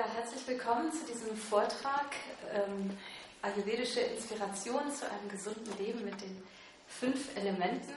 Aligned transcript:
Ja, 0.00 0.06
herzlich 0.14 0.48
willkommen 0.48 0.90
zu 0.90 1.04
diesem 1.04 1.36
Vortrag 1.36 2.06
ähm, 2.54 2.96
Ayurvedische 3.42 4.00
Inspiration 4.00 4.90
zu 4.90 5.04
einem 5.04 5.28
gesunden 5.28 5.76
Leben 5.76 6.02
mit 6.06 6.18
den 6.22 6.42
fünf 6.88 7.36
Elementen. 7.36 7.92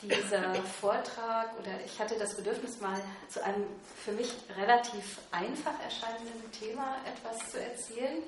Dieser 0.00 0.54
Vortrag, 0.80 1.58
oder 1.58 1.72
ich 1.84 1.98
hatte 1.98 2.16
das 2.20 2.36
Bedürfnis, 2.36 2.80
mal 2.80 3.02
zu 3.28 3.42
einem 3.42 3.66
für 3.96 4.12
mich 4.12 4.32
relativ 4.56 5.18
einfach 5.32 5.74
erscheinenden 5.82 6.52
Thema 6.52 6.98
etwas 7.04 7.50
zu 7.50 7.60
erzählen. 7.60 8.22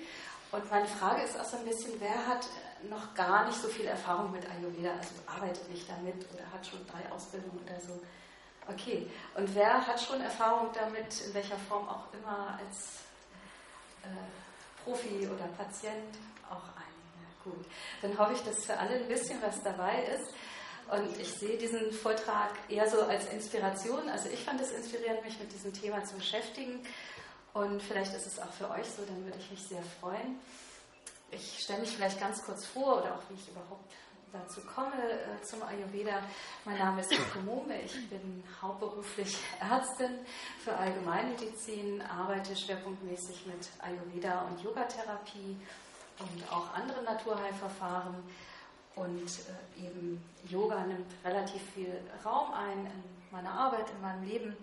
Und 0.51 0.69
meine 0.69 0.89
Frage 0.89 1.23
ist 1.23 1.39
auch 1.39 1.45
so 1.45 1.59
ein 1.59 1.65
bisschen, 1.65 1.93
wer 2.01 2.27
hat 2.27 2.45
noch 2.91 3.15
gar 3.15 3.46
nicht 3.46 3.62
so 3.62 3.69
viel 3.69 3.87
Erfahrung 3.87 4.33
mit 4.33 4.51
Ayurveda, 4.51 4.91
also 4.96 5.11
arbeitet 5.29 5.71
nicht 5.71 5.89
damit 5.89 6.27
oder 6.35 6.43
hat 6.53 6.67
schon 6.67 6.85
drei 6.89 7.09
Ausbildungen 7.12 7.61
oder 7.65 7.79
so? 7.79 8.01
Okay, 8.67 9.07
und 9.35 9.54
wer 9.54 9.86
hat 9.86 10.00
schon 10.00 10.21
Erfahrung 10.23 10.71
damit, 10.73 11.21
in 11.21 11.35
welcher 11.35 11.59
Form 11.68 11.86
auch 11.86 12.13
immer, 12.14 12.59
als 12.59 13.00
äh, 14.03 14.82
Profi 14.82 15.27
oder 15.27 15.45
Patient? 15.59 16.17
Auch 16.49 16.64
einige. 16.77 16.95
Gut, 17.45 17.67
dann 18.00 18.18
hoffe 18.18 18.32
ich, 18.32 18.43
dass 18.43 18.64
für 18.64 18.79
alle 18.79 18.95
ein 18.95 19.09
bisschen 19.09 19.40
was 19.43 19.63
dabei 19.63 20.04
ist. 20.04 20.32
Und 20.90 21.18
ich 21.18 21.32
sehe 21.32 21.59
diesen 21.59 21.93
Vortrag 21.93 22.50
eher 22.68 22.89
so 22.89 23.03
als 23.03 23.27
Inspiration. 23.29 24.09
Also 24.09 24.29
ich 24.29 24.43
fand 24.45 24.61
es 24.61 24.71
inspirierend, 24.71 25.25
mich 25.25 25.39
mit 25.39 25.53
diesem 25.53 25.73
Thema 25.73 26.04
zu 26.04 26.15
beschäftigen. 26.15 26.87
Und 27.53 27.82
vielleicht 27.82 28.15
ist 28.15 28.26
es 28.26 28.39
auch 28.39 28.53
für 28.53 28.71
euch 28.71 28.87
so, 28.87 29.04
dann 29.07 29.25
würde 29.25 29.39
ich 29.39 29.51
mich 29.51 29.62
sehr 29.62 29.82
freuen. 30.01 30.40
Ich 31.31 31.61
stelle 31.61 31.81
mich 31.81 31.90
vielleicht 31.90 32.20
ganz 32.20 32.42
kurz 32.45 32.67
vor 32.67 32.98
oder 32.98 33.15
auch 33.15 33.23
wie 33.28 33.34
ich 33.34 33.48
überhaupt 33.48 33.92
dazu 34.34 34.61
komme 34.62 34.97
äh, 34.97 35.43
zum 35.43 35.62
Ayurveda. 35.62 36.19
Mein 36.65 36.79
Name 36.79 37.01
ist 37.01 37.12
Mome, 37.45 37.81
ich 37.83 38.09
bin 38.11 38.43
hauptberuflich 38.61 39.39
Ärztin 39.61 40.19
für 40.62 40.77
Allgemeinmedizin, 40.77 42.03
arbeite 42.03 42.57
schwerpunktmäßig 42.57 43.47
mit 43.47 43.69
Ayurveda 43.79 44.43
und 44.43 44.61
Yogatherapie 44.63 45.57
und 46.19 46.53
auch 46.53 46.75
anderen 46.75 47.05
Naturheilverfahren. 47.05 48.17
Und 48.97 49.29
äh, 49.79 49.87
eben 49.87 50.23
Yoga 50.48 50.85
nimmt 50.85 51.13
relativ 51.25 51.63
viel 51.75 52.01
Raum 52.25 52.53
ein 52.53 52.87
in 52.87 53.03
meiner 53.31 53.53
Arbeit, 53.53 53.91
in 53.91 54.01
meinem 54.01 54.25
Leben. 54.25 54.57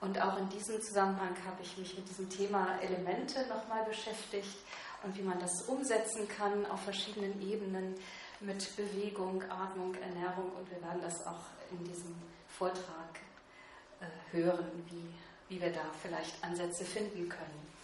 Und 0.00 0.20
auch 0.20 0.36
in 0.38 0.48
diesem 0.50 0.80
Zusammenhang 0.82 1.34
habe 1.46 1.62
ich 1.62 1.76
mich 1.78 1.96
mit 1.96 2.08
diesem 2.08 2.28
Thema 2.28 2.78
Elemente 2.80 3.46
nochmal 3.48 3.84
beschäftigt 3.84 4.58
und 5.02 5.16
wie 5.16 5.22
man 5.22 5.38
das 5.38 5.62
umsetzen 5.68 6.28
kann 6.28 6.66
auf 6.66 6.82
verschiedenen 6.82 7.40
Ebenen 7.40 7.94
mit 8.40 8.76
Bewegung, 8.76 9.42
Atmung, 9.50 9.94
Ernährung 9.94 10.52
und 10.52 10.70
wir 10.70 10.82
werden 10.82 11.00
das 11.02 11.26
auch 11.26 11.46
in 11.70 11.84
diesem 11.84 12.14
Vortrag 12.48 13.20
äh, 14.00 14.36
hören, 14.36 14.66
wie, 14.90 15.54
wie 15.54 15.60
wir 15.60 15.72
da 15.72 15.84
vielleicht 16.02 16.42
Ansätze 16.42 16.84
finden 16.84 17.28
können. 17.28 17.76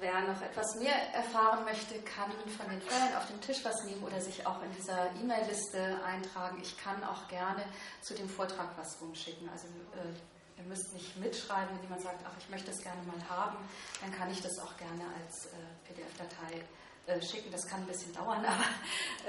Wer 0.00 0.20
noch 0.22 0.42
etwas 0.42 0.74
mehr 0.76 1.14
erfahren 1.14 1.64
möchte, 1.64 2.00
kann 2.02 2.32
von 2.56 2.68
den 2.68 2.80
Flyern 2.82 3.14
auf 3.16 3.26
dem 3.28 3.40
Tisch 3.40 3.64
was 3.64 3.84
nehmen 3.84 4.02
oder 4.02 4.20
sich 4.20 4.44
auch 4.46 4.62
in 4.62 4.72
dieser 4.74 5.10
E-Mail-Liste 5.14 6.02
eintragen. 6.04 6.58
Ich 6.60 6.76
kann 6.76 7.04
auch 7.04 7.28
gerne 7.28 7.64
zu 8.00 8.14
dem 8.14 8.28
Vortrag 8.28 8.68
was 8.76 9.00
rumschicken. 9.00 9.48
Also 9.48 9.68
äh, 9.68 10.60
ihr 10.60 10.64
müsst 10.64 10.92
nicht 10.92 11.16
mitschreiben, 11.18 11.76
wenn 11.76 11.82
jemand 11.82 12.02
sagt, 12.02 12.20
ach, 12.26 12.36
ich 12.38 12.48
möchte 12.48 12.72
es 12.72 12.82
gerne 12.82 13.00
mal 13.02 13.28
haben, 13.28 13.58
dann 14.00 14.12
kann 14.12 14.30
ich 14.30 14.40
das 14.40 14.58
auch 14.58 14.76
gerne 14.76 15.04
als 15.22 15.46
äh, 15.46 15.50
PDF-Datei 15.86 16.64
äh, 17.06 17.20
schicken. 17.20 17.50
Das 17.50 17.66
kann 17.66 17.80
ein 17.80 17.86
bisschen 17.86 18.12
dauern, 18.14 18.44
aber 18.44 18.64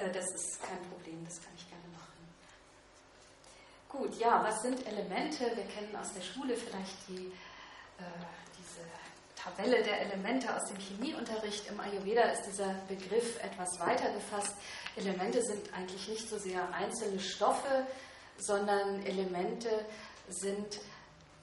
äh, 0.01 0.11
das 0.11 0.25
ist 0.35 0.61
kein 0.61 0.81
Problem, 0.89 1.23
das 1.25 1.41
kann 1.41 1.53
ich 1.55 1.67
gerne 1.67 1.87
machen. 1.87 2.03
Gut, 3.89 4.19
ja, 4.19 4.43
was 4.43 4.61
sind 4.61 4.85
Elemente? 4.87 5.45
Wir 5.55 5.65
kennen 5.65 5.95
aus 5.95 6.13
der 6.13 6.21
Schule 6.21 6.55
vielleicht 6.55 7.07
die, 7.07 7.27
äh, 7.97 8.03
diese 8.57 8.81
Tabelle 9.35 9.83
der 9.83 10.01
Elemente 10.01 10.55
aus 10.55 10.65
dem 10.65 10.77
Chemieunterricht. 10.77 11.67
Im 11.69 11.79
Ayurveda 11.79 12.23
ist 12.23 12.43
dieser 12.43 12.73
Begriff 12.87 13.43
etwas 13.43 13.79
weiter 13.79 14.11
gefasst. 14.13 14.55
Elemente 14.95 15.41
sind 15.41 15.73
eigentlich 15.73 16.07
nicht 16.07 16.29
so 16.29 16.37
sehr 16.37 16.67
einzelne 16.73 17.19
Stoffe, 17.19 17.85
sondern 18.37 19.05
Elemente 19.05 19.85
sind 20.29 20.79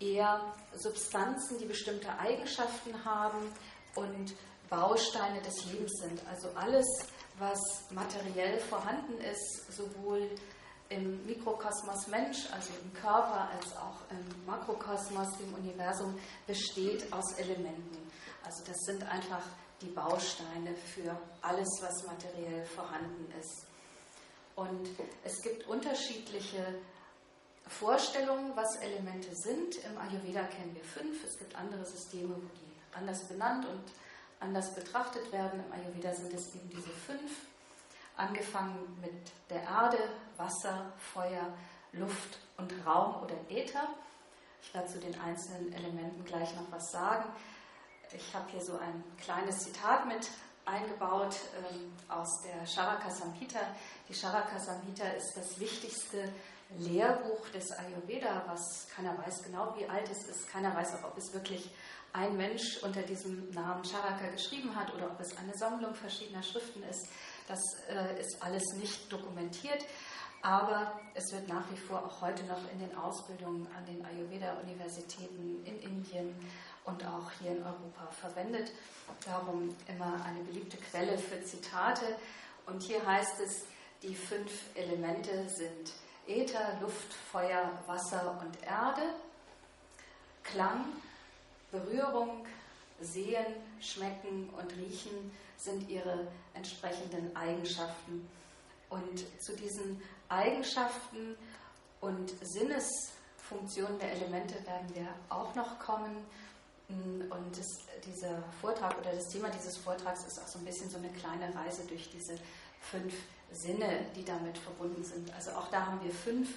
eher 0.01 0.55
Substanzen, 0.75 1.59
die 1.59 1.67
bestimmte 1.67 2.19
Eigenschaften 2.19 3.05
haben 3.05 3.53
und 3.95 4.35
Bausteine 4.71 5.43
des 5.43 5.65
Lebens 5.67 5.93
sind. 6.01 6.23
Also 6.29 6.49
alles, 6.55 6.87
was 7.39 7.61
materiell 7.91 8.59
vorhanden 8.61 9.21
ist, 9.21 9.73
sowohl 9.77 10.31
im 10.89 11.25
Mikrokosmos 11.27 12.07
Mensch, 12.09 12.51
also 12.53 12.71
im 12.83 12.93
Körper, 12.95 13.49
als 13.51 13.77
auch 13.77 14.01
im 14.11 14.47
Makrokosmos, 14.47 15.37
dem 15.39 15.55
Universum, 15.55 16.19
besteht 16.47 17.13
aus 17.13 17.33
Elementen. 17.35 18.11
Also 18.45 18.65
das 18.65 18.77
sind 18.87 19.03
einfach 19.05 19.43
die 19.81 19.87
Bausteine 19.87 20.75
für 20.75 21.17
alles, 21.43 21.69
was 21.81 22.07
materiell 22.07 22.65
vorhanden 22.67 23.33
ist. 23.39 23.67
Und 24.57 24.89
es 25.25 25.41
gibt 25.43 25.67
unterschiedliche 25.69 26.65
Vorstellungen, 27.67 28.53
was 28.57 28.77
Elemente 28.83 29.31
sind. 29.33 29.77
Im 29.85 29.97
Ayurveda 29.97 30.43
kennen 30.45 30.75
wir 30.75 30.85
fünf. 30.85 31.25
Es 31.25 31.39
gibt 31.39 31.55
andere 31.55 31.85
Systeme, 31.87 32.35
wo 32.35 32.49
die 32.49 32.99
anders 32.99 33.27
benannt 33.29 33.67
und 33.67 33.85
anders 34.41 34.75
betrachtet 34.75 35.31
werden. 35.33 35.63
Im 35.65 35.73
Ayurveda 35.73 36.13
sind 36.15 36.33
es 36.33 36.55
eben 36.55 36.69
diese 36.71 36.89
fünf, 36.89 37.47
angefangen 38.17 38.99
mit 39.01 39.33
der 39.49 39.63
Erde, 39.63 39.99
Wasser, 40.37 40.93
Feuer, 41.13 41.53
Luft 41.93 42.39
und 42.57 42.73
Raum 42.87 43.23
oder 43.23 43.35
Äther. 43.49 43.89
Ich 44.63 44.75
werde 44.75 44.89
zu 44.89 44.99
den 44.99 45.19
einzelnen 45.21 45.73
Elementen 45.73 46.25
gleich 46.25 46.55
noch 46.55 46.71
was 46.71 46.91
sagen. 46.91 47.25
Ich 48.13 48.35
habe 48.35 48.51
hier 48.51 48.63
so 48.63 48.77
ein 48.79 49.05
kleines 49.19 49.61
Zitat 49.61 50.07
mit 50.07 50.29
eingebaut 50.65 51.37
ähm, 51.57 51.93
aus 52.09 52.43
der 52.43 52.67
Charaka 52.67 53.11
Samhita. 53.11 53.61
Die 54.09 54.15
Charaka 54.15 54.59
Samhita 54.59 55.07
ist 55.09 55.37
das 55.37 55.59
wichtigste 55.59 56.33
Lehrbuch 56.79 57.49
des 57.49 57.73
Ayurveda, 57.73 58.45
was 58.47 58.87
keiner 58.95 59.17
weiß 59.19 59.43
genau, 59.43 59.75
wie 59.77 59.89
alt 59.89 60.09
es 60.11 60.25
ist. 60.29 60.49
Keiner 60.49 60.75
weiß 60.75 60.95
auch, 60.97 61.09
ob 61.09 61.19
es 61.19 61.33
wirklich 61.33 61.71
ein 62.13 62.37
Mensch 62.37 62.83
unter 62.83 63.03
diesem 63.03 63.51
Namen 63.51 63.85
Charaka 63.85 64.29
geschrieben 64.29 64.75
hat 64.75 64.93
oder 64.95 65.07
ob 65.07 65.21
es 65.21 65.37
eine 65.37 65.55
Sammlung 65.55 65.95
verschiedener 65.95 66.43
Schriften 66.43 66.83
ist. 66.85 67.09
Das 67.47 67.61
äh, 67.89 68.21
ist 68.21 68.43
alles 68.43 68.65
nicht 68.75 69.13
dokumentiert. 69.13 69.85
Aber 70.43 70.99
es 71.15 71.33
wird 71.33 71.49
nach 71.49 71.71
wie 71.71 71.77
vor 71.77 72.03
auch 72.03 72.23
heute 72.23 72.43
noch 72.45 72.61
in 72.73 72.79
den 72.79 72.97
Ausbildungen 72.97 73.67
an 73.77 73.85
den 73.85 74.03
Ayurveda-Universitäten 74.05 75.63
in 75.67 75.79
Indien 75.83 76.35
und 76.85 77.05
auch 77.05 77.31
hier 77.41 77.51
in 77.51 77.63
Europa 77.63 78.07
verwendet. 78.11 78.73
Darum 79.27 79.77
immer 79.87 80.25
eine 80.25 80.41
beliebte 80.45 80.79
Quelle 80.79 81.19
für 81.19 81.43
Zitate. 81.43 82.17
Und 82.67 82.83
hier 82.83 83.05
heißt 83.07 83.39
es, 83.41 83.67
die 84.03 84.15
fünf 84.15 84.51
Elemente 84.75 85.47
sind 85.49 85.93
Äther, 86.27 86.79
Luft, 86.81 87.13
Feuer, 87.31 87.71
Wasser 87.87 88.41
und 88.41 88.63
Erde. 88.63 89.15
Klang, 90.43 90.87
Berührung, 91.71 92.47
Sehen, 93.01 93.47
Schmecken 93.81 94.51
und 94.51 94.77
Riechen 94.77 95.33
sind 95.57 95.89
ihre 95.89 96.27
entsprechenden 96.55 97.35
Eigenschaften. 97.35 98.29
Und 98.91 99.25
zu 99.43 99.57
diesen 99.57 100.03
Eigenschaften 100.29 101.37
und 102.01 102.33
Sinnesfunktionen 102.43 103.99
der 103.99 104.13
Elemente 104.13 104.55
werden 104.67 104.95
wir 104.95 105.09
auch 105.29 105.55
noch 105.55 105.79
kommen. 105.79 106.25
Und 106.89 107.57
das, 107.57 107.67
dieser 108.05 108.43
Vortrag 108.61 108.99
oder 108.99 109.13
das 109.13 109.29
Thema 109.29 109.49
dieses 109.51 109.77
Vortrags 109.77 110.25
ist 110.25 110.41
auch 110.43 110.49
so 110.49 110.59
ein 110.59 110.65
bisschen 110.65 110.91
so 110.91 110.99
eine 110.99 111.11
kleine 111.11 111.55
Reise 111.55 111.85
durch 111.87 112.11
diese 112.11 112.37
fünf 112.81 113.15
Sinne, 113.53 114.07
die 114.17 114.25
damit 114.25 114.59
verbunden 114.59 115.05
sind. 115.05 115.33
Also 115.35 115.53
auch 115.53 115.69
da 115.69 115.87
haben 115.87 116.03
wir 116.03 116.13
fünf 116.13 116.49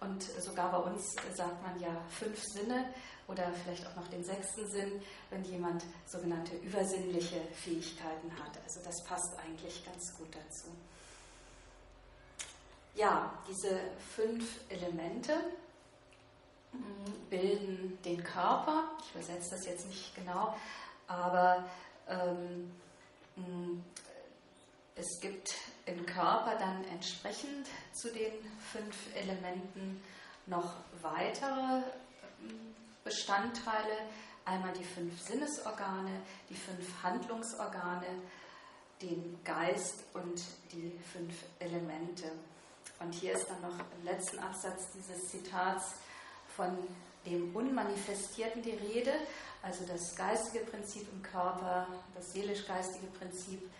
und 0.00 0.22
sogar 0.22 0.70
bei 0.70 0.90
uns 0.90 1.14
sagt 1.34 1.62
man 1.62 1.78
ja 1.80 1.94
fünf 2.08 2.42
Sinne 2.42 2.86
oder 3.28 3.52
vielleicht 3.62 3.86
auch 3.86 3.96
noch 3.96 4.08
den 4.08 4.24
sechsten 4.24 4.68
Sinn, 4.70 5.02
wenn 5.30 5.44
jemand 5.44 5.84
sogenannte 6.06 6.56
übersinnliche 6.56 7.40
Fähigkeiten 7.54 8.32
hat. 8.32 8.58
Also 8.64 8.80
das 8.82 9.04
passt 9.04 9.38
eigentlich 9.38 9.84
ganz 9.84 10.16
gut 10.16 10.34
dazu. 10.34 10.68
Ja, 12.94 13.32
diese 13.48 13.78
fünf 14.16 14.60
Elemente 14.68 15.32
mm, 16.72 17.28
bilden 17.28 17.98
den 18.04 18.22
Körper. 18.24 18.90
Ich 19.04 19.14
übersetze 19.14 19.50
das 19.50 19.66
jetzt 19.66 19.86
nicht 19.86 20.14
genau, 20.16 20.56
aber 21.06 21.64
ähm, 22.08 22.72
mm, 23.36 23.80
es 24.96 25.20
gibt 25.20 25.54
im 25.90 26.06
Körper 26.06 26.56
dann 26.58 26.84
entsprechend 26.92 27.66
zu 27.92 28.12
den 28.12 28.32
fünf 28.72 29.14
Elementen 29.14 30.02
noch 30.46 30.76
weitere 31.02 31.82
ähm, 32.42 32.74
Bestandteile. 33.04 34.08
Einmal 34.44 34.72
die 34.72 34.84
fünf 34.84 35.20
Sinnesorgane, 35.20 36.22
die 36.48 36.54
fünf 36.54 37.02
Handlungsorgane, 37.02 38.06
den 39.02 39.38
Geist 39.44 40.04
und 40.14 40.42
die 40.72 40.98
fünf 41.12 41.34
Elemente. 41.58 42.32
Und 42.98 43.12
hier 43.12 43.32
ist 43.32 43.46
dann 43.48 43.60
noch 43.62 43.78
im 43.78 44.04
letzten 44.04 44.38
Absatz 44.38 44.90
dieses 44.92 45.28
Zitats 45.28 45.94
von 46.56 46.76
dem 47.26 47.54
Unmanifestierten 47.54 48.62
die 48.62 48.72
Rede, 48.72 49.12
also 49.62 49.84
das 49.86 50.14
geistige 50.16 50.64
Prinzip 50.64 51.06
im 51.12 51.22
Körper, 51.22 51.86
das 52.14 52.32
seelisch-geistige 52.32 53.06
Prinzip, 53.18 53.70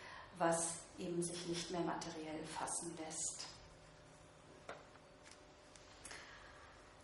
was 0.40 0.74
eben 0.98 1.22
sich 1.22 1.46
nicht 1.46 1.70
mehr 1.70 1.82
materiell 1.82 2.44
fassen 2.58 2.96
lässt. 3.04 3.46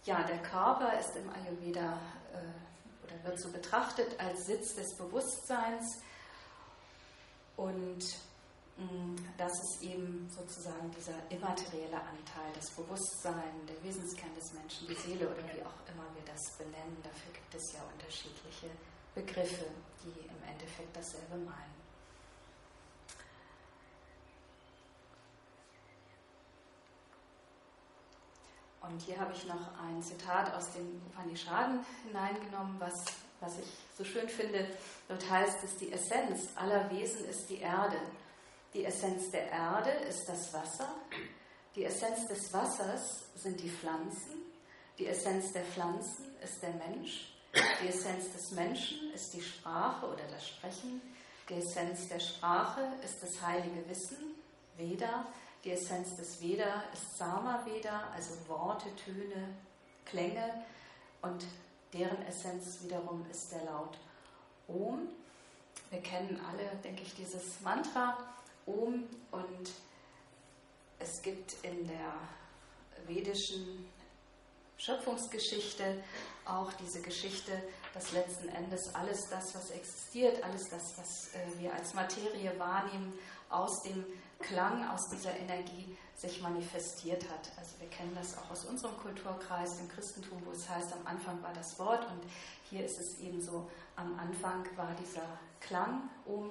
Ja, 0.05 0.23
der 0.25 0.43
Körper 0.43 0.99
ist 0.99 1.15
im 1.17 1.31
Ayurveda 1.31 1.99
äh, 2.33 3.05
oder 3.07 3.25
wird 3.25 3.41
so 3.41 3.51
betrachtet 3.51 4.19
als 4.19 4.47
Sitz 4.47 4.75
des 4.75 4.97
Bewusstseins 4.97 6.01
und 7.57 8.05
Mm, 8.77 9.17
das 9.39 9.53
ist 9.53 9.83
eben 9.83 10.29
sozusagen 10.29 10.91
dieser 10.91 11.17
immaterielle 11.31 11.97
Anteil, 11.97 12.53
das 12.55 12.71
Bewusstsein, 12.73 13.67
der 13.67 13.83
Wesenskern 13.83 14.35
des 14.35 14.53
Menschen, 14.53 14.87
die 14.87 14.95
Seele 14.95 15.27
oder 15.29 15.43
wie 15.45 15.63
auch 15.63 15.81
immer 15.89 16.05
wir 16.15 16.25
das 16.27 16.43
benennen. 16.59 16.99
Dafür 17.03 17.33
gibt 17.33 17.55
es 17.55 17.73
ja 17.73 17.81
unterschiedliche 17.95 18.69
Begriffe, 19.15 19.65
die 20.05 20.29
im 20.29 20.43
Endeffekt 20.47 20.95
dasselbe 20.95 21.37
meinen. 21.37 21.86
Und 28.89 29.03
hier 29.03 29.19
habe 29.19 29.33
ich 29.33 29.47
noch 29.47 29.79
ein 29.83 30.03
Zitat 30.03 30.55
aus 30.55 30.73
den 30.73 31.03
Upanishaden 31.07 31.85
hineingenommen, 32.07 32.77
was, 32.79 33.05
was 33.41 33.59
ich 33.59 33.67
so 33.97 34.05
schön 34.05 34.29
finde. 34.29 34.69
Dort 35.09 35.29
heißt 35.29 35.65
es, 35.65 35.77
die 35.77 35.93
Essenz 35.93 36.49
aller 36.57 36.91
Wesen 36.91 37.25
ist 37.29 37.51
die 37.51 37.59
Erde. 37.59 37.99
Die 38.75 38.85
Essenz 38.85 39.31
der 39.31 39.51
Erde 39.51 39.91
ist 39.91 40.29
das 40.29 40.53
Wasser. 40.53 40.89
Die 41.75 41.85
Essenz 41.85 42.27
des 42.29 42.53
Wassers 42.53 43.25
sind 43.35 43.61
die 43.61 43.71
Pflanzen. 43.71 44.47
Die 44.99 45.07
Essenz 45.07 45.53
der 45.53 45.65
Pflanzen 45.65 46.35
ist 46.43 46.63
der 46.63 46.73
Mensch. 46.75 47.33
Die 47.83 47.89
Essenz 47.89 48.33
des 48.33 48.53
Menschen 48.53 49.13
ist 49.13 49.33
die 49.35 49.43
Sprache 49.43 50.07
oder 50.07 50.25
das 50.31 50.47
Sprechen. 50.47 51.01
Die 51.49 51.55
Essenz 51.55 52.09
der 52.09 52.21
Sprache 52.21 52.83
ist 53.05 53.23
das 53.23 53.41
heilige 53.41 53.89
Wissen, 53.89 54.35
Veda. 54.77 55.27
Die 55.67 55.73
Essenz 55.73 56.15
des 56.15 56.41
Veda 56.41 56.85
ist 56.93 57.19
Sama 57.19 57.67
Veda, 57.67 58.09
also 58.15 58.35
Worte, 58.47 58.87
Töne, 58.95 59.53
Klänge. 60.05 60.65
Und 61.23 61.45
deren 61.93 62.23
Essenz 62.23 62.85
wiederum 62.85 63.27
ist 63.33 63.51
der 63.51 63.65
Laut 63.65 63.99
Om. 64.69 65.09
Wir 65.91 66.01
kennen 66.03 66.41
alle, 66.49 66.71
denke 66.85 67.03
ich, 67.03 67.17
dieses 67.17 67.61
Mantra 67.63 68.17
um 68.65 69.09
und 69.33 69.73
es 71.01 71.21
gibt 71.23 71.55
in 71.65 71.89
der 71.89 72.15
vedischen 73.09 73.91
Schöpfungsgeschichte 74.79 76.05
auch 76.45 76.73
diese 76.75 77.03
Geschichte, 77.03 77.61
dass 77.93 78.13
letzten 78.13 78.49
Endes 78.51 78.95
alles 78.95 79.29
das, 79.31 79.53
was 79.55 79.71
existiert, 79.71 80.43
alles 80.45 80.69
das, 80.69 80.97
was 80.97 81.35
äh, 81.35 81.59
wir 81.59 81.75
als 81.75 81.95
Materie 81.95 82.57
wahrnehmen, 82.57 83.19
aus 83.51 83.83
dem 83.83 84.05
Klang, 84.41 84.89
aus 84.89 85.09
dieser 85.09 85.35
Energie 85.37 85.97
sich 86.15 86.41
manifestiert 86.41 87.25
hat. 87.31 87.51
Also 87.59 87.79
wir 87.79 87.89
kennen 87.89 88.15
das 88.15 88.37
auch 88.39 88.51
aus 88.51 88.65
unserem 88.65 88.97
Kulturkreis, 88.99 89.79
im 89.81 89.89
Christentum, 89.89 90.41
wo 90.45 90.53
es 90.53 90.69
heißt, 90.69 90.93
am 90.93 91.07
Anfang 91.07 91.43
war 91.43 91.53
das 91.53 91.79
Wort 91.79 92.07
und 92.11 92.23
hier 92.71 92.85
ist 92.85 92.99
es 92.99 93.19
eben 93.21 93.41
so, 93.41 93.71
am 93.97 94.19
Anfang 94.19 94.65
war 94.77 94.95
dieser 94.95 95.27
Klang 95.61 96.09
um 96.25 96.51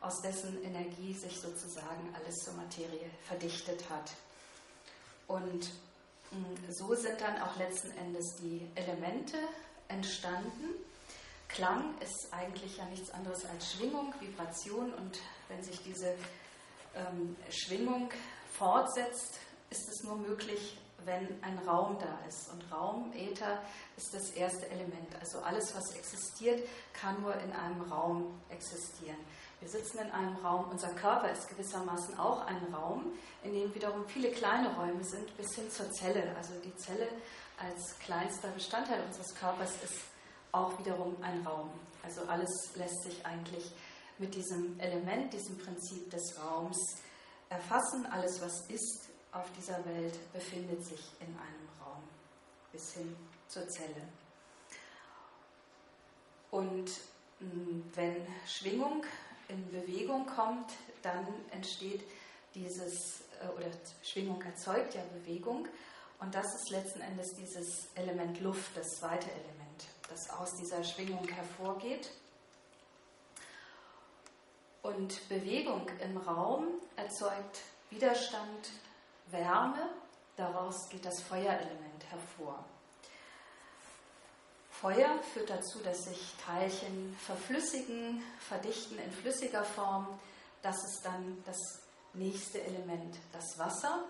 aus 0.00 0.20
dessen 0.20 0.62
Energie 0.62 1.14
sich 1.14 1.40
sozusagen 1.40 2.14
alles 2.14 2.36
zur 2.36 2.54
Materie 2.54 3.10
verdichtet 3.26 3.88
hat. 3.90 4.12
Und 5.26 5.70
mm, 6.30 6.70
so 6.70 6.94
sind 6.94 7.20
dann 7.20 7.40
auch 7.40 7.56
letzten 7.56 7.90
Endes 7.92 8.36
die 8.36 8.70
Elemente 8.74 9.36
entstanden. 9.88 10.74
Klang 11.48 11.96
ist 12.00 12.28
eigentlich 12.32 12.76
ja 12.76 12.84
nichts 12.86 13.10
anderes 13.10 13.44
als 13.46 13.72
Schwingung, 13.72 14.12
Vibration 14.20 14.92
und 14.94 15.18
wenn 15.48 15.62
sich 15.62 15.82
diese 15.82 16.14
ähm, 16.94 17.36
Schwingung 17.50 18.10
fortsetzt, 18.50 19.38
ist 19.70 19.88
es 19.88 20.04
nur 20.04 20.16
möglich, 20.16 20.78
wenn 21.04 21.42
ein 21.42 21.58
Raum 21.66 21.98
da 21.98 22.18
ist. 22.26 22.50
Und 22.50 22.64
Raum, 22.72 23.12
Äther, 23.14 23.62
ist 23.96 24.12
das 24.12 24.30
erste 24.30 24.68
Element. 24.68 25.14
Also 25.20 25.38
alles, 25.40 25.74
was 25.74 25.94
existiert, 25.94 26.66
kann 26.92 27.20
nur 27.22 27.34
in 27.34 27.52
einem 27.52 27.82
Raum 27.82 28.40
existieren. 28.48 29.18
Wir 29.60 29.68
sitzen 29.68 29.98
in 29.98 30.10
einem 30.10 30.36
Raum, 30.36 30.68
unser 30.70 30.90
Körper 30.90 31.30
ist 31.30 31.48
gewissermaßen 31.48 32.18
auch 32.18 32.44
ein 32.46 32.74
Raum, 32.74 33.12
in 33.42 33.54
dem 33.54 33.74
wiederum 33.74 34.06
viele 34.06 34.30
kleine 34.30 34.74
Räume 34.76 35.02
sind, 35.02 35.34
bis 35.36 35.54
hin 35.54 35.70
zur 35.70 35.90
Zelle. 35.92 36.34
Also 36.36 36.54
die 36.62 36.76
Zelle 36.76 37.08
als 37.58 37.98
kleinster 38.00 38.48
Bestandteil 38.48 39.02
unseres 39.06 39.34
Körpers 39.34 39.72
ist 39.82 40.00
auch 40.56 40.78
wiederum 40.78 41.16
ein 41.22 41.46
Raum. 41.46 41.70
Also 42.02 42.22
alles 42.22 42.50
lässt 42.76 43.02
sich 43.02 43.24
eigentlich 43.26 43.72
mit 44.18 44.34
diesem 44.34 44.78
Element, 44.80 45.32
diesem 45.32 45.58
Prinzip 45.58 46.10
des 46.10 46.38
Raums 46.38 46.78
erfassen. 47.48 48.06
Alles, 48.06 48.40
was 48.40 48.66
ist 48.68 49.08
auf 49.32 49.50
dieser 49.52 49.84
Welt, 49.84 50.18
befindet 50.32 50.84
sich 50.84 51.00
in 51.20 51.26
einem 51.26 51.68
Raum, 51.80 52.02
bis 52.72 52.94
hin 52.94 53.14
zur 53.48 53.68
Zelle. 53.68 54.08
Und 56.50 56.90
mm, 57.40 57.82
wenn 57.94 58.16
Schwingung 58.46 59.04
in 59.48 59.70
Bewegung 59.70 60.26
kommt, 60.26 60.72
dann 61.02 61.26
entsteht 61.50 62.02
dieses, 62.54 63.22
äh, 63.42 63.48
oder 63.56 63.70
Schwingung 64.02 64.40
erzeugt 64.42 64.94
ja 64.94 65.02
Bewegung. 65.12 65.68
Und 66.18 66.34
das 66.34 66.46
ist 66.54 66.70
letzten 66.70 67.00
Endes 67.02 67.34
dieses 67.34 67.88
Element 67.94 68.40
Luft, 68.40 68.74
das 68.74 68.86
zweite 68.98 69.30
Element, 69.30 69.65
das 70.08 70.30
aus 70.30 70.54
dieser 70.56 70.82
Schwingung 70.84 71.26
hervorgeht. 71.28 72.10
Und 74.82 75.28
Bewegung 75.28 75.88
im 76.00 76.16
Raum 76.16 76.66
erzeugt 76.94 77.62
Widerstand, 77.90 78.70
Wärme, 79.26 79.90
daraus 80.36 80.88
geht 80.88 81.04
das 81.04 81.20
Feuerelement 81.22 82.04
hervor. 82.10 82.64
Feuer 84.70 85.18
führt 85.32 85.50
dazu, 85.50 85.80
dass 85.80 86.04
sich 86.04 86.34
Teilchen 86.44 87.16
verflüssigen, 87.18 88.22
verdichten 88.38 88.98
in 88.98 89.10
flüssiger 89.10 89.64
Form. 89.64 90.06
Das 90.62 90.76
ist 90.76 91.00
dann 91.02 91.42
das 91.46 91.58
nächste 92.12 92.62
Element, 92.62 93.16
das 93.32 93.58
Wasser. 93.58 94.04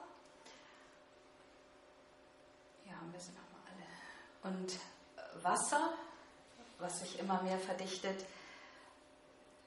Hier 2.85 2.97
haben 2.97 3.13
wir 3.13 3.21
sie 3.21 3.31
nochmal 3.31 3.63
alle. 3.73 4.55
Und 4.55 4.73
Wasser, 5.43 5.93
was 6.79 7.01
sich 7.01 7.19
immer 7.19 7.43
mehr 7.43 7.59
verdichtet, 7.59 8.25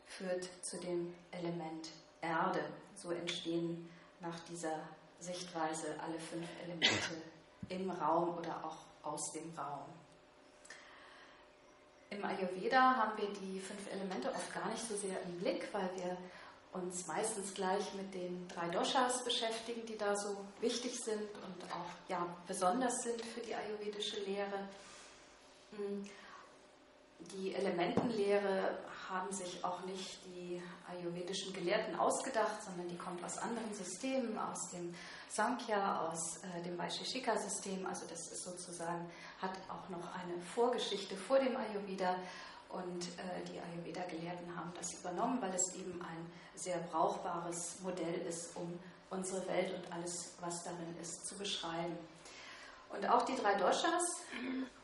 führt 0.06 0.50
zu 0.64 0.78
dem 0.78 1.14
Element 1.32 1.90
Erde. 2.22 2.64
So 2.96 3.12
entstehen 3.12 3.90
nach 4.20 4.40
dieser 4.42 4.80
Sichtweise 5.20 5.96
alle 6.06 6.20
fünf 6.20 6.48
Elemente 6.64 7.16
im 7.70 7.90
Raum 7.90 8.38
oder 8.38 8.64
auch 8.64 8.78
aus 9.04 9.32
dem 9.32 9.58
Raum. 9.58 9.86
Im 12.10 12.26
Ayurveda 12.26 12.96
haben 12.96 13.22
wir 13.22 13.30
die 13.30 13.60
fünf 13.60 13.92
Elemente 13.92 14.30
oft 14.30 14.54
gar 14.54 14.68
nicht 14.70 14.86
so 14.88 14.96
sehr 14.96 15.22
im 15.24 15.40
Blick, 15.40 15.68
weil 15.72 15.90
wir 15.96 16.18
uns 16.72 17.08
meistens 17.08 17.54
gleich 17.54 17.94
mit 17.94 18.14
den 18.14 18.48
drei 18.48 18.68
Doshas 18.70 19.24
beschäftigen, 19.24 19.86
die 19.86 19.98
da 19.98 20.16
so 20.16 20.38
wichtig 20.60 21.00
sind 21.04 21.22
und 21.22 21.64
auch 21.72 22.10
ja, 22.10 22.26
besonders 22.48 22.94
sind 23.04 23.22
für 23.22 23.42
die 23.42 23.56
ayurvedische 23.56 24.20
Lehre. 24.22 24.68
Die 27.32 27.54
Elementenlehre 27.54 28.78
haben 29.10 29.32
sich 29.32 29.64
auch 29.64 29.84
nicht 29.86 30.20
die 30.26 30.62
ayurvedischen 30.88 31.54
Gelehrten 31.54 31.96
ausgedacht, 31.96 32.64
sondern 32.64 32.88
die 32.88 32.98
kommt 32.98 33.24
aus 33.24 33.38
anderen 33.38 33.74
Systemen, 33.74 34.38
aus 34.38 34.70
dem 34.72 34.94
Sankhya, 35.30 36.08
aus 36.08 36.38
äh, 36.44 36.64
dem 36.64 36.78
Vaisheshika-System. 36.78 37.86
Also 37.86 38.06
das 38.10 38.32
ist 38.32 38.44
sozusagen, 38.44 39.10
hat 39.42 39.52
auch 39.68 39.90
noch 39.90 40.14
eine 40.16 40.40
Vorgeschichte 40.56 41.16
vor 41.16 41.40
dem 41.40 41.56
Ayurveda. 41.58 42.16
Und 42.70 43.08
äh, 43.18 43.44
die 43.52 43.60
Ayurveda-Gelehrten 43.60 44.56
haben 44.56 44.72
das 44.76 44.94
übernommen, 44.94 45.42
weil 45.42 45.54
es 45.54 45.76
eben 45.76 46.00
ein 46.02 46.32
sehr 46.56 46.78
brauchbares 46.92 47.80
Modell 47.82 48.22
ist, 48.28 48.56
um 48.56 48.80
unsere 49.10 49.46
Welt 49.48 49.74
und 49.74 49.92
alles, 49.92 50.36
was 50.40 50.64
darin 50.64 50.96
ist, 51.02 51.28
zu 51.28 51.36
beschreiben. 51.36 51.98
Und 52.90 53.08
auch 53.08 53.24
die 53.24 53.36
drei 53.36 53.56
Doshas, 53.56 54.24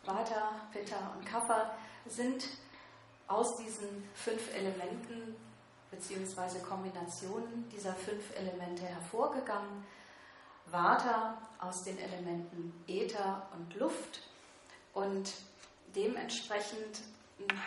Vata, 0.03 0.51
Pitta 0.71 1.13
und 1.15 1.25
Kapha, 1.25 1.71
sind 2.07 2.45
aus 3.27 3.57
diesen 3.57 4.07
fünf 4.13 4.53
Elementen 4.55 5.35
bzw. 5.91 6.59
Kombinationen 6.59 7.67
dieser 7.69 7.93
fünf 7.93 8.35
Elemente 8.37 8.83
hervorgegangen. 8.83 9.83
Vata 10.67 11.37
aus 11.59 11.83
den 11.83 11.97
Elementen 11.99 12.83
Äther 12.87 13.47
und 13.53 13.75
Luft 13.75 14.21
und 14.93 15.33
dementsprechend 15.95 17.01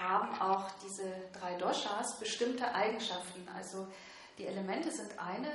haben 0.01 0.41
auch 0.41 0.71
diese 0.85 1.11
drei 1.39 1.55
Doshas 1.57 2.19
bestimmte 2.19 2.75
Eigenschaften. 2.75 3.47
Also 3.55 3.87
die 4.39 4.47
Elemente 4.47 4.91
sind 4.91 5.19
eine 5.19 5.51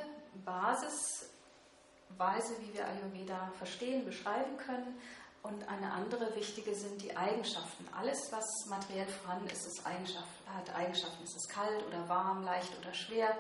Basisweise, 2.18 2.62
wie 2.62 2.74
wir 2.74 2.88
Ayurveda 2.88 3.52
verstehen, 3.58 4.06
beschreiben 4.06 4.58
können, 4.58 5.00
Und 5.44 5.68
eine 5.68 5.92
andere 5.92 6.34
wichtige 6.38 6.74
sind 6.74 7.02
die 7.02 7.18
Eigenschaften. 7.18 7.86
Alles, 7.94 8.32
was 8.32 8.46
materiell 8.70 9.08
vorhanden 9.08 9.50
ist, 9.50 9.68
ist 9.68 9.86
Eigenschaft, 9.86 10.26
hat 10.48 10.74
Eigenschaften. 10.74 11.22
Es 11.22 11.36
ist 11.36 11.50
kalt 11.50 11.86
oder 11.86 12.08
warm, 12.08 12.46
leicht 12.46 12.72
oder 12.80 12.94
schwer. 12.94 13.36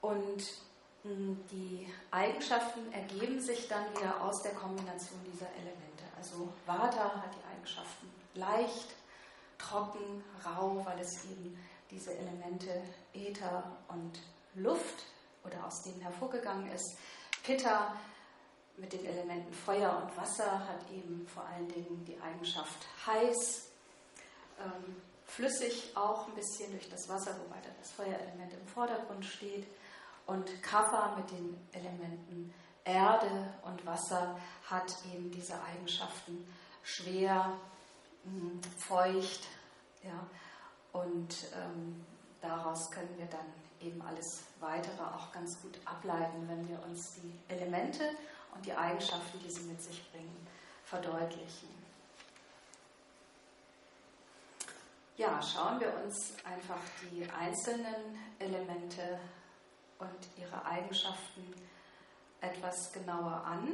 Und 0.00 0.42
hm, 1.02 1.44
die 1.50 1.86
Eigenschaften 2.10 2.90
ergeben 2.90 3.38
sich 3.38 3.68
dann 3.68 3.84
wieder 3.94 4.22
aus 4.22 4.40
der 4.42 4.52
Kombination 4.52 5.20
dieser 5.30 5.50
Elemente. 5.58 6.04
Also 6.16 6.48
Vata 6.64 7.16
hat 7.16 7.34
die 7.34 7.54
Eigenschaften 7.54 8.10
leicht, 8.32 8.94
trocken, 9.58 10.24
rau, 10.42 10.80
weil 10.86 11.00
es 11.00 11.22
eben 11.24 11.58
diese 11.90 12.14
Elemente 12.14 12.82
Äther 13.12 13.76
und 13.88 14.18
Luft 14.54 15.04
oder 15.44 15.66
aus 15.66 15.82
denen 15.82 16.00
hervorgegangen 16.00 16.70
ist. 16.72 16.96
Pitta 17.42 17.94
mit 18.76 18.92
den 18.92 19.04
Elementen 19.04 19.52
Feuer 19.52 20.02
und 20.02 20.16
Wasser 20.16 20.66
hat 20.66 20.90
eben 20.90 21.26
vor 21.28 21.44
allen 21.44 21.68
Dingen 21.68 22.04
die 22.06 22.18
Eigenschaft 22.20 22.86
heiß, 23.06 23.66
ähm, 24.60 24.96
flüssig 25.26 25.92
auch 25.96 26.28
ein 26.28 26.34
bisschen 26.34 26.70
durch 26.72 26.88
das 26.88 27.08
Wasser, 27.08 27.36
wobei 27.44 27.60
da 27.62 27.70
das 27.78 27.90
Feuerelement 27.92 28.52
im 28.52 28.66
Vordergrund 28.66 29.24
steht. 29.24 29.66
Und 30.26 30.62
Kapha 30.62 31.16
mit 31.16 31.30
den 31.30 31.58
Elementen 31.72 32.52
Erde 32.84 33.54
und 33.62 33.84
Wasser 33.84 34.38
hat 34.66 34.96
eben 35.12 35.30
diese 35.30 35.54
Eigenschaften 35.62 36.46
schwer, 36.82 37.52
mh, 38.24 38.60
feucht, 38.78 39.46
ja, 40.02 40.26
und 40.92 41.34
ähm, 41.54 42.04
daraus 42.40 42.90
können 42.90 43.16
wir 43.16 43.26
dann 43.26 43.46
eben 43.80 44.00
alles 44.02 44.44
weitere 44.60 45.02
auch 45.02 45.32
ganz 45.32 45.60
gut 45.62 45.78
ableiten, 45.84 46.48
wenn 46.48 46.68
wir 46.68 46.82
uns 46.84 47.14
die 47.14 47.52
Elemente 47.52 48.02
und 48.54 48.64
die 48.64 48.72
Eigenschaften, 48.72 49.38
die 49.40 49.50
sie 49.50 49.62
mit 49.62 49.82
sich 49.82 50.10
bringen, 50.10 50.46
verdeutlichen. 50.84 51.68
Ja, 55.16 55.40
schauen 55.42 55.80
wir 55.80 55.94
uns 56.02 56.34
einfach 56.44 56.80
die 57.02 57.28
einzelnen 57.30 58.18
Elemente 58.38 59.20
und 59.98 60.28
ihre 60.38 60.64
Eigenschaften 60.64 61.54
etwas 62.40 62.90
genauer 62.92 63.44
an. 63.44 63.68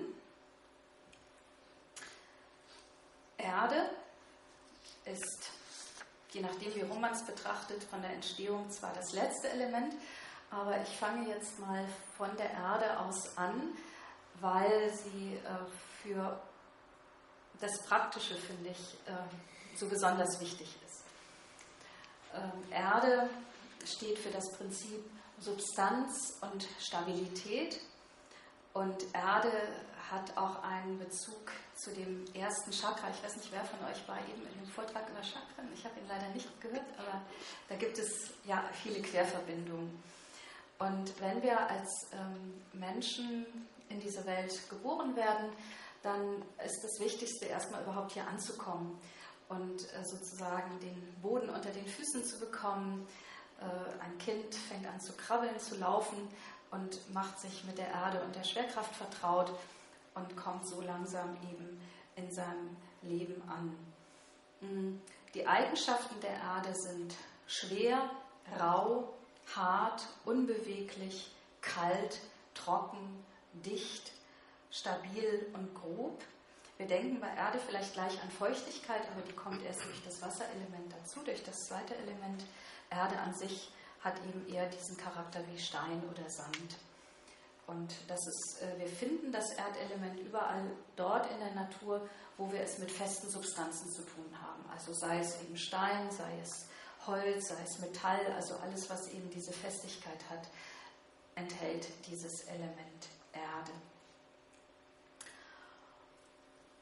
Erde 3.39 3.91
ist, 5.05 5.51
je 6.37 6.43
nachdem 6.43 6.75
wie 6.75 6.83
rum 6.83 7.01
man 7.01 7.13
es 7.13 7.25
betrachtet, 7.25 7.83
von 7.85 8.03
der 8.03 8.13
Entstehung 8.13 8.71
zwar 8.71 8.93
das 8.95 9.13
letzte 9.13 9.49
Element, 9.49 9.95
aber 10.51 10.81
ich 10.83 10.97
fange 10.99 11.29
jetzt 11.29 11.59
mal 11.59 11.85
von 12.17 12.29
der 12.37 12.51
Erde 12.51 13.01
aus 13.01 13.37
an, 13.39 13.75
weil 14.41 14.93
sie 14.93 15.35
äh, 15.37 16.03
für 16.03 16.39
das 17.61 17.83
Praktische, 17.87 18.35
finde 18.35 18.71
ich, 18.71 18.95
äh, 19.07 19.77
so 19.77 19.89
besonders 19.89 20.39
wichtig 20.41 20.69
ist. 20.85 21.05
Ähm, 22.35 22.71
Erde 22.71 23.31
steht 23.85 24.19
für 24.19 24.31
das 24.31 24.45
Prinzip 24.59 25.03
Substanz 25.39 26.39
und 26.43 26.69
Stabilität 26.79 27.81
und 28.75 29.03
Erde 29.15 29.53
hat 30.11 30.37
auch 30.37 30.63
einen 30.63 30.99
Bezug 30.99 31.51
zu 31.75 31.93
dem 31.93 32.25
ersten 32.35 32.71
Chakra. 32.71 33.09
Ich 33.11 33.23
weiß 33.23 33.37
nicht, 33.37 33.51
wer 33.53 33.65
von 33.65 33.81
euch 33.89 34.07
war 34.07 34.19
eben 34.21 34.47
in 34.47 34.61
dem 34.61 34.69
Vortrag 34.69 35.09
über 35.09 35.23
Chakren. 35.23 35.69
Ich 35.75 35.85
habe 35.85 35.99
ihn 35.99 36.09
leider 36.09 36.29
nicht 36.29 36.61
gehört, 36.61 36.87
aber 36.99 37.23
da 37.69 37.77
gibt 37.77 37.99
es 37.99 38.31
ja 38.45 38.63
viele 38.83 39.03
Querverbindungen. 39.03 40.03
Und 40.79 41.21
wenn 41.21 41.43
wir 41.43 41.59
als 41.59 42.09
ähm, 42.13 42.63
Menschen 42.73 43.47
in 43.89 44.01
diese 44.01 44.25
Welt 44.27 44.69
geboren 44.69 45.17
werden, 45.17 45.51
dann 46.03 46.43
ist 46.65 46.83
das 46.85 47.01
Wichtigste 47.01 47.47
erstmal 47.47 47.83
überhaupt 47.83 48.13
hier 48.13 48.27
anzukommen 48.29 48.99
und 49.49 49.83
äh, 49.83 50.05
sozusagen 50.05 50.79
den 50.81 51.15
Boden 51.23 51.49
unter 51.49 51.71
den 51.71 51.87
Füßen 51.87 52.25
zu 52.25 52.39
bekommen. 52.39 53.07
Äh, 53.61 54.05
ein 54.05 54.19
Kind 54.19 54.55
fängt 54.55 54.87
an 54.87 55.01
zu 55.01 55.15
krabbeln, 55.15 55.59
zu 55.59 55.77
laufen 55.77 56.29
und 56.71 57.13
macht 57.13 57.41
sich 57.41 57.65
mit 57.65 57.79
der 57.79 57.89
Erde 57.89 58.23
und 58.23 58.37
der 58.37 58.45
Schwerkraft 58.45 58.95
vertraut 58.95 59.51
und 60.17 60.37
kommt 60.37 60.67
so 60.67 60.81
langsam 60.81 61.37
eben 61.51 61.81
in 62.17 62.31
seinem 62.33 62.77
Leben 63.03 63.41
an. 63.49 63.77
Mm, 64.61 64.99
die 65.35 65.47
Eigenschaften 65.47 66.19
der 66.21 66.35
Erde 66.35 66.75
sind 66.75 67.15
schwer, 67.47 68.11
rau, 68.59 69.15
hart, 69.55 70.07
unbeweglich, 70.25 71.35
kalt, 71.61 72.21
trocken, 72.55 73.25
dicht, 73.53 74.13
stabil 74.71 75.47
und 75.53 75.75
grob. 75.75 76.23
Wir 76.79 76.87
denken 76.87 77.21
bei 77.21 77.29
Erde 77.29 77.59
vielleicht 77.59 77.95
gleich 77.95 78.21
an 78.23 78.31
Feuchtigkeit, 78.31 79.03
aber 79.13 79.23
die 79.23 79.33
kommt 79.33 79.63
erst 79.63 79.85
durch 79.85 80.03
das 80.05 80.21
Wasserelement 80.21 80.93
dazu, 80.93 81.21
durch 81.25 81.43
das 81.43 81.67
zweite 81.67 81.95
Element. 81.97 82.45
Erde 82.91 83.19
an 83.19 83.35
sich 83.35 83.71
hat 84.01 84.19
eben 84.19 84.47
eher 84.49 84.69
diesen 84.69 84.97
Charakter 84.97 85.41
wie 85.49 85.59
Stein 85.59 86.03
oder 86.11 86.29
Sand. 86.29 86.77
Und 87.67 87.93
das 88.07 88.21
ist, 88.27 88.63
äh, 88.63 88.79
wir 88.79 88.87
finden 88.87 89.33
das 89.33 89.51
Erdelement 89.53 90.21
überall 90.21 90.65
dort 90.95 91.31
in 91.33 91.41
der 91.41 91.55
Natur, 91.55 92.09
wo 92.37 92.51
wir 92.53 92.61
es 92.61 92.79
mit 92.79 92.91
festen 92.91 93.29
Substanzen 93.29 93.91
zu 93.91 94.03
tun 94.03 94.27
haben. 94.41 94.65
Also 94.71 94.93
sei 94.93 95.19
es 95.19 95.41
eben 95.43 95.57
Stein, 95.57 96.11
sei 96.11 96.39
es 96.43 96.67
Holz, 97.07 97.49
sei 97.49 97.63
es 97.65 97.79
Metall, 97.81 98.33
also 98.35 98.55
alles, 98.57 98.89
was 98.89 99.09
eben 99.09 99.29
diese 99.31 99.53
Festigkeit 99.53 100.19
hat, 100.31 100.49
enthält 101.35 101.87
dieses 102.07 102.45
Element 102.45 103.09
Erde. 103.33 103.73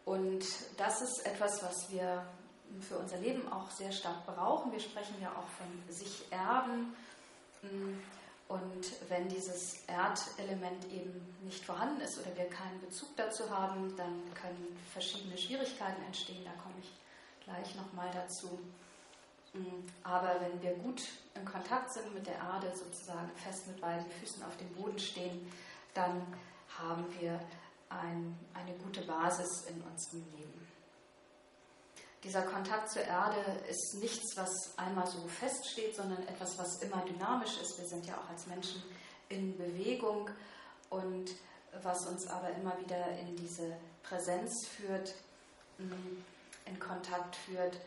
Und 0.05 0.45
das 0.77 1.01
ist 1.01 1.27
etwas, 1.27 1.63
was 1.63 1.91
wir 1.91 2.27
für 2.81 2.99
unser 2.99 3.17
Leben 3.19 3.51
auch 3.51 3.71
sehr 3.71 3.93
stark 3.93 4.27
brauchen. 4.27 4.73
Wir 4.73 4.81
sprechen 4.81 5.17
ja 5.21 5.31
auch 5.31 5.49
von 5.49 5.95
sich 5.95 6.31
erben. 6.31 6.95
Und 8.49 8.93
wenn 9.09 9.29
dieses 9.29 9.85
Erdelement 9.87 10.85
eben 10.93 11.35
nicht 11.43 11.65
vorhanden 11.65 12.01
ist 12.03 12.19
oder 12.19 12.37
wir 12.37 12.49
keinen 12.49 12.81
Bezug 12.81 13.17
dazu 13.17 13.49
haben, 13.49 13.97
dann 13.97 14.23
können 14.35 14.77
verschiedene 14.93 15.37
Schwierigkeiten 15.37 16.03
entstehen. 16.05 16.45
Da 16.45 16.53
komme 16.63 16.75
ich 16.81 16.93
gleich 17.45 17.75
nochmal 17.75 18.11
dazu. 18.13 18.61
Aber 20.03 20.41
wenn 20.41 20.61
wir 20.61 20.75
gut 20.75 21.03
in 21.35 21.45
Kontakt 21.45 21.93
sind 21.93 22.13
mit 22.13 22.27
der 22.27 22.35
Erde, 22.35 22.77
sozusagen 22.77 23.31
fest 23.37 23.67
mit 23.69 23.81
beiden 23.81 24.11
Füßen 24.11 24.43
auf 24.43 24.57
dem 24.57 24.69
Boden 24.75 24.99
stehen, 24.99 25.51
dann 25.95 26.27
haben 26.79 27.07
wir 27.21 27.41
ein, 27.89 28.37
eine 28.53 28.73
gute 28.79 29.03
Basis 29.03 29.67
in 29.67 29.81
unserem 29.81 30.25
Leben. 30.37 30.64
Dieser 32.25 32.43
Kontakt 32.43 32.91
zur 32.91 33.03
Erde 33.03 33.37
ist 33.69 33.97
nichts, 34.01 34.37
was 34.37 34.77
einmal 34.79 35.07
so 35.07 35.19
feststeht, 35.29 35.95
sondern 35.95 36.27
etwas, 36.27 36.59
was 36.59 36.83
immer 36.83 37.05
dynamisch 37.05 37.61
ist. 37.61 37.79
Wir 37.79 37.87
sind 37.87 38.07
ja 38.07 38.15
auch 38.15 38.31
als 38.31 38.47
Menschen 38.47 38.83
in 39.29 39.57
Bewegung 39.57 40.31
und 40.89 41.31
was 41.83 42.07
uns 42.07 42.27
aber 42.27 42.51
immer 42.51 42.79
wieder 42.81 43.09
in 43.19 43.37
diese 43.37 43.77
Präsenz 44.03 44.67
führt, 44.69 45.15
in 45.79 46.81
Kontakt 46.81 47.37
führt 47.37 47.79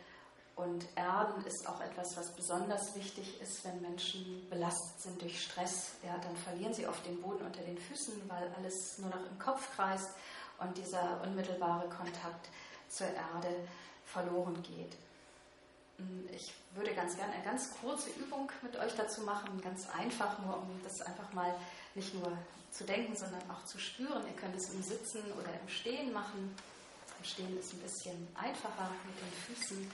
und 0.57 0.87
Erden 0.95 1.45
ist 1.45 1.67
auch 1.69 1.79
etwas, 1.81 2.17
was 2.17 2.35
besonders 2.35 2.95
wichtig 2.95 3.39
ist, 3.39 3.63
wenn 3.63 3.79
Menschen 3.79 4.49
belastet 4.49 5.01
sind 5.01 5.21
durch 5.21 5.39
Stress. 5.39 5.91
Ja, 6.03 6.17
dann 6.17 6.35
verlieren 6.35 6.73
sie 6.73 6.87
oft 6.87 7.05
den 7.05 7.21
Boden 7.21 7.45
unter 7.45 7.61
den 7.61 7.77
Füßen, 7.77 8.27
weil 8.27 8.51
alles 8.57 8.97
nur 8.97 9.11
noch 9.11 9.23
im 9.29 9.37
Kopf 9.37 9.75
kreist 9.75 10.09
und 10.57 10.75
dieser 10.75 11.21
unmittelbare 11.21 11.87
Kontakt 11.89 12.49
zur 12.89 13.05
Erde 13.05 13.67
verloren 14.07 14.61
geht. 14.63 14.95
Hm, 15.97 16.27
ich 16.31 16.53
würde 16.73 16.93
ganz 16.93 17.15
gerne 17.15 17.33
eine 17.33 17.43
ganz 17.43 17.71
kurze 17.79 18.09
Übung 18.11 18.51
mit 18.61 18.75
euch 18.77 18.95
dazu 18.95 19.21
machen, 19.21 19.61
ganz 19.61 19.89
einfach, 19.89 20.39
nur 20.39 20.57
um 20.57 20.79
das 20.83 21.01
einfach 21.01 21.31
mal 21.33 21.55
nicht 21.95 22.13
nur 22.13 22.31
zu 22.71 22.83
denken, 22.83 23.15
sondern 23.15 23.41
auch 23.49 23.63
zu 23.65 23.77
spüren. 23.77 24.23
Ihr 24.27 24.35
könnt 24.35 24.55
es 24.55 24.69
im 24.69 24.83
Sitzen 24.83 25.23
oder 25.33 25.49
im 25.59 25.67
Stehen 25.67 26.13
machen. 26.13 26.55
Im 27.17 27.25
Stehen 27.25 27.57
ist 27.57 27.73
ein 27.73 27.79
bisschen 27.79 28.27
einfacher 28.35 28.91
mit 29.05 29.15
den 29.19 29.55
Füßen. 29.55 29.91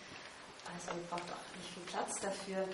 Also 0.76 0.98
ihr 0.98 1.08
braucht 1.08 1.32
auch 1.32 1.58
nicht 1.58 1.74
viel 1.74 1.84
Platz 1.84 2.20
dafür. 2.20 2.68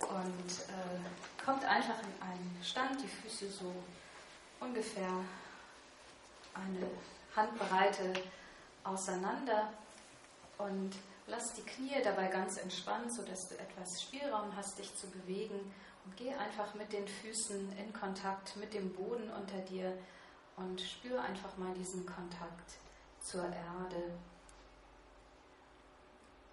Und 0.00 0.50
äh, 0.68 1.44
kommt 1.44 1.64
einfach 1.64 1.98
in 2.02 2.22
einen 2.22 2.60
Stand, 2.62 3.02
die 3.02 3.08
Füße 3.08 3.50
so 3.50 3.74
ungefähr 4.58 5.10
eine 6.54 6.90
Handbreite 7.36 8.12
auseinander 8.84 9.72
und 10.62 10.96
lass 11.26 11.54
die 11.54 11.62
Knie 11.62 12.02
dabei 12.02 12.28
ganz 12.28 12.58
entspannt, 12.58 13.12
sodass 13.12 13.48
du 13.48 13.58
etwas 13.58 14.02
Spielraum 14.02 14.54
hast, 14.56 14.78
dich 14.78 14.94
zu 14.96 15.06
bewegen. 15.08 15.72
Und 16.04 16.16
geh 16.16 16.32
einfach 16.32 16.74
mit 16.74 16.92
den 16.92 17.06
Füßen 17.06 17.76
in 17.78 17.92
Kontakt 17.92 18.56
mit 18.56 18.72
dem 18.72 18.92
Boden 18.92 19.30
unter 19.30 19.58
dir 19.58 19.96
und 20.56 20.80
spür 20.80 21.20
einfach 21.22 21.56
mal 21.56 21.74
diesen 21.74 22.06
Kontakt 22.06 22.78
zur 23.20 23.44
Erde. 23.44 24.14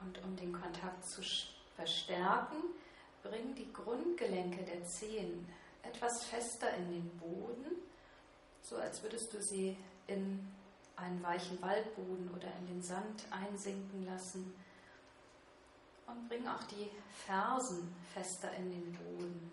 Und 0.02 0.24
um 0.24 0.36
den 0.36 0.54
Kontakt 0.54 1.06
zu 1.06 1.22
verstärken, 1.76 2.58
bring 3.24 3.56
die 3.56 3.72
Grundgelenke 3.72 4.64
der 4.64 4.84
Zehen 4.86 5.48
etwas 5.82 6.26
fester 6.26 6.74
in 6.76 6.92
den 6.92 7.18
Boden, 7.18 7.66
so 8.62 8.76
als 8.76 9.02
würdest 9.02 9.34
du 9.34 9.42
sie 9.42 9.78
in 10.08 10.46
einen 10.98 11.22
weichen 11.24 11.62
Waldboden 11.62 12.30
oder 12.36 12.48
in 12.60 12.68
den 12.68 12.82
Sand 12.82 13.26
einsinken 13.32 14.06
lassen. 14.06 14.54
Und 16.08 16.28
bring 16.28 16.48
auch 16.48 16.64
die 16.64 16.90
Fersen 17.26 17.96
fester 18.14 18.52
in 18.54 18.70
den 18.72 18.94
Boden. 18.94 19.52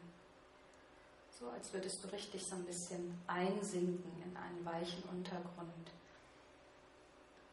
So 1.30 1.48
als 1.48 1.72
würdest 1.72 2.02
du 2.02 2.08
richtig 2.08 2.46
so 2.46 2.56
ein 2.56 2.64
bisschen 2.64 3.20
einsinken 3.26 4.22
in 4.22 4.36
einen 4.36 4.64
weichen 4.64 5.02
Untergrund. 5.04 5.90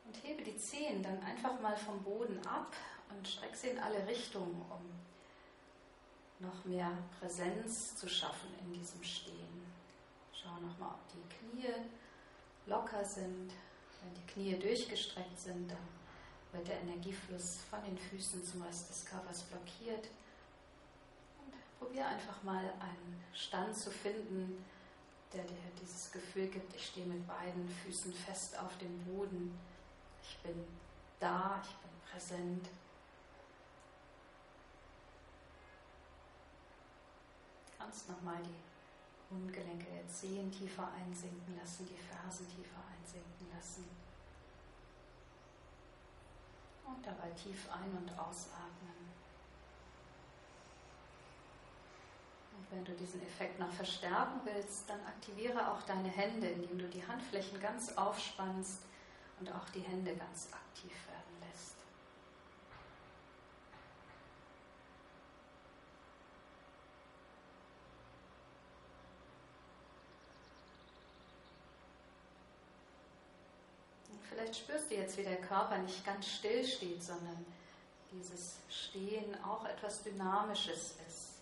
Und 0.06 0.24
hebe 0.24 0.44
die 0.44 0.58
Zehen 0.58 1.02
dann 1.02 1.22
einfach 1.24 1.60
mal 1.62 1.76
vom 1.76 2.02
Boden 2.04 2.40
ab 2.46 2.74
und 3.10 3.28
streck 3.28 3.56
sie 3.56 3.70
in 3.70 3.80
alle 3.80 4.06
Richtungen, 4.08 4.62
um 4.70 6.46
noch 6.46 6.66
mehr 6.66 6.92
Präsenz 7.20 7.96
zu 7.96 8.08
schaffen 8.08 8.50
in 8.62 8.74
diesem 8.74 9.04
Stehen. 9.04 9.66
Schau 10.34 10.60
nochmal, 10.60 10.96
ob 10.96 11.08
die 11.14 11.36
Knie 11.36 11.74
locker 12.66 13.04
sind. 13.04 13.52
Wenn 14.02 14.14
die 14.14 14.34
Knie 14.34 14.60
durchgestreckt 14.60 15.40
sind, 15.40 15.70
dann 15.70 15.88
wird 16.52 16.68
der 16.68 16.82
Energiefluss 16.82 17.60
von 17.70 17.84
den 17.84 17.98
Füßen 17.98 18.44
zum 18.44 18.62
Rest 18.64 18.90
des 18.90 19.06
Körpers 19.06 19.44
blockiert. 19.44 20.08
Und 21.40 21.54
probier 21.80 22.08
einfach 22.08 22.42
mal 22.44 22.64
einen 22.80 23.24
Stand 23.34 23.76
zu 23.76 23.92
finden, 23.92 24.66
der 25.34 25.44
dir 25.44 25.58
dieses 25.82 26.12
Gefühl 26.12 26.48
gibt, 26.48 26.76
ich 26.76 26.88
stehe 26.88 27.06
mit 27.06 27.26
beiden 27.26 27.70
Füßen 27.70 28.14
fest 28.14 28.58
auf 28.60 28.78
dem 28.80 28.98
Boden. 29.06 29.58
Ich 30.24 30.38
bin 30.40 30.66
da, 31.20 31.62
ich 31.64 31.70
bin 31.70 31.92
präsent. 32.12 32.68
Kannst 37.78 38.10
nochmal 38.10 38.38
die 38.44 38.71
Mundgelenke 39.32 39.86
der 39.86 40.08
Zehen 40.08 40.52
tiefer 40.52 40.90
einsinken 40.94 41.58
lassen, 41.58 41.88
die 41.88 41.98
Fersen 41.98 42.48
tiefer 42.50 42.82
einsinken 42.98 43.48
lassen. 43.56 43.86
Und 46.86 47.06
dabei 47.06 47.30
tief 47.32 47.70
ein- 47.72 47.98
und 47.98 48.12
ausatmen. 48.20 48.92
Und 52.58 52.72
wenn 52.72 52.84
du 52.84 52.92
diesen 52.94 53.22
Effekt 53.24 53.60
noch 53.60 53.72
verstärken 53.72 54.42
willst, 54.44 54.90
dann 54.90 55.00
aktiviere 55.06 55.72
auch 55.72 55.82
deine 55.84 56.10
Hände, 56.10 56.48
indem 56.48 56.78
du 56.78 56.88
die 56.90 57.06
Handflächen 57.08 57.60
ganz 57.62 57.98
aufspannst 57.98 58.82
und 59.40 59.52
auch 59.52 59.70
die 59.70 59.80
Hände 59.80 60.16
ganz 60.16 60.50
aktiv 60.52 60.92
werden 61.08 61.50
lässt. 61.50 61.82
Vielleicht 74.52 74.66
spürst 74.66 74.92
du 74.92 74.96
jetzt, 74.96 75.18
wie 75.18 75.24
der 75.24 75.40
Körper 75.40 75.78
nicht 75.78 76.06
ganz 76.06 76.28
still 76.28 76.68
steht, 76.68 77.02
sondern 77.02 77.46
dieses 78.12 78.58
Stehen 78.68 79.42
auch 79.46 79.64
etwas 79.64 80.04
Dynamisches 80.04 80.96
ist. 81.08 81.36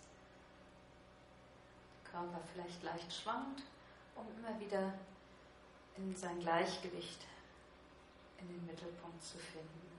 Der 2.04 2.12
Körper 2.12 2.40
vielleicht 2.52 2.80
leicht 2.84 3.12
schwankt, 3.12 3.64
um 4.14 4.26
immer 4.38 4.60
wieder 4.60 4.92
in 5.96 6.14
sein 6.14 6.38
Gleichgewicht 6.38 7.26
in 8.38 8.46
den 8.46 8.64
Mittelpunkt 8.64 9.20
zu 9.24 9.38
finden. 9.38 9.90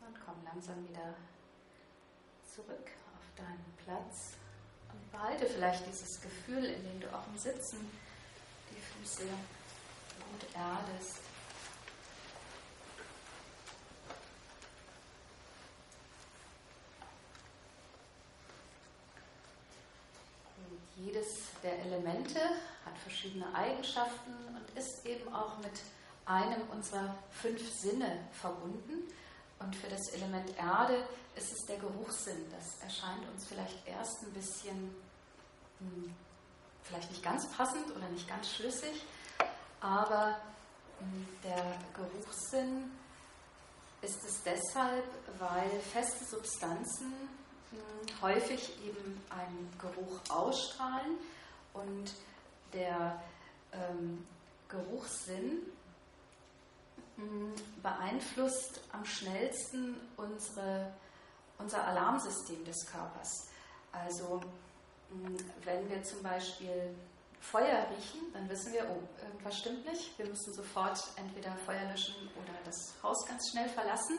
Und 0.00 0.18
komm 0.24 0.42
langsam 0.44 0.88
wieder 0.88 1.12
zurück 2.42 2.90
deinen 3.38 3.74
Platz 3.84 4.34
und 4.92 5.12
behalte 5.12 5.46
vielleicht 5.46 5.86
dieses 5.86 6.20
Gefühl, 6.20 6.64
in 6.64 6.82
dem 6.82 7.00
du 7.00 7.06
auch 7.14 7.26
im 7.32 7.38
Sitzen 7.38 7.90
die 8.70 8.80
Füße 8.80 9.22
gut 9.22 10.54
erdest. 10.54 11.18
Jedes 20.96 21.52
der 21.62 21.78
Elemente 21.78 22.40
hat 22.84 22.98
verschiedene 22.98 23.54
Eigenschaften 23.54 24.32
und 24.48 24.78
ist 24.78 25.06
eben 25.06 25.32
auch 25.32 25.56
mit 25.58 25.80
einem 26.26 26.68
unserer 26.70 27.14
fünf 27.30 27.72
Sinne 27.72 28.18
verbunden. 28.32 29.10
Und 29.60 29.74
für 29.74 29.88
das 29.88 30.08
Element 30.10 30.56
Erde 30.56 31.06
ist 31.34 31.52
es 31.52 31.66
der 31.66 31.78
Geruchssinn. 31.78 32.44
Das 32.50 32.80
erscheint 32.82 33.28
uns 33.28 33.46
vielleicht 33.46 33.86
erst 33.86 34.22
ein 34.22 34.32
bisschen, 34.32 34.94
hm, 35.78 36.14
vielleicht 36.82 37.10
nicht 37.10 37.22
ganz 37.22 37.48
passend 37.50 37.94
oder 37.94 38.08
nicht 38.08 38.28
ganz 38.28 38.50
schlüssig, 38.50 39.04
aber 39.80 40.40
hm, 40.98 41.28
der 41.44 41.78
Geruchssinn 41.94 42.90
ist 44.00 44.24
es 44.24 44.42
deshalb, 44.44 45.04
weil 45.38 45.80
feste 45.92 46.24
Substanzen 46.24 47.12
hm, 47.70 48.22
häufig 48.22 48.70
eben 48.84 49.20
einen 49.30 49.72
Geruch 49.78 50.20
ausstrahlen 50.30 51.18
und 51.74 52.12
der 52.72 53.20
ähm, 53.72 54.26
Geruchssinn 54.68 55.62
beeinflusst 57.82 58.80
am 58.92 59.04
schnellsten 59.04 59.96
unsere, 60.16 60.92
unser 61.58 61.84
Alarmsystem 61.86 62.64
des 62.64 62.86
Körpers. 62.86 63.48
Also 63.92 64.40
wenn 65.64 65.88
wir 65.88 66.02
zum 66.02 66.22
Beispiel 66.22 66.94
Feuer 67.40 67.86
riechen, 67.90 68.32
dann 68.32 68.48
wissen 68.48 68.72
wir, 68.72 68.84
oh, 68.90 69.24
irgendwas 69.24 69.58
stimmt 69.58 69.84
nicht. 69.86 70.18
Wir 70.18 70.26
müssen 70.26 70.52
sofort 70.52 71.02
entweder 71.16 71.56
Feuer 71.64 71.84
löschen 71.90 72.28
oder 72.36 72.52
das 72.64 72.94
Haus 73.02 73.24
ganz 73.26 73.50
schnell 73.50 73.68
verlassen. 73.68 74.18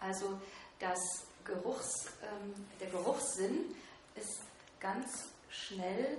Also 0.00 0.40
das 0.78 0.98
Geruchs, 1.44 2.06
ähm, 2.22 2.66
der 2.80 2.88
Geruchssinn 2.88 3.74
ist 4.14 4.40
ganz 4.80 5.28
schnell 5.50 6.18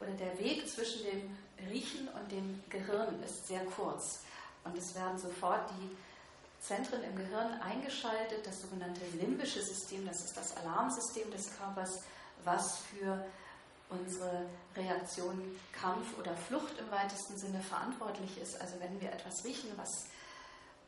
oder 0.00 0.10
der 0.12 0.38
Weg 0.38 0.68
zwischen 0.68 1.04
dem 1.04 1.36
Riechen 1.70 2.08
und 2.08 2.30
dem 2.30 2.62
Gehirn 2.68 3.22
ist 3.22 3.46
sehr 3.46 3.64
kurz. 3.66 4.25
Und 4.66 4.76
es 4.76 4.94
werden 4.94 5.18
sofort 5.18 5.70
die 5.70 5.96
Zentren 6.60 7.02
im 7.04 7.16
Gehirn 7.16 7.60
eingeschaltet, 7.60 8.46
das 8.46 8.60
sogenannte 8.60 9.04
limbische 9.18 9.62
System, 9.62 10.06
das 10.06 10.24
ist 10.24 10.36
das 10.36 10.56
Alarmsystem 10.56 11.30
des 11.30 11.56
Körpers, 11.56 12.02
was 12.44 12.78
für 12.78 13.24
unsere 13.88 14.46
Reaktion 14.74 15.56
Kampf 15.72 16.18
oder 16.18 16.34
Flucht 16.34 16.76
im 16.78 16.90
weitesten 16.90 17.38
Sinne 17.38 17.60
verantwortlich 17.60 18.40
ist. 18.40 18.60
Also 18.60 18.80
wenn 18.80 19.00
wir 19.00 19.12
etwas 19.12 19.44
riechen, 19.44 19.70
was 19.76 20.08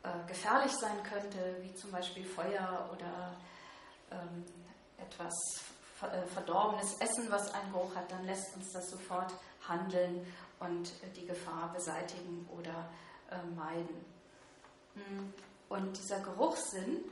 äh, 0.03 0.27
gefährlich 0.27 0.73
sein 0.73 1.01
könnte, 1.03 1.57
wie 1.61 1.73
zum 1.75 1.91
Beispiel 1.91 2.25
Feuer 2.25 2.89
oder 2.91 3.33
ähm, 4.11 4.45
etwas 4.97 5.33
äh, 6.01 6.27
verdorbenes 6.27 6.99
Essen, 6.99 7.29
was 7.29 7.53
einen 7.53 7.71
Geruch 7.71 7.95
hat, 7.95 8.11
dann 8.11 8.25
lässt 8.25 8.55
uns 8.55 8.71
das 8.73 8.89
sofort 8.89 9.33
handeln 9.67 10.25
und 10.59 10.91
die 11.15 11.25
Gefahr 11.25 11.71
beseitigen 11.73 12.47
oder 12.57 12.89
äh, 13.31 13.55
meiden. 13.55 14.05
Hm. 14.95 15.33
Und 15.69 15.97
dieser 15.97 16.19
Geruchssinn 16.19 17.03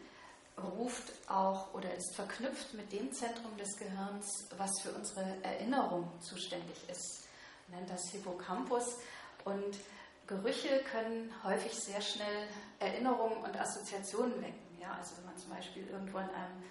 ruft 0.58 1.14
auch 1.30 1.74
oder 1.74 1.94
ist 1.94 2.16
verknüpft 2.16 2.74
mit 2.74 2.92
dem 2.92 3.12
Zentrum 3.14 3.56
des 3.58 3.78
Gehirns, 3.78 4.48
was 4.58 4.72
für 4.82 4.92
unsere 4.92 5.44
Erinnerung 5.44 6.10
zuständig 6.20 6.78
ist. 6.90 7.28
Man 7.68 7.80
nennt 7.80 7.92
das 7.92 8.10
Hippocampus. 8.12 8.98
Und 9.46 9.78
Gerüche 10.26 10.82
können 10.92 11.32
häufig 11.44 11.74
sehr 11.74 12.02
schnell 12.02 12.48
Erinnerungen 12.80 13.38
und 13.44 13.58
Assoziationen 13.60 14.42
wecken. 14.42 14.78
Ja, 14.82 14.94
also 14.94 15.18
wenn 15.18 15.26
man 15.26 15.38
zum 15.38 15.52
Beispiel 15.52 15.88
irgendwo 15.88 16.18
an 16.18 16.30
einem 16.30 16.64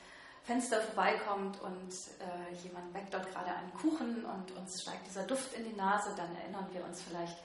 Fenster 0.42 0.80
vorbeikommt 0.80 1.60
und 1.60 1.90
äh, 2.20 2.54
jemand 2.62 2.92
backt 2.92 3.14
dort 3.14 3.30
gerade 3.32 3.52
einen 3.52 3.72
Kuchen 3.74 4.24
und 4.24 4.52
uns 4.56 4.82
steigt 4.82 5.06
dieser 5.06 5.24
Duft 5.24 5.54
in 5.54 5.64
die 5.64 5.76
Nase, 5.76 6.10
dann 6.16 6.34
erinnern 6.36 6.66
wir 6.72 6.84
uns 6.84 7.02
vielleicht 7.02 7.38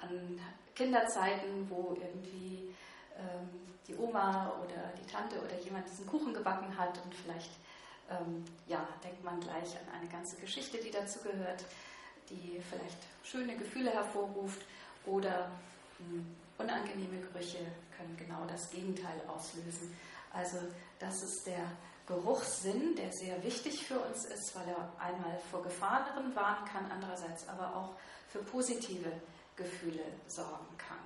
an 0.00 0.40
Kinderzeiten, 0.74 1.68
wo 1.68 1.96
irgendwie 2.00 2.74
ähm, 3.18 3.48
die 3.86 3.96
Oma 3.96 4.52
oder 4.64 4.92
die 5.00 5.10
Tante 5.10 5.40
oder 5.40 5.58
jemand 5.64 5.88
diesen 5.88 6.06
Kuchen 6.06 6.32
gebacken 6.32 6.76
hat 6.76 6.98
und 7.04 7.14
vielleicht 7.14 7.50
ähm, 8.10 8.44
ja, 8.66 8.86
denkt 9.02 9.22
man 9.24 9.40
gleich 9.40 9.76
an 9.76 10.00
eine 10.00 10.08
ganze 10.08 10.36
Geschichte, 10.36 10.78
die 10.78 10.90
dazu 10.90 11.20
gehört, 11.20 11.64
die 12.30 12.60
vielleicht 12.70 12.98
schöne 13.22 13.56
Gefühle 13.56 13.90
hervorruft 13.90 14.62
oder 15.06 15.50
mh, 15.98 16.06
hm, 16.06 16.36
unangenehme 16.58 17.20
Gerüche 17.20 17.58
können 17.96 18.16
genau 18.16 18.44
das 18.46 18.70
Gegenteil 18.70 19.20
auslösen. 19.28 19.94
Also 20.32 20.58
das 20.98 21.22
ist 21.22 21.46
der 21.46 21.64
Geruchssinn, 22.06 22.94
der 22.96 23.12
sehr 23.12 23.42
wichtig 23.42 23.86
für 23.86 23.98
uns 23.98 24.24
ist, 24.26 24.54
weil 24.56 24.68
er 24.68 24.92
einmal 24.98 25.38
vor 25.50 25.62
Gefahren 25.62 26.34
warnen 26.34 26.64
kann, 26.66 26.90
andererseits 26.90 27.48
aber 27.48 27.74
auch 27.76 27.94
für 28.28 28.40
positive 28.40 29.12
Gefühle 29.56 30.04
sorgen 30.26 30.76
kann. 30.78 30.98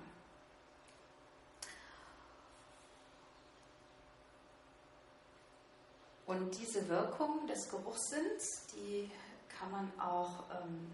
Und 6.26 6.59
diese 6.59 6.88
Wirkung 6.88 7.46
des 7.46 7.70
Geruchssinns, 7.70 8.66
die 8.74 9.11
kann 9.59 9.70
man 9.70 9.92
auch 10.00 10.44
ähm, 10.61 10.90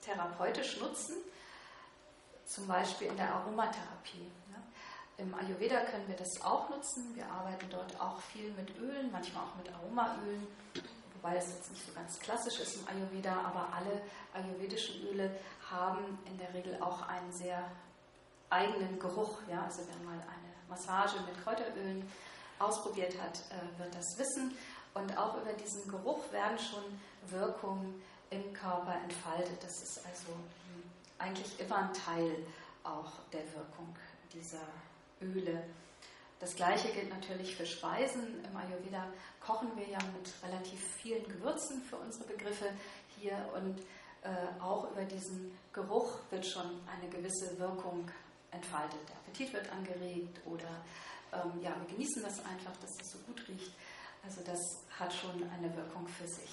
therapeutisch 0.00 0.78
nutzen, 0.80 1.16
zum 2.46 2.66
Beispiel 2.68 3.08
in 3.08 3.16
der 3.16 3.34
Aromatherapie. 3.34 4.30
Ne? 4.50 4.62
Im 5.18 5.34
Ayurveda 5.34 5.80
können 5.80 6.06
wir 6.06 6.16
das 6.16 6.40
auch 6.42 6.70
nutzen. 6.70 7.14
Wir 7.14 7.26
arbeiten 7.26 7.66
dort 7.70 8.00
auch 8.00 8.20
viel 8.20 8.52
mit 8.52 8.78
Ölen, 8.78 9.10
manchmal 9.10 9.44
auch 9.44 9.56
mit 9.56 9.72
Aromaölen, 9.72 10.46
wobei 11.22 11.36
es 11.36 11.48
jetzt 11.54 11.70
nicht 11.70 11.86
so 11.86 11.92
ganz 11.92 12.18
klassisch 12.18 12.58
ist 12.60 12.76
im 12.76 12.88
Ayurveda, 12.88 13.32
aber 13.32 13.68
alle 13.72 14.02
ayurvedischen 14.34 15.06
Öle 15.08 15.30
haben 15.70 16.18
in 16.26 16.36
der 16.36 16.52
Regel 16.52 16.76
auch 16.82 17.06
einen 17.08 17.32
sehr 17.32 17.70
eigenen 18.50 18.98
Geruch. 18.98 19.38
Ja? 19.48 19.64
Also 19.64 19.82
wer 19.86 20.04
mal 20.04 20.20
eine 20.20 20.52
Massage 20.68 21.16
mit 21.20 21.42
Kräuterölen 21.44 22.10
ausprobiert 22.58 23.14
hat, 23.20 23.38
äh, 23.50 23.78
wird 23.78 23.94
das 23.94 24.18
wissen. 24.18 24.56
Und 24.94 25.16
auch 25.16 25.40
über 25.40 25.52
diesen 25.52 25.88
Geruch 25.88 26.30
werden 26.32 26.58
schon 26.58 27.00
Wirkungen 27.30 28.02
im 28.30 28.52
Körper 28.52 28.94
entfaltet. 29.02 29.62
Das 29.62 29.82
ist 29.82 30.04
also 30.04 30.32
hm, 30.32 30.82
eigentlich 31.18 31.58
immer 31.60 31.76
ein 31.76 31.94
Teil 31.94 32.36
auch 32.84 33.12
der 33.32 33.44
Wirkung 33.54 33.96
dieser 34.32 34.66
Öle. 35.20 35.62
Das 36.42 36.56
gleiche 36.56 36.88
gilt 36.88 37.08
natürlich 37.08 37.54
für 37.54 37.64
Speisen. 37.64 38.44
Im 38.44 38.56
Ayurveda 38.56 39.06
kochen 39.38 39.68
wir 39.76 39.86
ja 39.86 39.98
mit 40.12 40.28
relativ 40.42 40.80
vielen 40.96 41.22
Gewürzen 41.28 41.80
für 41.82 41.94
unsere 41.94 42.24
Begriffe 42.24 42.68
hier 43.16 43.38
und 43.54 43.78
äh, 44.24 44.60
auch 44.60 44.90
über 44.90 45.04
diesen 45.04 45.56
Geruch 45.72 46.18
wird 46.30 46.44
schon 46.44 46.80
eine 46.90 47.08
gewisse 47.08 47.56
Wirkung 47.60 48.10
entfaltet. 48.50 48.98
Der 49.08 49.16
Appetit 49.18 49.52
wird 49.52 49.70
angeregt 49.70 50.40
oder 50.44 50.82
ähm, 51.32 51.62
ja, 51.62 51.76
wir 51.78 51.94
genießen 51.94 52.24
das 52.24 52.44
einfach, 52.44 52.76
dass 52.80 52.90
es 53.00 53.12
so 53.12 53.18
gut 53.18 53.46
riecht. 53.46 53.72
Also 54.24 54.40
das 54.42 54.58
hat 54.98 55.14
schon 55.14 55.48
eine 55.48 55.72
Wirkung 55.76 56.08
für 56.08 56.26
sich. 56.26 56.50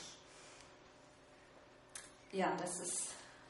Ja, 2.31 2.55
das 2.57 2.79
ist 2.79 3.07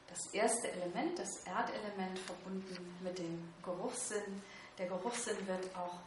das 0.08 0.32
erste 0.32 0.72
Element, 0.72 1.18
das 1.18 1.44
Erdelement 1.44 2.18
verbunden 2.18 2.96
mit 3.02 3.18
dem 3.18 3.52
Geruchssinn. 3.62 4.42
Der 4.78 4.86
Geruchssinn 4.86 5.46
wird 5.46 5.76
auch 5.76 5.98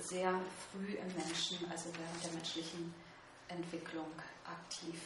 sehr 0.00 0.40
früh 0.70 0.94
im 0.94 1.06
Menschen, 1.14 1.58
also 1.70 1.90
während 1.98 2.24
der 2.24 2.32
menschlichen 2.32 2.94
Entwicklung, 3.48 4.10
aktiv. 4.44 5.00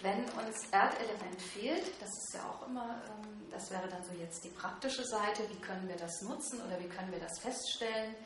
Wenn 0.00 0.24
uns 0.24 0.68
Erdelement 0.72 1.40
fehlt, 1.40 2.00
das 2.00 2.08
ist 2.08 2.34
ja 2.34 2.42
auch 2.48 2.66
immer, 2.66 3.00
ähm, 3.06 3.50
das 3.50 3.70
wäre 3.70 3.88
dann 3.88 4.02
so 4.04 4.12
jetzt 4.14 4.44
die 4.44 4.50
praktische 4.50 5.04
Seite, 5.04 5.48
wie 5.48 5.60
können 5.60 5.88
wir 5.88 5.96
das 5.96 6.22
nutzen 6.22 6.60
oder 6.62 6.78
wie 6.80 6.88
können 6.88 7.12
wir 7.12 7.20
das 7.20 7.38
feststellen? 7.40 8.16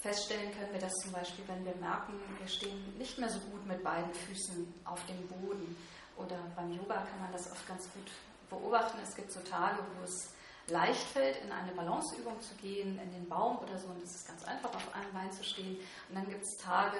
Feststellen 0.00 0.52
können 0.52 0.72
wir 0.72 0.80
das 0.80 0.92
zum 1.02 1.12
Beispiel, 1.12 1.44
wenn 1.48 1.64
wir 1.64 1.74
merken, 1.76 2.14
wir 2.38 2.48
stehen 2.48 2.96
nicht 2.96 3.18
mehr 3.18 3.28
so 3.28 3.40
gut 3.40 3.66
mit 3.66 3.82
beiden 3.82 4.12
Füßen 4.14 4.74
auf 4.84 5.04
dem 5.06 5.26
Boden. 5.28 5.76
Oder 6.16 6.38
beim 6.54 6.72
Yoga 6.72 6.94
kann 6.94 7.20
man 7.20 7.32
das 7.32 7.50
oft 7.50 7.66
ganz 7.68 7.84
gut 7.92 8.10
beobachten. 8.48 8.98
Es 9.02 9.14
gibt 9.14 9.32
so 9.32 9.40
Tage, 9.40 9.78
wo 9.98 10.04
es 10.04 10.32
leicht 10.68 11.02
fällt, 11.02 11.36
in 11.44 11.52
eine 11.52 11.72
Balanceübung 11.72 12.40
zu 12.40 12.54
gehen, 12.56 12.98
in 12.98 13.12
den 13.12 13.28
Baum 13.28 13.58
oder 13.58 13.78
so, 13.78 13.88
und 13.88 14.02
es 14.02 14.14
ist 14.14 14.26
ganz 14.26 14.44
einfach, 14.44 14.74
auf 14.74 14.94
einem 14.94 15.12
Bein 15.12 15.30
zu 15.32 15.44
stehen. 15.44 15.76
Und 16.08 16.14
dann 16.14 16.28
gibt 16.28 16.42
es 16.42 16.56
Tage, 16.56 16.98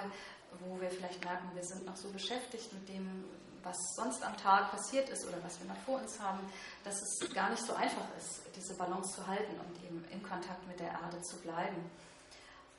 wo 0.59 0.79
wir 0.79 0.89
vielleicht 0.89 1.23
merken, 1.23 1.49
wir 1.53 1.63
sind 1.63 1.85
noch 1.85 1.95
so 1.95 2.09
beschäftigt 2.09 2.71
mit 2.73 2.87
dem, 2.87 3.25
was 3.63 3.75
sonst 3.95 4.23
am 4.23 4.37
Tag 4.37 4.71
passiert 4.71 5.09
ist 5.09 5.27
oder 5.27 5.43
was 5.43 5.59
wir 5.59 5.67
noch 5.67 5.79
vor 5.85 5.99
uns 5.99 6.19
haben, 6.21 6.39
dass 6.85 7.01
es 7.01 7.33
gar 7.33 7.49
nicht 7.49 7.63
so 7.63 7.73
einfach 7.73 8.05
ist, 8.17 8.41
diese 8.55 8.73
Balance 8.75 9.15
zu 9.15 9.27
halten 9.27 9.59
und 9.59 9.83
eben 9.83 10.05
in 10.09 10.23
Kontakt 10.23 10.65
mit 10.67 10.79
der 10.79 10.91
Erde 10.91 11.21
zu 11.21 11.37
bleiben. 11.37 11.89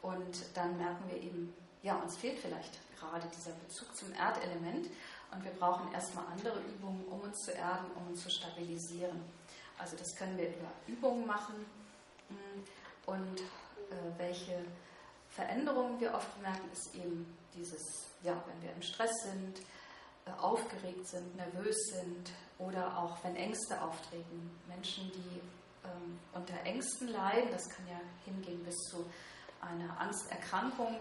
Und 0.01 0.39
dann 0.55 0.79
merken 0.79 1.05
wir 1.11 1.21
eben, 1.21 1.55
ja, 1.83 1.97
uns 1.97 2.17
fehlt 2.17 2.39
vielleicht 2.39 2.79
gerade 2.99 3.27
dieser 3.37 3.53
Bezug 3.53 3.95
zum 3.95 4.13
Erdelement 4.15 4.89
und 5.31 5.45
wir 5.45 5.53
brauchen 5.53 5.93
erstmal 5.93 6.25
andere 6.27 6.59
Übungen, 6.61 7.05
um 7.07 7.21
uns 7.21 7.45
zu 7.45 7.53
erden, 7.53 7.87
um 7.97 8.09
uns 8.09 8.23
zu 8.23 8.31
stabilisieren. 8.31 9.21
Also 9.79 9.97
das 9.97 10.15
können 10.17 10.37
wir 10.37 10.49
über 10.49 10.71
Übungen 10.87 11.27
machen 11.27 11.55
mm, 12.29 13.11
und 13.11 13.41
äh, 13.41 14.19
welche 14.19 14.65
Veränderungen 15.31 16.01
wir 16.01 16.15
oft 16.15 16.41
merken, 16.43 16.69
ist 16.73 16.95
eben 16.95 17.37
dieses, 17.55 17.83
ja, 18.23 18.43
wenn 18.47 18.63
wir 18.63 18.73
im 18.73 18.83
Stress 18.83 19.13
sind, 19.25 19.61
äh, 20.27 20.41
aufgeregt 20.41 21.07
sind, 21.09 21.37
nervös 21.37 21.77
sind 21.93 22.31
oder 22.59 22.99
auch 22.99 23.17
wenn 23.23 23.37
Ängste 23.37 23.81
auftreten. 23.81 24.51
Menschen, 24.67 25.11
die 25.13 25.41
ähm, 25.85 26.19
unter 26.35 26.61
Ängsten 26.65 27.09
leiden, 27.09 27.51
das 27.53 27.69
kann 27.69 27.87
ja 27.89 28.01
hingehen 28.25 28.63
bis 28.65 28.75
zu 28.91 29.05
einer 29.61 30.01
Angsterkrankung, 30.01 30.97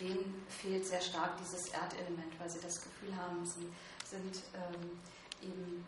denen 0.00 0.44
fehlt 0.48 0.86
sehr 0.86 1.00
stark 1.00 1.36
dieses 1.38 1.68
Erdelement, 1.72 2.38
weil 2.38 2.50
sie 2.50 2.60
das 2.60 2.82
Gefühl 2.82 3.16
haben, 3.16 3.44
sie 3.46 3.72
sind 4.04 4.42
ähm, 4.54 5.00
eben 5.42 5.86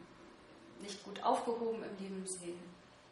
nicht 0.81 1.03
gut 1.05 1.23
aufgehoben 1.23 1.83
im 1.83 2.05
Leben, 2.05 2.27
sie 2.27 2.55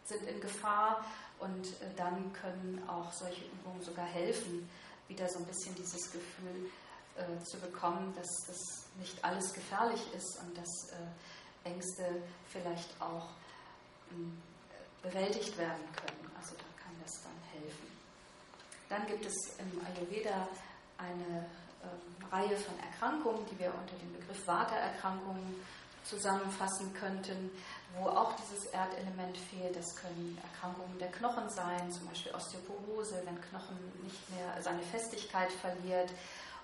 sind 0.05 0.29
in 0.29 0.41
Gefahr 0.41 1.05
und 1.39 1.67
äh, 1.67 1.95
dann 1.97 2.33
können 2.33 2.83
auch 2.89 3.13
solche 3.13 3.45
Übungen 3.45 3.83
sogar 3.83 4.07
helfen, 4.07 4.69
wieder 5.09 5.29
so 5.29 5.39
ein 5.39 5.47
bisschen 5.47 5.75
dieses 5.75 6.11
Gefühl 6.11 6.71
äh, 7.17 7.45
zu 7.45 7.59
bekommen, 7.59 8.15
dass 8.17 8.29
das 8.47 8.59
nicht 8.99 9.23
alles 9.25 9.53
gefährlich 9.53 10.03
ist 10.15 10.41
und 10.41 10.57
dass 10.57 10.91
äh, 10.93 11.69
Ängste 11.69 12.23
vielleicht 12.49 12.89
auch 13.01 13.29
ähm, 14.11 14.41
bewältigt 15.03 15.57
werden 15.59 15.85
können. 15.97 16.31
Also 16.39 16.55
da 16.57 16.65
kann 16.83 16.95
das 17.03 17.13
dann 17.23 17.61
helfen. 17.61 17.87
Dann 18.89 19.07
gibt 19.07 19.27
es 19.27 19.35
im 19.59 19.81
Ayurveda 19.87 20.49
eine 20.99 21.47
ähm, 21.83 22.29
Reihe 22.31 22.57
von 22.57 22.79
Erkrankungen, 22.79 23.45
die 23.51 23.59
wir 23.59 23.73
unter 23.75 23.97
dem 23.97 24.13
Begriff 24.13 24.47
Vata-Erkrankungen 24.47 25.57
zusammenfassen 26.05 26.93
könnten, 26.95 27.51
wo 27.97 28.09
auch 28.09 28.33
dieses 28.37 28.67
Erdelement 28.67 29.37
fehlt. 29.37 29.77
Das 29.77 29.95
können 29.97 30.39
Erkrankungen 30.43 30.99
der 30.99 31.11
Knochen 31.11 31.49
sein, 31.49 31.91
zum 31.91 32.09
Beispiel 32.09 32.35
Osteoporose, 32.35 33.23
wenn 33.25 33.41
Knochen 33.41 33.77
nicht 34.03 34.31
mehr 34.31 34.61
seine 34.61 34.83
Festigkeit 34.83 35.51
verliert, 35.53 36.11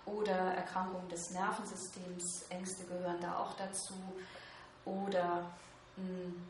oder 0.06 0.54
Erkrankungen 0.54 1.08
des 1.10 1.30
Nervensystems, 1.32 2.46
Ängste 2.48 2.84
gehören 2.84 3.20
da 3.20 3.38
auch 3.38 3.54
dazu, 3.56 3.92
oder 4.86 5.44
hm, 5.96 6.46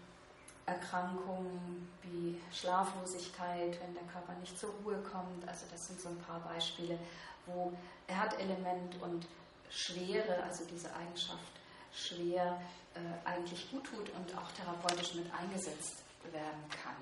Erkrankungen 0.64 1.90
wie 2.02 2.40
Schlaflosigkeit, 2.52 3.80
wenn 3.80 3.94
der 3.94 4.04
Körper 4.12 4.34
nicht 4.40 4.56
zur 4.58 4.70
Ruhe 4.84 4.98
kommt. 4.98 5.48
Also 5.48 5.66
das 5.72 5.88
sind 5.88 6.00
so 6.00 6.08
ein 6.10 6.18
paar 6.18 6.40
Beispiele, 6.40 6.98
wo 7.46 7.72
Erdelement 8.06 9.02
und 9.02 9.26
Schwere, 9.70 10.42
also 10.44 10.64
diese 10.66 10.94
Eigenschaft 10.94 11.57
schwer, 11.92 12.60
äh, 12.94 13.28
eigentlich 13.28 13.70
gut 13.70 13.84
tut 13.84 14.08
und 14.10 14.36
auch 14.36 14.50
therapeutisch 14.52 15.14
mit 15.14 15.32
eingesetzt 15.32 16.02
werden 16.32 16.64
kann. 16.82 16.96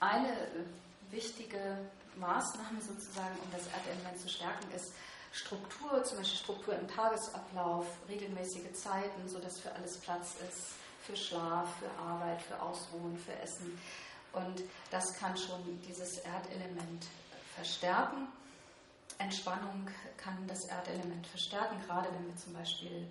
Eine 0.00 0.32
äh, 0.32 0.64
wichtige 1.10 1.78
Maßnahme 2.16 2.80
sozusagen, 2.80 3.36
um 3.44 3.50
das 3.52 3.66
Erdelement 3.68 4.18
zu 4.20 4.28
stärken, 4.28 4.70
ist 4.72 4.92
Struktur, 5.32 6.02
zum 6.04 6.18
Beispiel 6.18 6.38
Struktur 6.38 6.74
im 6.78 6.88
Tagesablauf, 6.88 7.86
regelmäßige 8.08 8.72
Zeiten, 8.72 9.28
sodass 9.28 9.60
für 9.60 9.70
alles 9.72 9.98
Platz 9.98 10.34
ist, 10.48 10.74
für 11.02 11.16
Schlaf, 11.16 11.68
für 11.78 11.90
Arbeit, 12.02 12.40
für 12.42 12.60
Ausruhen, 12.60 13.18
für 13.18 13.34
Essen. 13.40 13.78
Und 14.32 14.62
das 14.90 15.14
kann 15.14 15.36
schon 15.36 15.80
dieses 15.86 16.18
Erdelement 16.18 17.06
verstärken. 17.54 18.28
Entspannung 19.18 19.88
kann 20.16 20.46
das 20.46 20.64
Erdelement 20.66 21.26
verstärken, 21.26 21.80
gerade 21.86 22.08
wenn 22.12 22.26
wir 22.26 22.36
zum 22.36 22.52
Beispiel 22.52 23.06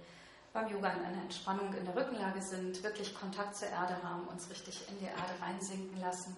beim 0.55 0.69
Yoga 0.69 0.89
in 0.93 1.03
einer 1.03 1.21
Entspannung 1.21 1.73
in 1.73 1.83
der 1.83 1.93
Rückenlage 1.93 2.41
sind, 2.41 2.81
wirklich 2.81 3.13
Kontakt 3.13 3.57
zur 3.57 3.67
Erde 3.67 4.01
haben, 4.01 4.25
uns 4.29 4.49
richtig 4.49 4.87
in 4.89 4.97
die 4.99 5.05
Erde 5.05 5.35
reinsinken 5.41 5.99
lassen. 5.99 6.35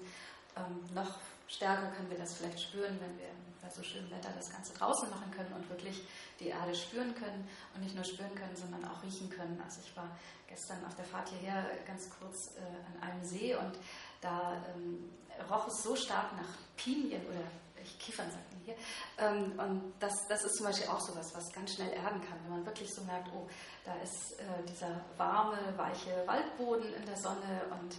Ähm, 0.58 0.84
noch 0.96 1.20
stärker 1.48 1.92
können 1.92 2.10
wir 2.10 2.18
das 2.18 2.34
vielleicht 2.34 2.60
spüren, 2.60 3.00
wenn 3.00 3.16
wir 3.20 3.30
bei 3.62 3.70
so 3.70 3.84
schönem 3.84 4.10
Wetter 4.10 4.30
das 4.36 4.52
Ganze 4.52 4.74
draußen 4.74 5.10
machen 5.12 5.30
können 5.30 5.54
und 5.54 5.70
wirklich 5.70 6.02
die 6.40 6.48
Erde 6.48 6.74
spüren 6.74 7.14
können 7.14 7.48
und 7.76 7.82
nicht 7.84 7.94
nur 7.94 8.04
spüren 8.04 8.34
können, 8.34 8.56
sondern 8.56 8.84
auch 8.86 9.04
riechen 9.04 9.30
können. 9.30 9.62
Also 9.64 9.82
ich 9.86 9.96
war 9.96 10.10
gestern 10.48 10.84
auf 10.86 10.96
der 10.96 11.06
Fahrt 11.06 11.30
hierher 11.30 11.64
ganz 11.86 12.10
kurz 12.20 12.56
äh, 12.58 12.62
an 12.96 13.12
einem 13.12 13.24
See 13.24 13.56
und 13.56 13.78
da 14.22 14.64
ähm, 14.76 15.12
roch 15.48 15.68
es 15.68 15.84
so 15.84 15.96
stark 15.96 16.36
nach 16.36 16.58
Pinien 16.76 17.22
oder 17.28 17.46
ich 17.88 18.00
Kiefern 18.00 18.30
sagt 18.30 18.52
man 18.52 18.62
hier. 18.62 18.76
Ähm, 19.18 19.60
und 19.60 19.94
das, 20.00 20.14
das 20.28 20.44
ist 20.44 20.56
zum 20.58 20.66
Beispiel 20.66 20.88
auch 20.88 21.00
sowas, 21.00 21.34
was 21.34 21.52
ganz 21.54 21.74
schnell 21.74 21.92
erden 21.92 22.22
kann, 22.22 22.38
wenn 22.44 22.58
man 22.58 22.66
wirklich 22.66 22.94
so 22.94 23.04
merkt, 23.04 23.30
oh, 23.34 23.48
da 23.86 23.96
ist 24.04 24.40
äh, 24.40 24.64
dieser 24.68 25.02
warme, 25.18 25.58
weiche 25.78 26.24
Waldboden 26.26 26.94
in 26.94 27.06
der 27.06 27.18
Sonne 27.18 27.64
und 27.80 27.96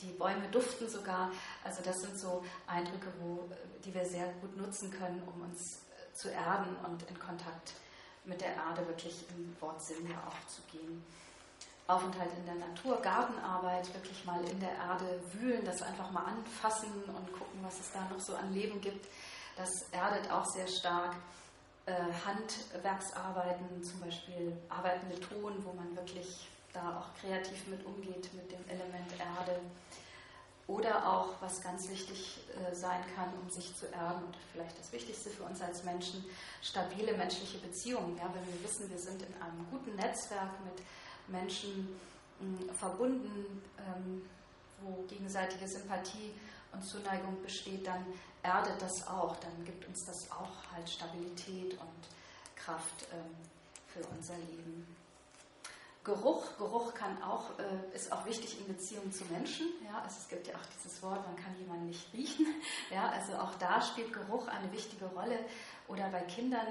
die 0.00 0.12
Bäume 0.12 0.48
duften 0.48 0.88
sogar. 0.88 1.30
Also 1.64 1.82
das 1.82 1.96
sind 2.00 2.18
so 2.18 2.44
Eindrücke, 2.66 3.12
wo, 3.20 3.48
die 3.84 3.94
wir 3.94 4.04
sehr 4.04 4.28
gut 4.40 4.56
nutzen 4.56 4.90
können, 4.90 5.22
um 5.26 5.42
uns 5.42 5.82
äh, 5.90 6.14
zu 6.14 6.30
erden 6.30 6.76
und 6.84 7.02
in 7.08 7.18
Kontakt 7.18 7.72
mit 8.24 8.40
der 8.40 8.54
Erde 8.54 8.86
wirklich 8.86 9.24
im 9.30 9.56
Wortsinn 9.60 10.08
ja 10.08 10.18
auch 10.26 10.48
zu 10.48 10.62
gehen. 10.70 11.04
Aufenthalt 11.86 12.30
in 12.36 12.44
der 12.44 12.66
Natur, 12.66 13.00
Gartenarbeit, 13.00 13.92
wirklich 13.94 14.22
mal 14.26 14.44
in 14.44 14.60
der 14.60 14.72
Erde 14.72 15.22
wühlen, 15.32 15.64
das 15.64 15.80
einfach 15.80 16.10
mal 16.10 16.24
anfassen 16.24 16.92
und 17.06 17.32
gucken, 17.32 17.60
was 17.62 17.80
es 17.80 17.90
da 17.92 18.06
noch 18.10 18.20
so 18.20 18.34
an 18.36 18.52
Leben 18.52 18.78
gibt. 18.82 19.06
Das 19.58 19.70
erdet 19.90 20.30
auch 20.30 20.46
sehr 20.46 20.68
stark. 20.68 21.14
äh, 21.88 21.94
Handwerksarbeiten, 22.26 23.82
zum 23.82 24.00
Beispiel 24.00 24.52
Arbeiten 24.68 25.08
mit 25.08 25.22
Ton, 25.28 25.54
wo 25.64 25.72
man 25.72 25.96
wirklich 25.96 26.46
da 26.72 26.98
auch 27.00 27.20
kreativ 27.20 27.66
mit 27.68 27.84
umgeht 27.86 28.32
mit 28.34 28.52
dem 28.52 28.68
Element 28.68 29.10
Erde. 29.18 29.58
Oder 30.66 31.08
auch, 31.10 31.28
was 31.40 31.62
ganz 31.62 31.88
wichtig 31.88 32.40
äh, 32.50 32.74
sein 32.74 33.00
kann, 33.16 33.32
um 33.42 33.48
sich 33.48 33.74
zu 33.74 33.86
erden, 33.86 34.22
und 34.22 34.36
vielleicht 34.52 34.78
das 34.78 34.92
Wichtigste 34.92 35.30
für 35.30 35.44
uns 35.44 35.62
als 35.62 35.82
Menschen, 35.82 36.22
stabile 36.60 37.16
menschliche 37.16 37.56
Beziehungen. 37.58 38.18
Ja, 38.18 38.28
wenn 38.34 38.46
wir 38.46 38.62
wissen, 38.62 38.90
wir 38.90 38.98
sind 38.98 39.22
in 39.22 39.34
einem 39.40 39.66
guten 39.70 39.96
Netzwerk 39.96 40.52
mit 40.66 40.84
Menschen 41.26 41.98
mh, 42.40 42.74
verbunden, 42.74 43.62
ähm, 43.78 44.28
wo 44.82 45.04
gegenseitige 45.04 45.66
Sympathie 45.66 46.34
und 46.72 46.84
Zuneigung 46.84 47.40
besteht, 47.42 47.86
dann 47.86 48.04
erdet 48.42 48.80
das 48.80 49.06
auch, 49.08 49.36
dann 49.36 49.64
gibt 49.64 49.86
uns 49.86 50.04
das 50.04 50.30
auch 50.30 50.72
halt 50.74 50.88
Stabilität 50.88 51.72
und 51.72 52.08
Kraft 52.56 53.06
ähm, 53.12 53.34
für 53.86 54.06
unser 54.14 54.36
Leben. 54.36 54.86
Geruch, 56.04 56.56
Geruch 56.56 56.94
kann 56.94 57.22
auch, 57.22 57.50
äh, 57.58 57.94
ist 57.94 58.10
auch 58.12 58.24
wichtig 58.24 58.58
in 58.58 58.66
Beziehung 58.66 59.12
zu 59.12 59.24
Menschen. 59.26 59.66
Ja, 59.84 60.00
also 60.02 60.16
es 60.18 60.28
gibt 60.28 60.46
ja 60.46 60.54
auch 60.54 60.66
dieses 60.74 61.02
Wort, 61.02 61.26
man 61.26 61.36
kann 61.36 61.54
jemanden 61.58 61.86
nicht 61.86 62.12
riechen. 62.14 62.46
Ja, 62.90 63.10
also 63.10 63.34
auch 63.34 63.54
da 63.56 63.82
spielt 63.82 64.14
Geruch 64.14 64.48
eine 64.48 64.72
wichtige 64.72 65.04
Rolle. 65.06 65.38
Oder 65.88 66.08
bei 66.08 66.22
Kindern, 66.22 66.66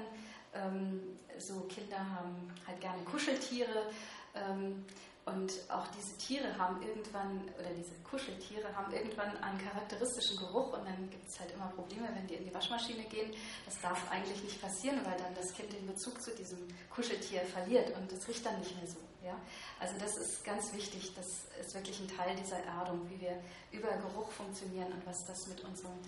ähm, 0.52 1.18
so 1.38 1.60
Kinder 1.68 1.98
haben 1.98 2.52
halt 2.66 2.80
gerne 2.80 3.02
Kuscheltiere. 3.04 3.90
Ähm, 4.34 4.84
und 5.28 5.52
auch 5.68 5.86
diese 5.88 6.16
Tiere 6.16 6.56
haben 6.56 6.80
irgendwann, 6.82 7.42
oder 7.58 7.70
diese 7.76 7.94
Kuscheltiere 8.08 8.74
haben 8.74 8.92
irgendwann 8.92 9.36
einen 9.42 9.58
charakteristischen 9.58 10.36
Geruch 10.38 10.72
und 10.72 10.84
dann 10.86 11.10
gibt 11.10 11.28
es 11.28 11.38
halt 11.38 11.52
immer 11.52 11.68
Probleme, 11.68 12.08
wenn 12.14 12.26
die 12.26 12.34
in 12.34 12.44
die 12.44 12.54
Waschmaschine 12.54 13.04
gehen. 13.04 13.32
Das 13.64 13.80
darf 13.80 14.10
eigentlich 14.10 14.42
nicht 14.42 14.60
passieren, 14.60 15.00
weil 15.04 15.16
dann 15.18 15.34
das 15.34 15.52
Kind 15.52 15.72
den 15.72 15.86
Bezug 15.86 16.20
zu 16.22 16.34
diesem 16.34 16.58
Kuscheltier 16.90 17.42
verliert 17.42 17.94
und 17.96 18.10
es 18.12 18.26
riecht 18.28 18.44
dann 18.46 18.58
nicht 18.58 18.76
mehr 18.76 18.86
so. 18.86 18.98
Ja? 19.24 19.36
Also 19.80 19.94
das 19.98 20.16
ist 20.16 20.44
ganz 20.44 20.72
wichtig, 20.72 21.12
das 21.14 21.26
ist 21.60 21.74
wirklich 21.74 22.00
ein 22.00 22.08
Teil 22.08 22.34
dieser 22.36 22.62
Erdung, 22.64 23.08
wie 23.10 23.20
wir 23.20 23.40
über 23.72 23.88
Geruch 23.96 24.30
funktionieren 24.30 24.92
und 24.92 25.06
was 25.06 25.24
das 25.26 25.46
mit 25.48 25.62
unserem, 25.64 25.98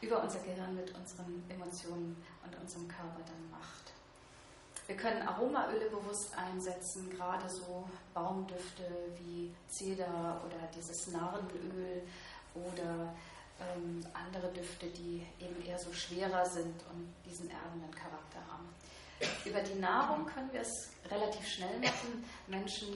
über 0.00 0.22
unser 0.22 0.40
Gehirn, 0.40 0.74
mit 0.74 0.94
unseren 0.94 1.42
Emotionen 1.48 2.22
und 2.44 2.60
unserem 2.60 2.86
Körper 2.88 3.20
dann 3.26 3.50
macht. 3.50 3.87
Wir 4.88 4.96
können 4.96 5.20
Aromaöle 5.20 5.90
bewusst 5.90 6.34
einsetzen, 6.34 7.10
gerade 7.10 7.46
so 7.50 7.86
Baumdüfte 8.14 8.84
wie 9.18 9.54
Zeder 9.68 10.40
oder 10.46 10.66
dieses 10.74 11.08
Narrenöl 11.08 12.02
oder 12.54 13.14
ähm, 13.60 14.00
andere 14.14 14.50
Düfte, 14.50 14.86
die 14.86 15.26
eben 15.40 15.62
eher 15.66 15.78
so 15.78 15.92
schwerer 15.92 16.46
sind 16.46 16.74
und 16.90 17.12
diesen 17.26 17.50
erdenden 17.50 17.90
Charakter 17.90 18.40
haben. 18.50 18.66
Über 19.44 19.60
die 19.60 19.78
Nahrung 19.78 20.24
können 20.24 20.50
wir 20.54 20.62
es 20.62 20.90
relativ 21.10 21.46
schnell 21.46 21.78
machen. 21.80 22.24
Menschen, 22.46 22.88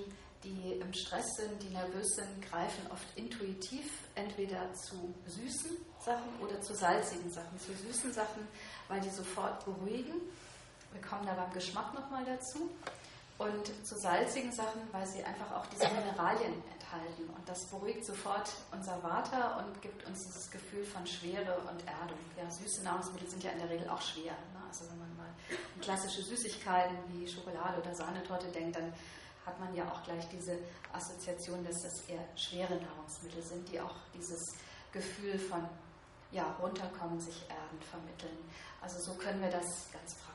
die 0.42 0.72
im 0.80 0.94
Stress 0.94 1.26
sind, 1.36 1.62
die 1.62 1.74
nervös 1.74 2.08
sind, 2.14 2.40
greifen 2.48 2.90
oft 2.90 3.06
intuitiv 3.16 4.08
entweder 4.14 4.72
zu 4.72 5.14
süßen 5.26 5.76
Sachen 6.00 6.40
oder 6.40 6.58
zu 6.62 6.74
salzigen 6.74 7.30
Sachen. 7.30 7.58
Zu 7.58 7.74
süßen 7.74 8.14
Sachen, 8.14 8.48
weil 8.88 9.02
die 9.02 9.10
sofort 9.10 9.62
beruhigen 9.66 10.22
wir 10.92 11.02
kommen 11.02 11.26
da 11.26 11.34
beim 11.34 11.52
Geschmack 11.52 11.94
nochmal 11.94 12.24
dazu. 12.24 12.70
Und 13.38 13.66
zu 13.84 13.98
salzigen 13.98 14.52
Sachen, 14.52 14.82
weil 14.92 15.06
sie 15.06 15.24
einfach 15.24 15.50
auch 15.50 15.66
diese 15.66 15.88
Mineralien 15.88 16.54
enthalten. 16.92 17.28
Und 17.34 17.48
das 17.48 17.64
beruhigt 17.66 18.04
sofort 18.04 18.52
unser 18.70 19.02
Water 19.02 19.58
und 19.58 19.82
gibt 19.82 20.06
uns 20.06 20.26
dieses 20.26 20.50
Gefühl 20.50 20.84
von 20.84 21.04
Schwere 21.06 21.58
und 21.58 21.80
Erdung. 21.88 22.18
Ja, 22.36 22.48
süße 22.48 22.84
Nahrungsmittel 22.84 23.28
sind 23.28 23.42
ja 23.42 23.50
in 23.50 23.58
der 23.58 23.70
Regel 23.70 23.88
auch 23.88 24.00
schwer. 24.00 24.32
Ne? 24.32 24.60
Also 24.68 24.84
wenn 24.90 24.98
man 24.98 25.16
mal 25.16 25.26
an 25.26 25.80
klassische 25.80 26.22
Süßigkeiten 26.22 26.96
wie 27.08 27.26
Schokolade 27.26 27.80
oder 27.80 27.94
Sahnetorte 27.94 28.46
denkt, 28.48 28.76
dann 28.76 28.92
hat 29.44 29.58
man 29.58 29.74
ja 29.74 29.90
auch 29.90 30.02
gleich 30.04 30.28
diese 30.28 30.56
Assoziation, 30.92 31.64
dass 31.64 31.82
das 31.82 32.08
eher 32.08 32.24
schwere 32.36 32.76
Nahrungsmittel 32.76 33.42
sind, 33.42 33.68
die 33.72 33.80
auch 33.80 33.94
dieses 34.14 34.40
Gefühl 34.92 35.38
von 35.38 35.68
ja, 36.30 36.44
runterkommen, 36.60 37.20
sich 37.20 37.42
erden 37.48 37.80
vermitteln. 37.90 38.38
Also 38.80 39.00
so 39.00 39.14
können 39.14 39.40
wir 39.40 39.50
das 39.50 39.90
ganz 39.92 40.14
praktisch 40.14 40.31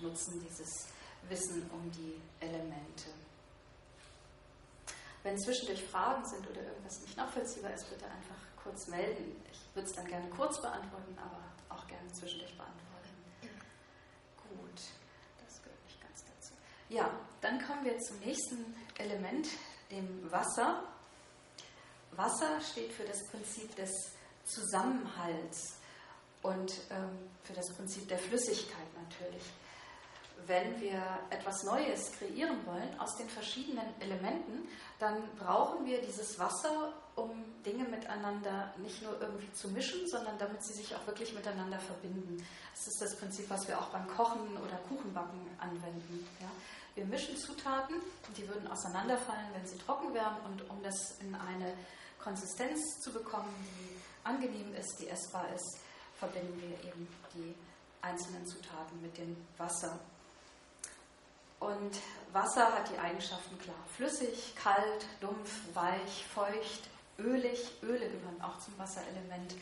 nutzen, 0.00 0.40
dieses 0.48 0.86
Wissen 1.28 1.70
um 1.70 1.90
die 1.90 2.20
Elemente. 2.40 3.10
Wenn 5.22 5.38
zwischendurch 5.38 5.84
Fragen 5.84 6.24
sind 6.26 6.48
oder 6.48 6.62
irgendwas 6.62 7.00
nicht 7.02 7.16
nachvollziehbar 7.16 7.72
ist, 7.74 7.88
bitte 7.90 8.06
einfach 8.06 8.36
kurz 8.62 8.86
melden. 8.88 9.42
Ich 9.52 9.58
würde 9.74 9.88
es 9.88 9.94
dann 9.94 10.06
gerne 10.06 10.28
kurz 10.30 10.60
beantworten, 10.60 11.16
aber 11.18 11.42
auch 11.68 11.86
gerne 11.86 12.10
zwischendurch 12.12 12.56
beantworten. 12.56 12.80
Gut, 14.48 14.80
das 15.44 15.62
gehört 15.62 15.84
nicht 15.84 16.00
ganz 16.00 16.24
dazu. 16.24 16.54
Ja, 16.88 17.10
dann 17.40 17.60
kommen 17.64 17.84
wir 17.84 17.98
zum 17.98 18.18
nächsten 18.20 18.74
Element, 18.98 19.48
dem 19.90 20.30
Wasser. 20.30 20.84
Wasser 22.12 22.60
steht 22.60 22.92
für 22.92 23.04
das 23.04 23.26
Prinzip 23.28 23.74
des 23.76 23.90
Zusammenhalts 24.44 25.79
und 26.42 26.72
ähm, 26.90 27.30
für 27.42 27.52
das 27.52 27.70
Prinzip 27.74 28.08
der 28.08 28.18
Flüssigkeit 28.18 28.86
natürlich. 29.02 29.42
Wenn 30.46 30.80
wir 30.80 31.02
etwas 31.28 31.64
Neues 31.64 32.12
kreieren 32.12 32.64
wollen 32.66 32.98
aus 32.98 33.16
den 33.16 33.28
verschiedenen 33.28 33.86
Elementen, 34.00 34.66
dann 34.98 35.16
brauchen 35.38 35.84
wir 35.84 36.00
dieses 36.00 36.38
Wasser, 36.38 36.94
um 37.14 37.44
Dinge 37.64 37.84
miteinander 37.84 38.72
nicht 38.78 39.02
nur 39.02 39.20
irgendwie 39.20 39.52
zu 39.52 39.68
mischen, 39.68 40.08
sondern 40.08 40.38
damit 40.38 40.64
sie 40.64 40.72
sich 40.72 40.94
auch 40.94 41.06
wirklich 41.06 41.34
miteinander 41.34 41.78
verbinden. 41.78 42.44
Das 42.74 42.86
ist 42.86 43.02
das 43.02 43.16
Prinzip, 43.16 43.50
was 43.50 43.68
wir 43.68 43.78
auch 43.78 43.88
beim 43.88 44.08
Kochen 44.08 44.56
oder 44.56 44.76
Kuchenbacken 44.88 45.40
anwenden. 45.58 46.26
Ja? 46.40 46.48
Wir 46.94 47.04
mischen 47.04 47.36
Zutaten 47.36 47.96
die 48.36 48.48
würden 48.48 48.66
auseinanderfallen, 48.68 49.46
wenn 49.52 49.66
sie 49.66 49.78
trocken 49.78 50.14
wären. 50.14 50.36
Und 50.44 50.68
um 50.70 50.82
das 50.82 51.18
in 51.20 51.34
eine 51.34 51.72
Konsistenz 52.22 53.00
zu 53.00 53.12
bekommen, 53.12 53.52
die 53.78 53.96
angenehm 54.24 54.74
ist, 54.74 55.00
die 55.00 55.08
essbar 55.08 55.46
ist, 55.54 55.78
verbinden 56.20 56.60
wir 56.60 56.90
eben 56.90 57.08
die 57.34 57.54
einzelnen 58.02 58.46
Zutaten 58.46 59.00
mit 59.02 59.16
dem 59.18 59.36
Wasser. 59.56 59.98
Und 61.58 61.98
Wasser 62.32 62.72
hat 62.72 62.90
die 62.90 62.98
Eigenschaften 62.98 63.58
klar. 63.58 63.76
Flüssig, 63.96 64.54
kalt, 64.56 65.06
dumpf, 65.20 65.74
weich, 65.74 66.26
feucht, 66.32 66.88
ölig. 67.18 67.70
Öle 67.82 68.08
gehören 68.08 68.40
auch 68.40 68.58
zum 68.60 68.78
Wasserelement. 68.78 69.54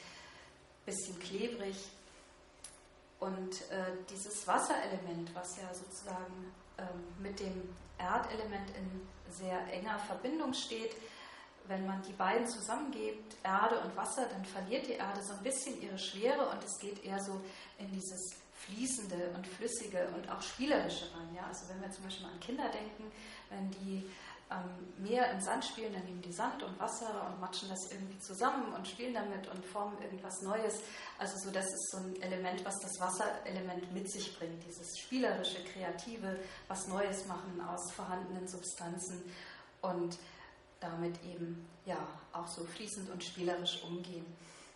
Bisschen 0.84 1.18
klebrig. 1.18 1.76
Und 3.18 3.62
äh, 3.70 3.92
dieses 4.10 4.46
Wasserelement, 4.46 5.34
was 5.34 5.56
ja 5.56 5.72
sozusagen 5.74 6.52
ähm, 6.78 7.22
mit 7.22 7.40
dem 7.40 7.74
Erdelement 7.98 8.70
in 8.76 9.08
sehr 9.32 9.60
enger 9.72 9.98
Verbindung 9.98 10.54
steht, 10.54 10.94
wenn 11.68 11.86
man 11.86 12.02
die 12.02 12.12
beiden 12.12 12.46
zusammengibt, 12.46 13.36
Erde 13.44 13.80
und 13.80 13.96
Wasser, 13.96 14.26
dann 14.30 14.44
verliert 14.44 14.86
die 14.86 14.92
Erde 14.92 15.22
so 15.22 15.34
ein 15.34 15.42
bisschen 15.42 15.80
ihre 15.80 15.98
Schwere 15.98 16.48
und 16.48 16.62
es 16.64 16.78
geht 16.78 17.04
eher 17.04 17.22
so 17.22 17.40
in 17.78 17.90
dieses 17.92 18.34
Fließende 18.54 19.30
und 19.36 19.46
Flüssige 19.46 20.08
und 20.16 20.30
auch 20.30 20.42
Spielerische 20.42 21.06
rein. 21.14 21.34
Ja? 21.36 21.46
Also 21.46 21.68
wenn 21.68 21.80
wir 21.80 21.90
zum 21.90 22.04
Beispiel 22.04 22.26
an 22.26 22.40
Kinder 22.40 22.68
denken, 22.70 23.10
wenn 23.50 23.70
die 23.70 24.10
ähm, 24.50 25.04
mehr 25.04 25.30
im 25.30 25.40
Sand 25.40 25.64
spielen, 25.64 25.92
dann 25.92 26.04
nehmen 26.04 26.22
die 26.22 26.32
Sand 26.32 26.62
und 26.62 26.78
Wasser 26.80 27.26
und 27.28 27.40
matschen 27.40 27.68
das 27.68 27.92
irgendwie 27.92 28.18
zusammen 28.18 28.72
und 28.72 28.88
spielen 28.88 29.12
damit 29.12 29.46
und 29.48 29.64
formen 29.64 30.00
irgendwas 30.02 30.40
Neues. 30.42 30.80
Also 31.18 31.36
so, 31.44 31.50
das 31.50 31.66
ist 31.66 31.90
so 31.90 31.98
ein 31.98 32.20
Element, 32.22 32.64
was 32.64 32.78
das 32.80 32.98
Wasserelement 32.98 33.92
mit 33.92 34.10
sich 34.10 34.36
bringt, 34.38 34.64
dieses 34.64 34.98
spielerische, 34.98 35.62
kreative, 35.64 36.38
was 36.66 36.88
Neues 36.88 37.26
machen 37.26 37.60
aus 37.60 37.92
vorhandenen 37.92 38.48
Substanzen 38.48 39.22
und 39.82 40.18
damit 40.80 41.22
eben 41.24 41.68
ja 41.84 41.96
auch 42.32 42.46
so 42.46 42.64
fließend 42.64 43.10
und 43.10 43.22
spielerisch 43.22 43.82
umgehen. 43.82 44.26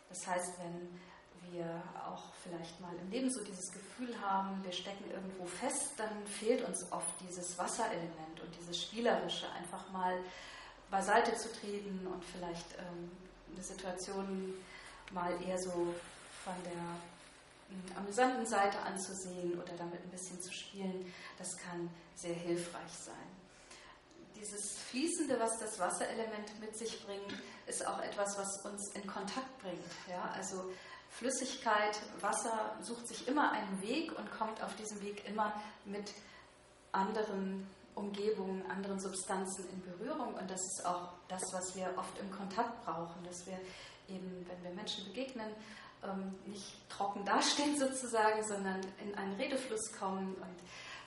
Das 0.09 0.27
heißt, 0.27 0.55
wenn 0.59 1.53
wir 1.53 1.83
auch 2.07 2.33
vielleicht 2.43 2.81
mal 2.81 2.95
im 2.97 3.11
Leben 3.11 3.31
so 3.31 3.43
dieses 3.45 3.71
Gefühl 3.73 4.19
haben, 4.21 4.63
wir 4.65 4.73
stecken 4.73 5.11
irgendwo 5.11 5.45
fest, 5.45 5.93
dann 5.97 6.27
fehlt 6.27 6.63
uns 6.67 6.91
oft 6.93 7.15
dieses 7.21 7.59
Wasserelement 7.59 8.41
und 8.43 8.55
dieses 8.59 8.83
Spielerische, 8.83 9.51
einfach 9.53 9.91
mal 9.91 10.19
beiseite 10.91 11.35
zu 11.37 11.53
treten 11.53 12.07
und 12.07 12.25
vielleicht 12.25 12.67
ähm, 12.79 13.11
eine 13.53 13.63
Situation 13.63 14.55
mal 15.13 15.33
eher 15.43 15.59
so 15.59 15.95
von 16.45 16.55
der 16.65 16.73
ähm, 17.71 17.97
amüsanten 17.97 18.47
Seite 18.47 18.79
anzusehen 18.81 19.55
oder 19.55 19.73
damit 19.77 20.03
ein 20.03 20.11
bisschen 20.11 20.41
zu 20.41 20.53
spielen, 20.53 21.13
das 21.39 21.57
kann 21.57 21.91
sehr 22.15 22.35
hilfreich 22.35 22.93
sein 22.93 23.32
dieses 24.43 24.79
Fließende, 24.91 25.39
was 25.39 25.59
das 25.59 25.79
Wasserelement 25.79 26.61
mit 26.61 26.77
sich 26.77 27.05
bringt, 27.07 27.33
ist 27.67 27.87
auch 27.87 28.01
etwas, 28.03 28.37
was 28.37 28.65
uns 28.65 28.91
in 28.95 29.07
Kontakt 29.07 29.59
bringt. 29.61 29.85
Ja? 30.11 30.31
Also 30.35 30.71
Flüssigkeit, 31.11 32.01
Wasser 32.21 32.77
sucht 32.81 33.07
sich 33.07 33.29
immer 33.29 33.53
einen 33.53 33.81
Weg 33.83 34.17
und 34.19 34.31
kommt 34.33 34.63
auf 34.63 34.75
diesem 34.77 35.01
Weg 35.03 35.27
immer 35.29 35.53
mit 35.85 36.13
anderen 36.91 37.67
Umgebungen, 37.95 38.69
anderen 38.69 38.99
Substanzen 38.99 39.69
in 39.71 39.83
Berührung. 39.83 40.35
Und 40.35 40.51
das 40.51 40.61
ist 40.61 40.87
auch 40.87 41.11
das, 41.29 41.43
was 41.53 41.77
wir 41.77 41.93
oft 41.97 42.19
im 42.19 42.31
Kontakt 42.31 42.85
brauchen, 42.85 43.23
dass 43.25 43.47
wir 43.47 43.59
eben, 44.09 44.47
wenn 44.49 44.63
wir 44.65 44.71
Menschen 44.71 45.05
begegnen, 45.05 45.53
ähm, 46.03 46.35
nicht 46.47 46.75
trocken 46.89 47.25
dastehen 47.25 47.79
sozusagen, 47.79 48.43
sondern 48.43 48.81
in 48.99 49.15
einen 49.15 49.35
Redefluss 49.35 49.93
kommen 49.99 50.35
und 50.35 50.59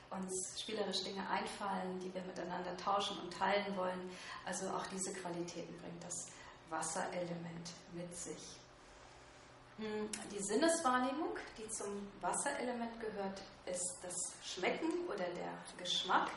uns 0.09 0.59
spielerisch 0.59 1.03
Dinge 1.03 1.27
einfallen, 1.29 1.99
die 1.99 2.13
wir 2.13 2.21
miteinander 2.21 2.75
tauschen 2.77 3.17
und 3.19 3.33
teilen 3.33 3.75
wollen. 3.75 4.09
Also 4.45 4.67
auch 4.69 4.85
diese 4.87 5.13
Qualitäten 5.13 5.77
bringt 5.79 6.03
das 6.03 6.27
Wasserelement 6.69 7.69
mit 7.93 8.15
sich. 8.17 8.57
Hm, 9.77 10.09
die 10.31 10.41
Sinneswahrnehmung, 10.41 11.35
die 11.57 11.69
zum 11.69 12.07
Wasserelement 12.21 12.99
gehört, 12.99 13.41
ist 13.65 13.97
das 14.01 14.15
Schmecken 14.43 15.05
oder 15.07 15.25
der 15.25 15.51
Geschmack. 15.77 16.29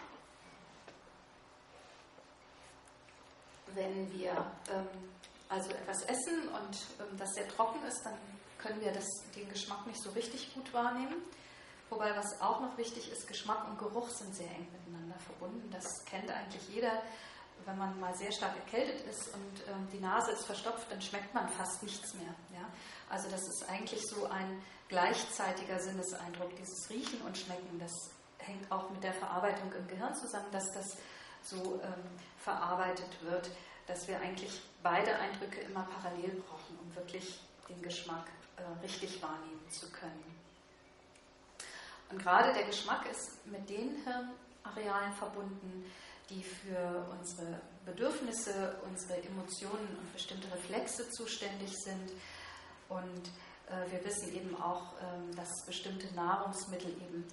Wenn 3.74 4.12
wir 4.12 4.31
ähm, 4.72 4.88
also 5.48 5.70
etwas 5.70 6.02
essen 6.02 6.48
und 6.48 6.78
ähm, 7.00 7.16
das 7.16 7.33
sehr 7.35 7.48
trocken 7.48 7.83
ist, 7.87 8.02
dann 8.04 8.14
können 8.59 8.81
wir 8.81 8.92
das, 8.92 9.07
den 9.37 9.48
Geschmack 9.48 9.87
nicht 9.87 10.02
so 10.02 10.11
richtig 10.11 10.52
gut 10.54 10.72
wahrnehmen. 10.72 11.22
Wobei, 11.90 12.14
was 12.16 12.40
auch 12.40 12.61
noch 12.61 12.77
wichtig 12.77 13.11
ist, 13.11 13.27
Geschmack 13.27 13.66
und 13.68 13.79
Geruch 13.79 14.09
sind 14.11 14.35
sehr 14.35 14.51
eng 14.51 14.68
miteinander 14.72 15.18
verbunden. 15.20 15.70
Das 15.70 15.87
kennt 16.05 16.31
eigentlich 16.31 16.68
jeder. 16.68 17.03
Wenn 17.64 17.79
man 17.79 17.98
mal 17.98 18.14
sehr 18.14 18.31
stark 18.33 18.55
erkältet 18.57 19.07
ist 19.07 19.35
und 19.35 19.68
ähm, 19.68 19.88
die 19.92 19.98
Nase 19.98 20.33
ist 20.33 20.44
verstopft, 20.44 20.90
dann 20.90 21.03
schmeckt 21.03 21.35
man 21.35 21.48
fast 21.48 21.83
nichts 21.83 22.14
mehr. 22.14 22.35
Ja? 22.53 22.66
Also 23.11 23.29
das 23.31 23.42
ist 23.42 23.68
eigentlich 23.68 24.01
so 24.07 24.27
ein 24.27 24.62
gleichzeitiger 24.88 25.79
Sinneseindruck, 25.79 26.55
dieses 26.57 26.88
Riechen 26.88 27.20
und 27.22 27.37
Schmecken. 27.37 27.79
Das 27.79 27.92
hängt 28.38 28.70
auch 28.70 28.90
mit 28.90 29.03
der 29.03 29.12
Verarbeitung 29.12 29.72
im 29.72 29.87
Gehirn 29.87 30.14
zusammen, 30.14 30.51
dass 30.53 30.72
das 30.72 30.96
so 31.42 31.81
ähm, 31.83 32.05
verarbeitet 32.38 33.22
wird, 33.22 33.51
dass 33.87 34.07
wir 34.09 34.20
eigentlich 34.20 34.61
beide 34.83 35.16
Eindrücke 35.18 35.61
immer 35.61 35.87
parallel 36.01 36.42
brauchen, 36.46 36.79
um 36.83 36.94
wirklich 36.94 37.40
den 37.68 37.83
Geschmack 37.83 38.27
äh, 38.57 38.83
richtig 38.83 39.22
wahrnehmen 39.22 39.68
zu 39.70 39.90
können. 39.90 40.28
Und 42.11 42.23
gerade 42.23 42.53
der 42.55 42.64
Geschmack 42.64 43.07
ist 43.11 43.47
mit 43.47 43.68
den 43.68 43.97
Hirnarealen 44.05 45.12
verbunden, 45.12 45.85
die 46.31 46.42
für 46.42 47.07
unsere 47.18 47.61
Bedürfnisse, 47.85 48.77
unsere 48.85 49.23
Emotionen 49.23 49.97
und 49.99 50.12
bestimmte 50.12 50.51
Reflexe 50.53 51.09
zuständig 51.11 51.75
sind. 51.85 52.12
Und 52.88 53.29
äh, 53.68 53.90
wir 53.90 54.05
wissen 54.05 54.35
eben 54.35 54.61
auch, 54.61 54.94
äh, 54.94 55.37
dass 55.37 55.64
bestimmte 55.66 56.14
Nahrungsmittel 56.14 56.90
eben 56.90 57.25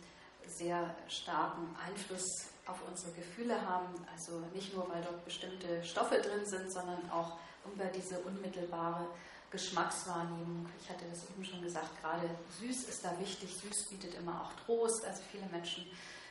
sehr 0.47 0.95
starken 1.07 1.75
Einfluss 1.85 2.25
auf 2.65 2.77
unsere 2.87 3.11
Gefühle 3.13 3.61
haben. 3.61 3.93
Also 4.13 4.39
nicht 4.53 4.73
nur, 4.73 4.89
weil 4.89 5.01
dort 5.01 5.23
bestimmte 5.25 5.83
Stoffe 5.83 6.19
drin 6.21 6.45
sind, 6.45 6.71
sondern 6.71 7.09
auch 7.11 7.37
über 7.73 7.85
diese 7.85 8.19
unmittelbare 8.19 9.07
Geschmackswahrnehmung. 9.51 10.67
Ich 10.81 10.89
hatte 10.89 11.05
das 11.09 11.29
eben 11.29 11.45
schon 11.45 11.61
gesagt, 11.61 11.89
gerade 12.01 12.29
süß 12.59 12.89
ist 12.89 13.03
da 13.03 13.17
wichtig. 13.19 13.49
Süß 13.55 13.89
bietet 13.89 14.15
immer 14.15 14.41
auch 14.41 14.65
Trost. 14.65 15.05
Also 15.05 15.21
viele 15.31 15.45
Menschen 15.47 15.85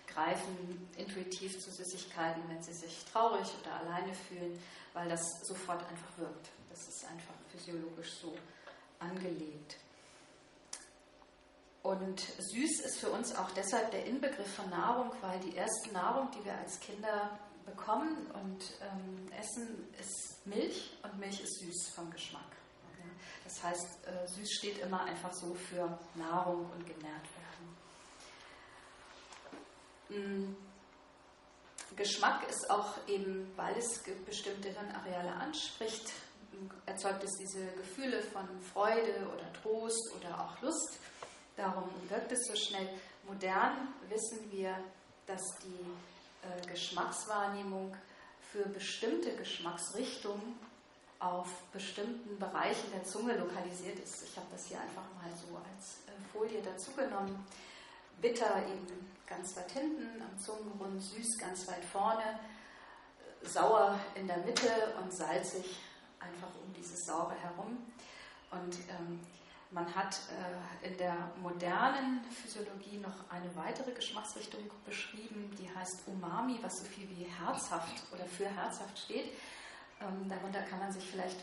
greifen 0.06 0.88
intuitiv 0.96 1.58
zu 1.60 1.70
Süßigkeiten, 1.70 2.42
wenn 2.48 2.62
sie 2.62 2.74
sich 2.74 3.04
traurig 3.12 3.48
oder 3.62 3.74
alleine 3.74 4.14
fühlen, 4.14 4.60
weil 4.92 5.08
das 5.08 5.22
sofort 5.42 5.80
einfach 5.88 6.18
wirkt. 6.18 6.48
Das 6.70 6.80
ist 6.88 7.04
einfach 7.06 7.34
physiologisch 7.50 8.12
so 8.20 8.36
angelegt. 8.98 9.76
Und 11.82 12.20
süß 12.20 12.80
ist 12.80 12.98
für 12.98 13.10
uns 13.10 13.34
auch 13.34 13.50
deshalb 13.50 13.90
der 13.90 14.06
Inbegriff 14.06 14.54
von 14.54 14.70
Nahrung, 14.70 15.12
weil 15.20 15.38
die 15.40 15.54
erste 15.54 15.92
Nahrung, 15.92 16.30
die 16.30 16.42
wir 16.44 16.56
als 16.56 16.80
Kinder 16.80 17.38
bekommen 17.66 18.26
und 18.42 18.64
ähm, 18.80 19.30
essen, 19.38 19.92
ist 20.00 20.46
Milch 20.46 20.96
und 21.02 21.18
Milch 21.18 21.40
ist 21.42 21.60
süß 21.60 21.90
vom 21.94 22.10
Geschmack. 22.10 22.53
Das 23.54 23.62
heißt, 23.62 24.06
äh, 24.06 24.26
süß 24.26 24.50
steht 24.50 24.78
immer 24.78 25.04
einfach 25.04 25.32
so 25.32 25.54
für 25.54 25.98
Nahrung 26.14 26.68
und 26.72 26.84
genährt 26.86 27.26
werden. 30.10 30.50
Mm. 30.50 30.56
Geschmack 31.96 32.48
ist 32.48 32.68
auch 32.70 32.96
eben, 33.06 33.52
weil 33.54 33.76
es 33.76 34.02
bestimmte 34.26 34.70
Hirnareale 34.70 35.32
anspricht, 35.32 36.12
erzeugt 36.86 37.22
es 37.22 37.30
diese 37.38 37.64
Gefühle 37.72 38.20
von 38.20 38.48
Freude 38.60 39.28
oder 39.32 39.52
Trost 39.62 40.12
oder 40.16 40.40
auch 40.40 40.60
Lust. 40.60 40.98
Darum 41.56 41.88
wirkt 42.08 42.32
es 42.32 42.40
so 42.48 42.56
schnell. 42.56 42.88
Modern 43.22 43.94
wissen 44.08 44.50
wir, 44.50 44.76
dass 45.26 45.42
die 45.62 45.86
äh, 46.42 46.66
Geschmackswahrnehmung 46.66 47.96
für 48.50 48.68
bestimmte 48.68 49.36
Geschmacksrichtungen 49.36 50.58
auf 51.24 51.48
bestimmten 51.72 52.38
Bereichen 52.38 52.90
der 52.92 53.02
Zunge 53.04 53.36
lokalisiert 53.36 53.98
ist. 53.98 54.24
Ich 54.24 54.36
habe 54.36 54.46
das 54.52 54.66
hier 54.66 54.78
einfach 54.78 55.02
mal 55.16 55.30
so 55.34 55.56
als 55.56 56.02
äh, 56.06 56.10
Folie 56.32 56.60
dazu 56.62 56.92
genommen. 56.92 57.46
Bitter 58.20 58.58
eben 58.66 59.10
ganz 59.26 59.56
weit 59.56 59.70
hinten 59.72 60.20
am 60.20 60.38
Zungenrund, 60.38 61.02
süß 61.02 61.38
ganz 61.38 61.66
weit 61.66 61.84
vorne, 61.84 62.38
sauer 63.42 63.98
in 64.14 64.26
der 64.26 64.38
Mitte 64.38 64.70
und 65.02 65.12
salzig 65.12 65.80
einfach 66.20 66.48
um 66.62 66.72
dieses 66.74 67.04
Saure 67.06 67.34
herum. 67.34 67.78
Und 68.50 68.74
ähm, 68.90 69.20
man 69.70 69.92
hat 69.94 70.20
äh, 70.82 70.88
in 70.88 70.96
der 70.98 71.16
modernen 71.42 72.22
Physiologie 72.30 72.98
noch 72.98 73.30
eine 73.30 73.54
weitere 73.56 73.92
Geschmacksrichtung 73.92 74.60
beschrieben, 74.84 75.50
die 75.58 75.74
heißt 75.74 76.06
Umami, 76.06 76.58
was 76.62 76.78
so 76.78 76.84
viel 76.84 77.08
wie 77.10 77.24
herzhaft 77.24 78.02
oder 78.12 78.24
für 78.26 78.46
herzhaft 78.46 78.98
steht. 78.98 79.32
Ähm, 80.04 80.28
darunter 80.28 80.62
kann 80.62 80.78
man 80.78 80.92
sich 80.92 81.04
vielleicht 81.04 81.38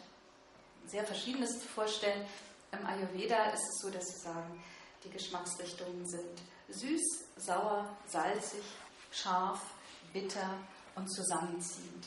sehr 0.86 1.04
Verschiedenes 1.04 1.64
vorstellen. 1.64 2.26
Im 2.72 2.86
Ayurveda 2.86 3.46
ist 3.52 3.64
es 3.64 3.82
so, 3.82 3.90
dass 3.90 4.06
sie 4.08 4.20
sagen, 4.20 4.64
die 5.04 5.10
Geschmacksrichtungen 5.10 6.08
sind 6.08 6.42
süß, 6.70 7.26
sauer, 7.38 7.90
salzig, 8.08 8.64
scharf, 9.12 9.62
bitter 10.14 10.58
und 10.96 11.08
zusammenziehend. 11.12 12.06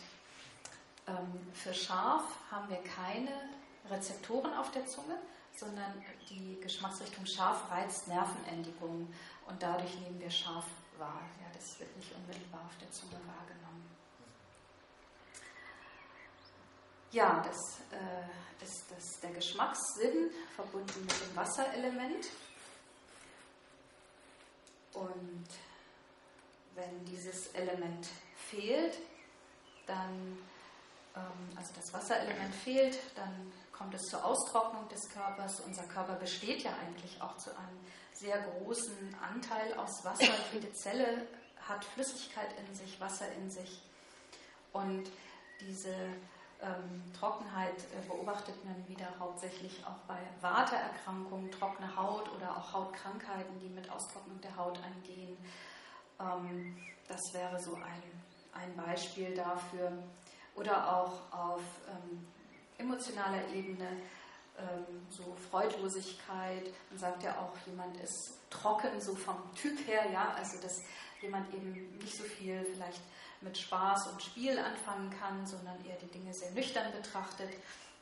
Ähm, 1.07 1.53
für 1.53 1.75
scharf 1.75 2.25
haben 2.51 2.69
wir 2.71 2.83
keine 2.83 3.51
Rezeptoren 3.91 4.55
auf 4.55 4.71
der 4.71 4.87
Zunge, 4.87 5.19
sondern 5.57 6.03
die 6.31 6.59
Geschmacksrichtung 6.61 7.27
scharf 7.27 7.71
reizt 7.71 8.09
Nervenendigungen 8.09 9.13
und 9.47 9.63
dadurch 9.63 9.95
nehmen 10.01 10.21
wir 10.21 10.31
scharf 10.31 10.65
wahr. 10.99 11.21
Ja, 11.41 11.47
das 11.53 11.79
wird 11.79 11.95
nicht 11.97 12.15
unmittelbar 12.15 12.63
auf 12.65 12.79
der 12.81 12.91
Zunge 12.91 13.21
wahrgenommen. 13.27 13.85
Ja, 17.15 17.41
das 17.47 17.57
äh, 17.93 18.65
ist 18.65 18.87
das, 18.91 19.21
der 19.21 19.31
Geschmackssinn 19.31 20.33
verbunden 20.57 21.03
mit 21.03 21.13
dem 21.13 21.37
Wasserelement. 21.37 22.27
Und 24.95 25.47
wenn 26.75 27.05
dieses 27.05 27.55
Element 27.55 28.09
fehlt, 28.35 28.99
dann, 29.87 30.39
ähm, 31.15 31.57
also 31.57 31.73
das 31.77 31.93
Wasserelement 31.93 32.53
fehlt, 32.53 32.99
dann 33.15 33.53
kommt 33.71 33.95
es 33.95 34.03
zur 34.11 34.25
Austrocknung 34.25 34.89
des 34.89 35.09
Körpers. 35.11 35.61
Unser 35.61 35.85
Körper 35.85 36.17
besteht 36.17 36.65
ja 36.65 36.73
eigentlich 36.79 37.23
auch 37.23 37.37
zu 37.37 37.57
einem 37.57 37.79
sehr 38.13 38.41
großen 38.43 39.15
Anteil 39.23 39.73
aus 39.75 40.05
Wasser. 40.05 40.35
Jede 40.53 40.73
Zelle 40.73 41.29
hat 41.61 41.85
Flüssigkeit 41.85 42.59
in 42.59 42.75
sich, 42.75 42.99
Wasser 42.99 43.31
in 43.35 43.49
sich. 43.53 43.81
Und 44.73 45.09
diese 45.61 45.95
ähm, 46.65 47.03
Trockenheit 47.19 47.79
äh, 47.79 48.09
beobachtet 48.09 48.65
man 48.65 48.89
wieder 48.89 49.09
hauptsächlich 49.19 49.85
auch 49.85 49.99
bei 50.09 50.19
Watererkrankungen, 50.41 51.51
trockene 51.51 51.95
Haut 51.95 52.31
oder 52.35 52.57
auch 52.57 52.73
Hautkrankheiten, 52.73 53.59
die 53.61 53.69
mit 53.69 53.91
Austrocknung 53.91 54.41
der 54.41 54.57
Haut 54.57 54.79
eingehen. 54.83 55.37
Ähm, 56.19 56.77
das 57.07 57.21
wäre 57.33 57.61
so 57.61 57.75
ein, 57.75 58.03
ein 58.53 58.75
Beispiel 58.77 59.35
dafür. 59.35 59.93
Oder 60.55 60.97
auch 60.97 61.33
auf 61.33 61.63
ähm, 61.89 62.27
emotionaler 62.79 63.47
Ebene 63.53 63.89
ähm, 64.57 65.07
so 65.11 65.37
Freudlosigkeit. 65.51 66.73
Man 66.91 66.99
sagt 66.99 67.23
ja 67.25 67.33
auch, 67.39 67.53
jemand 67.67 67.97
ist 68.01 68.39
trocken, 68.51 69.01
so 69.01 69.15
vom 69.15 69.37
Typ 69.55 69.87
her, 69.87 70.11
ja, 70.13 70.33
also 70.37 70.61
dass 70.63 70.81
jemand 71.21 71.53
eben 71.53 71.99
nicht 71.99 72.17
so 72.17 72.23
viel 72.23 72.65
vielleicht 72.65 73.01
mit 73.45 73.57
Spaß 73.59 74.09
und 74.09 74.23
Spiel 74.23 74.59
anfangen 74.59 75.11
kann, 75.11 75.47
sondern 75.47 75.77
eher 75.85 75.97
die 75.97 76.11
Dinge 76.11 76.33
sehr 76.35 76.51
nüchtern 76.53 76.91
betrachtet. 76.93 77.51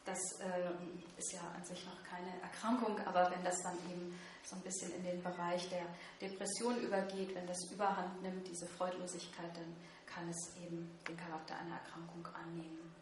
Das 0.04 0.18
äh, 0.40 0.70
ist 1.18 1.32
ja 1.32 1.40
an 1.54 1.64
sich 1.64 1.84
noch 1.84 2.02
keine 2.04 2.40
Erkrankung, 2.42 2.98
aber 3.06 3.30
wenn 3.30 3.44
das 3.44 3.62
dann 3.62 3.76
eben 3.90 4.18
so 4.44 4.56
ein 4.56 4.62
bisschen 4.62 4.92
in 4.94 5.04
den 5.04 5.22
Bereich 5.22 5.68
der 5.68 5.84
Depression 6.20 6.80
übergeht, 6.80 7.34
wenn 7.34 7.46
das 7.46 7.70
überhand 7.70 8.22
nimmt, 8.22 8.46
diese 8.48 8.66
Freudlosigkeit, 8.66 9.54
dann 9.54 9.76
kann 10.06 10.28
es 10.28 10.56
eben 10.56 10.98
den 11.08 11.16
Charakter 11.16 11.54
einer 11.56 11.76
Erkrankung 11.76 12.26
annehmen. 12.34 12.92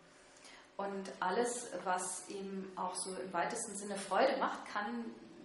Und 0.77 1.11
alles, 1.21 1.69
was 1.85 2.29
eben 2.29 2.73
auch 2.77 2.95
so 2.95 3.15
im 3.15 3.33
weitesten 3.33 3.77
Sinne 3.77 3.97
Freude 3.97 4.37
macht, 4.39 4.65
kann 4.67 5.05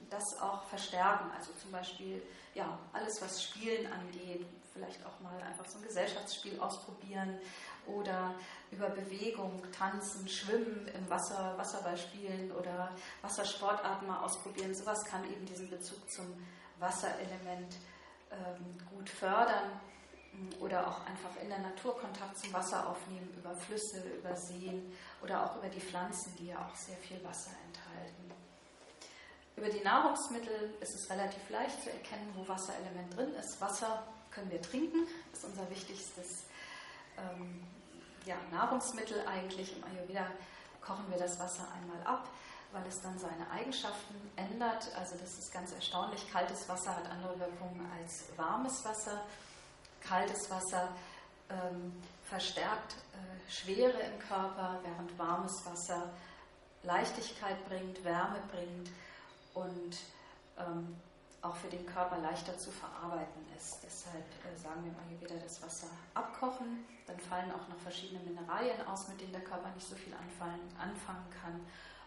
das 0.09 0.23
auch 0.41 0.63
verstärken. 0.65 1.29
Also 1.37 1.51
zum 1.61 1.71
Beispiel, 1.71 2.21
ja, 2.53 2.77
alles, 2.93 3.21
was 3.21 3.43
Spielen 3.43 3.91
angeht, 3.91 4.45
vielleicht 4.76 5.05
auch 5.05 5.19
mal 5.21 5.41
einfach 5.41 5.65
so 5.65 5.80
ein 5.80 5.84
Gesellschaftsspiel 5.84 6.59
ausprobieren 6.59 7.39
oder 7.88 8.36
über 8.71 8.89
Bewegung, 8.89 9.61
Tanzen, 9.71 10.28
Schwimmen 10.28 10.88
im 10.93 11.09
Wasser, 11.09 11.53
Wasserball 11.57 11.97
spielen 11.97 12.51
oder 12.51 12.91
Wassersportarten 13.21 14.07
mal 14.07 14.21
ausprobieren. 14.23 14.76
Sowas 14.76 15.03
kann 15.05 15.23
eben 15.32 15.45
diesen 15.45 15.69
Bezug 15.69 16.09
zum 16.11 16.26
Wasserelement 16.80 17.76
ähm, 18.32 18.78
gut 18.89 19.09
fördern 19.09 19.80
oder 20.59 20.86
auch 20.86 21.05
einfach 21.05 21.41
in 21.41 21.47
der 21.47 21.59
Natur 21.59 21.97
Kontakt 21.97 22.38
zum 22.38 22.51
Wasser 22.51 22.89
aufnehmen, 22.89 23.34
über 23.38 23.55
Flüsse, 23.55 24.03
über 24.17 24.36
Seen 24.36 24.91
oder 25.23 25.45
auch 25.45 25.57
über 25.57 25.69
die 25.69 25.80
Pflanzen, 25.80 26.36
die 26.38 26.47
ja 26.47 26.57
auch 26.57 26.76
sehr 26.76 26.97
viel 26.97 27.23
Wasser 27.23 27.51
enthalten. 27.67 28.34
Über 29.55 29.69
die 29.69 29.80
Nahrungsmittel 29.80 30.73
ist 30.82 30.95
es 30.95 31.09
relativ 31.09 31.49
leicht 31.49 31.82
zu 31.82 31.89
erkennen, 31.89 32.30
wo 32.36 32.45
Wasserelement 32.45 33.15
drin 33.15 33.34
ist. 33.36 33.61
Wasser 33.61 34.05
können 34.36 34.51
wir 34.51 34.61
trinken, 34.61 35.07
das 35.31 35.39
ist 35.39 35.45
unser 35.45 35.69
wichtigstes 35.69 36.43
ähm, 37.17 37.63
ja, 38.25 38.36
Nahrungsmittel 38.51 39.25
eigentlich. 39.25 39.75
Im 39.77 39.83
Ayurveda 39.86 40.27
kochen 40.81 41.05
wir 41.09 41.17
das 41.17 41.39
Wasser 41.39 41.65
einmal 41.73 42.05
ab, 42.05 42.27
weil 42.73 42.86
es 42.88 43.01
dann 43.01 43.17
seine 43.17 43.49
Eigenschaften 43.49 44.15
ändert. 44.36 44.93
Also 44.97 45.15
das 45.17 45.39
ist 45.39 45.53
ganz 45.53 45.71
erstaunlich. 45.71 46.29
Kaltes 46.31 46.67
Wasser 46.67 46.95
hat 46.95 47.09
andere 47.09 47.39
Wirkungen 47.39 47.89
als 47.97 48.25
warmes 48.36 48.83
Wasser. 48.83 49.25
Kaltes 50.01 50.49
Wasser 50.51 50.89
ähm, 51.49 51.93
verstärkt 52.25 52.95
äh, 53.13 53.51
Schwere 53.51 53.99
im 53.99 54.19
Körper, 54.19 54.79
während 54.83 55.17
warmes 55.17 55.65
Wasser 55.65 56.11
Leichtigkeit 56.83 57.63
bringt, 57.67 58.03
Wärme 58.03 58.39
bringt 58.51 58.89
und 59.53 59.97
ähm, 60.59 60.95
auch 61.45 61.55
für 61.55 61.67
den 61.67 61.85
Körper 61.85 62.17
leichter 62.17 62.57
zu 62.57 62.71
verarbeiten 62.71 63.45
ist. 63.55 63.79
Deshalb 63.83 64.25
äh, 64.43 64.57
sagen 64.57 64.83
wir 64.83 64.91
mal 64.91 65.05
hier 65.07 65.21
wieder 65.21 65.37
das 65.37 65.61
Wasser 65.61 65.87
abkochen. 66.13 66.85
Dann 67.05 67.19
fallen 67.19 67.51
auch 67.51 67.67
noch 67.69 67.77
verschiedene 67.77 68.19
Mineralien 68.21 68.81
aus, 68.87 69.07
mit 69.07 69.21
denen 69.21 69.33
der 69.33 69.43
Körper 69.43 69.69
nicht 69.71 69.87
so 69.87 69.95
viel 69.95 70.13
anfallen, 70.13 70.61
anfangen 70.79 71.29
kann. 71.29 71.61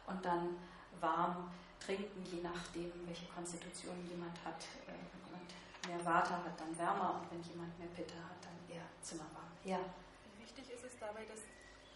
Und 0.07 0.25
dann 0.25 0.57
warm 1.01 1.51
trinken, 1.79 2.25
je 2.27 2.43
nachdem, 2.43 2.91
welche 3.07 3.27
Konstitution 3.27 3.95
jemand 4.11 4.35
hat. 4.45 4.59
Äh, 4.91 4.99
jemand 5.23 5.49
mehr 5.87 6.05
Water 6.05 6.43
hat, 6.43 6.59
dann 6.59 6.77
wärmer. 6.77 7.23
Und 7.23 7.31
wenn 7.31 7.43
jemand 7.43 7.79
mehr 7.79 7.89
Pitta 7.89 8.19
hat, 8.19 8.43
dann 8.43 8.59
eher 8.67 8.87
zimmerwarm. 9.01 9.55
Ja. 9.65 9.79
Wie 10.35 10.43
wichtig 10.43 10.69
ist 10.71 10.85
es 10.85 10.99
dabei, 10.99 11.25
das 11.31 11.47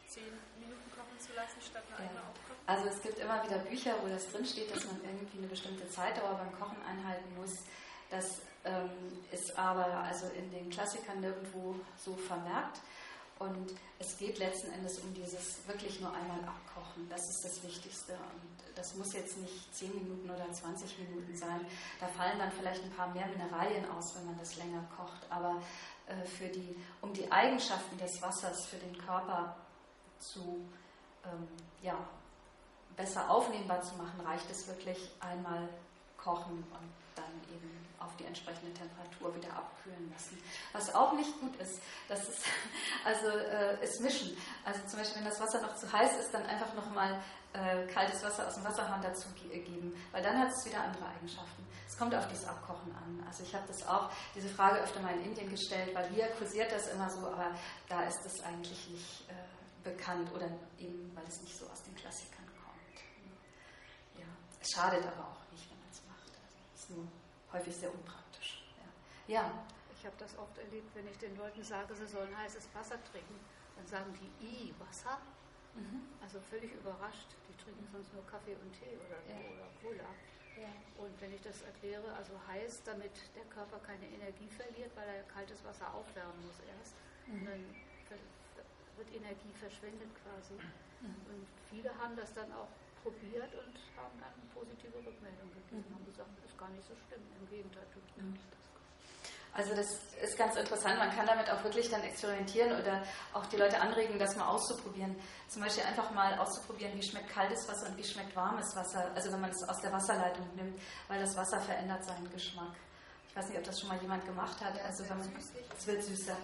zehn 0.06 0.30
Minuten 0.60 0.86
kochen 0.94 1.18
zu 1.18 1.32
lassen, 1.34 1.58
statt 1.60 1.84
eine 1.98 2.06
ja. 2.06 2.22
aufkochen? 2.22 2.51
Also 2.66 2.88
es 2.88 3.02
gibt 3.02 3.18
immer 3.18 3.42
wieder 3.44 3.58
Bücher, 3.58 3.94
wo 4.02 4.08
das 4.08 4.30
drinsteht, 4.30 4.74
dass 4.74 4.84
man 4.84 5.00
irgendwie 5.04 5.38
eine 5.38 5.48
bestimmte 5.48 5.88
Zeitdauer 5.88 6.34
beim 6.36 6.52
Kochen 6.58 6.80
einhalten 6.88 7.34
muss. 7.36 7.54
Das 8.10 8.40
ähm, 8.64 8.90
ist 9.32 9.58
aber 9.58 9.86
also 9.86 10.26
in 10.36 10.50
den 10.50 10.70
Klassikern 10.70 11.20
nirgendwo 11.20 11.74
so 11.96 12.14
vermerkt. 12.14 12.80
Und 13.38 13.74
es 13.98 14.16
geht 14.18 14.38
letzten 14.38 14.70
Endes 14.72 15.00
um 15.00 15.12
dieses 15.14 15.66
wirklich 15.66 16.00
nur 16.00 16.14
einmal 16.14 16.38
abkochen. 16.44 17.08
Das 17.08 17.28
ist 17.28 17.44
das 17.44 17.62
Wichtigste. 17.64 18.12
Und 18.12 18.76
das 18.76 18.94
muss 18.94 19.12
jetzt 19.14 19.36
nicht 19.38 19.74
10 19.74 19.94
Minuten 19.94 20.30
oder 20.30 20.52
20 20.52 20.98
Minuten 21.00 21.34
sein. 21.34 21.66
Da 21.98 22.06
fallen 22.06 22.38
dann 22.38 22.52
vielleicht 22.52 22.84
ein 22.84 22.92
paar 22.92 23.12
mehr 23.12 23.26
Mineralien 23.26 23.90
aus, 23.90 24.14
wenn 24.14 24.26
man 24.26 24.38
das 24.38 24.56
länger 24.56 24.84
kocht. 24.96 25.26
Aber 25.28 25.60
äh, 26.06 26.24
für 26.24 26.46
die, 26.48 26.76
um 27.00 27.12
die 27.12 27.30
Eigenschaften 27.32 27.98
des 27.98 28.22
Wassers 28.22 28.66
für 28.66 28.76
den 28.76 28.96
Körper 28.96 29.56
zu 30.20 30.64
ähm, 31.24 31.48
ja, 31.82 31.98
besser 32.96 33.30
aufnehmbar 33.30 33.82
zu 33.82 33.96
machen, 33.96 34.20
reicht 34.20 34.50
es 34.50 34.66
wirklich 34.66 35.10
einmal 35.20 35.68
kochen 36.16 36.58
und 36.58 36.92
dann 37.14 37.54
eben 37.54 37.70
auf 37.98 38.16
die 38.16 38.24
entsprechende 38.24 38.72
Temperatur 38.74 39.34
wieder 39.36 39.52
abkühlen 39.54 40.10
lassen. 40.10 40.42
Was 40.72 40.94
auch 40.94 41.12
nicht 41.12 41.38
gut 41.40 41.54
ist, 41.56 41.80
das 42.08 42.28
ist 42.28 42.44
also 43.04 43.28
äh, 43.28 43.82
ist 43.82 44.00
mischen. 44.00 44.36
Also 44.64 44.80
zum 44.86 44.98
Beispiel, 44.98 45.22
wenn 45.22 45.28
das 45.28 45.40
Wasser 45.40 45.60
noch 45.62 45.74
zu 45.76 45.90
heiß 45.92 46.16
ist, 46.18 46.32
dann 46.32 46.44
einfach 46.46 46.74
nochmal 46.74 47.20
äh, 47.52 47.86
kaltes 47.86 48.22
Wasser 48.22 48.46
aus 48.46 48.54
dem 48.54 48.64
Wasserhahn 48.64 49.02
dazu 49.02 49.28
geben, 49.34 49.94
weil 50.10 50.22
dann 50.22 50.38
hat 50.38 50.48
es 50.48 50.64
wieder 50.64 50.82
andere 50.82 51.06
Eigenschaften. 51.06 51.66
Es 51.86 51.98
kommt 51.98 52.14
auf 52.14 52.26
dieses 52.28 52.46
Abkochen 52.46 52.90
an. 52.94 53.22
Also 53.26 53.42
ich 53.42 53.54
habe 53.54 53.66
das 53.68 53.86
auch, 53.86 54.10
diese 54.34 54.48
Frage 54.48 54.80
öfter 54.80 55.00
mal 55.00 55.14
in 55.18 55.26
Indien 55.26 55.50
gestellt, 55.50 55.94
weil 55.94 56.08
hier 56.08 56.28
kursiert 56.38 56.72
das 56.72 56.88
immer 56.88 57.10
so, 57.10 57.26
aber 57.26 57.50
da 57.88 58.02
ist 58.04 58.24
es 58.24 58.42
eigentlich 58.42 58.88
nicht 58.88 59.28
äh, 59.28 59.34
bekannt 59.84 60.32
oder 60.32 60.46
eben, 60.78 61.12
weil 61.14 61.24
es 61.28 61.42
nicht 61.42 61.56
so 61.58 61.66
aus 61.66 61.82
den 61.82 61.94
Klassikern 61.94 62.46
kommt. 62.46 62.51
Es 64.62 64.70
schadet 64.70 65.02
aber 65.02 65.26
auch 65.26 65.42
nicht, 65.50 65.68
wenn 65.70 65.78
man 65.78 65.90
es 65.90 66.02
macht. 66.06 66.30
Es 66.74 66.80
ist 66.80 66.90
nur 66.90 67.06
häufig 67.52 67.74
sehr 67.74 67.92
unpraktisch. 67.92 68.62
Ja. 69.26 69.42
ja. 69.42 69.64
Ich 69.98 70.06
habe 70.06 70.16
das 70.18 70.36
oft 70.38 70.56
erlebt, 70.58 70.90
wenn 70.94 71.06
ich 71.06 71.18
den 71.18 71.36
Leuten 71.36 71.62
sage, 71.62 71.94
sie 71.94 72.06
sollen 72.06 72.36
heißes 72.36 72.68
Wasser 72.74 72.98
trinken, 73.10 73.38
dann 73.76 73.86
sagen 73.86 74.10
die, 74.14 74.30
i, 74.46 74.74
Wasser? 74.78 75.18
Mhm. 75.74 76.06
Also 76.20 76.40
völlig 76.50 76.72
überrascht. 76.74 77.30
Die 77.48 77.56
trinken 77.62 77.86
sonst 77.90 78.12
nur 78.14 78.26
Kaffee 78.26 78.54
und 78.54 78.72
Tee 78.72 78.98
oder, 78.98 79.18
ja. 79.26 79.38
oder 79.50 79.66
Cola. 79.82 80.10
Ja. 80.58 80.70
Und 80.98 81.14
wenn 81.20 81.32
ich 81.32 81.40
das 81.40 81.62
erkläre, 81.62 82.12
also 82.14 82.34
heiß, 82.46 82.82
damit 82.84 83.12
der 83.34 83.44
Körper 83.46 83.78
keine 83.78 84.06
Energie 84.06 84.48
verliert, 84.48 84.90
weil 84.94 85.08
er 85.08 85.22
kaltes 85.24 85.64
Wasser 85.64 85.92
aufwärmen 85.94 86.38
muss 86.46 86.60
erst. 86.66 86.94
Mhm. 87.26 87.46
Dann 87.46 87.62
wird 88.96 89.08
Energie 89.14 89.52
verschwendet 89.58 90.10
quasi. 90.22 90.54
Mhm. 91.00 91.16
Und 91.30 91.46
viele 91.70 91.90
haben 91.98 92.14
das 92.16 92.32
dann 92.34 92.52
auch 92.52 92.68
probiert 93.02 93.52
und 93.54 93.74
haben 93.98 94.16
dann 94.18 94.34
positive 94.54 94.96
Rückmeldungen 94.98 95.52
gegeben 95.54 95.84
mhm. 95.88 95.96
und 95.96 96.06
gesagt, 96.06 96.30
das 96.38 96.50
ist 96.50 96.58
gar 96.58 96.70
nicht 96.70 96.86
so 96.86 96.94
schlimm. 97.06 97.22
Im 97.38 97.46
Gegenteil, 97.50 97.86
tut 97.92 98.04
mir 98.16 98.22
mhm. 98.22 98.34
das. 98.34 98.62
Also 99.54 99.74
das 99.74 99.86
ist 100.22 100.38
ganz 100.38 100.56
interessant. 100.56 100.98
Man 100.98 101.10
kann 101.10 101.26
damit 101.26 101.50
auch 101.50 101.62
wirklich 101.62 101.90
dann 101.90 102.02
experimentieren 102.02 102.72
oder 102.80 103.02
auch 103.34 103.44
die 103.46 103.58
Leute 103.58 103.78
anregen, 103.78 104.18
das 104.18 104.34
mal 104.34 104.48
auszuprobieren. 104.48 105.14
Zum 105.48 105.60
Beispiel 105.60 105.84
einfach 105.84 106.10
mal 106.12 106.38
auszuprobieren, 106.38 106.96
wie 106.96 107.02
schmeckt 107.02 107.28
kaltes 107.28 107.68
Wasser 107.68 107.90
und 107.90 107.98
wie 107.98 108.04
schmeckt 108.04 108.34
warmes 108.34 108.74
Wasser. 108.74 109.12
Also 109.14 109.30
wenn 109.30 109.42
man 109.42 109.50
es 109.50 109.62
aus 109.68 109.78
der 109.82 109.92
Wasserleitung 109.92 110.48
nimmt, 110.56 110.80
weil 111.08 111.20
das 111.20 111.36
Wasser 111.36 111.60
verändert 111.60 112.02
seinen 112.02 112.30
Geschmack. 112.30 112.72
Ich 113.28 113.36
weiß 113.36 113.48
nicht, 113.48 113.58
ob 113.58 113.64
das 113.64 113.78
schon 113.78 113.88
mal 113.90 113.98
jemand 114.00 114.24
gemacht 114.24 114.58
hat. 114.64 114.74
Ja, 114.76 114.84
also 114.84 115.04
wenn 115.08 115.18
man, 115.18 115.36
es 115.76 115.86
wird 115.86 116.02
süßer. 116.02 116.36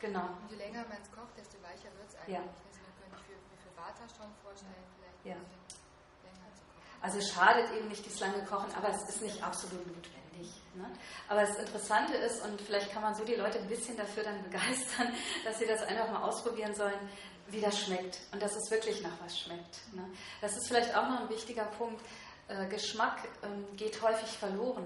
Genau. 0.00 0.26
Und 0.42 0.50
je 0.50 0.56
länger 0.56 0.84
man 0.88 0.98
es 1.02 1.10
kocht, 1.10 1.36
desto 1.36 1.58
weicher 1.62 1.90
wird 1.98 2.08
es 2.08 2.14
eigentlich. 2.14 2.36
Ja. 2.36 2.42
Deswegen 2.70 2.92
könnte 2.98 3.16
ich 3.22 3.50
mir 3.50 3.58
für 3.58 3.74
Vata 3.76 4.06
schon 4.14 4.30
vorstellen, 4.42 4.86
vielleicht 4.98 5.24
ja. 5.24 5.36
Also 7.00 7.20
schadet 7.20 7.72
eben 7.76 7.88
nicht 7.88 8.04
das 8.06 8.20
lange 8.20 8.44
Kochen, 8.44 8.72
aber 8.74 8.88
es 8.90 9.02
ist 9.08 9.22
nicht 9.22 9.42
absolut 9.42 9.86
notwendig. 9.86 10.16
Ne? 10.74 10.90
Aber 11.28 11.40
das 11.40 11.56
Interessante 11.56 12.14
ist, 12.14 12.44
und 12.44 12.60
vielleicht 12.60 12.92
kann 12.92 13.02
man 13.02 13.14
so 13.14 13.24
die 13.24 13.34
Leute 13.34 13.58
ein 13.58 13.68
bisschen 13.68 13.96
dafür 13.96 14.22
dann 14.22 14.42
begeistern, 14.42 15.12
dass 15.44 15.58
sie 15.58 15.66
das 15.66 15.82
einfach 15.82 16.10
mal 16.10 16.22
ausprobieren 16.22 16.74
sollen, 16.74 17.08
wie 17.48 17.60
das 17.60 17.80
schmeckt 17.80 18.18
und 18.32 18.42
dass 18.42 18.56
es 18.56 18.70
wirklich 18.70 19.02
nach 19.02 19.18
was 19.24 19.38
schmeckt. 19.38 19.80
Ne? 19.92 20.04
Das 20.40 20.56
ist 20.56 20.66
vielleicht 20.68 20.94
auch 20.96 21.08
noch 21.08 21.20
ein 21.20 21.28
wichtiger 21.28 21.64
Punkt. 21.64 22.04
Äh, 22.48 22.66
Geschmack 22.66 23.18
ähm, 23.42 23.66
geht 23.76 24.00
häufig 24.02 24.28
verloren, 24.28 24.84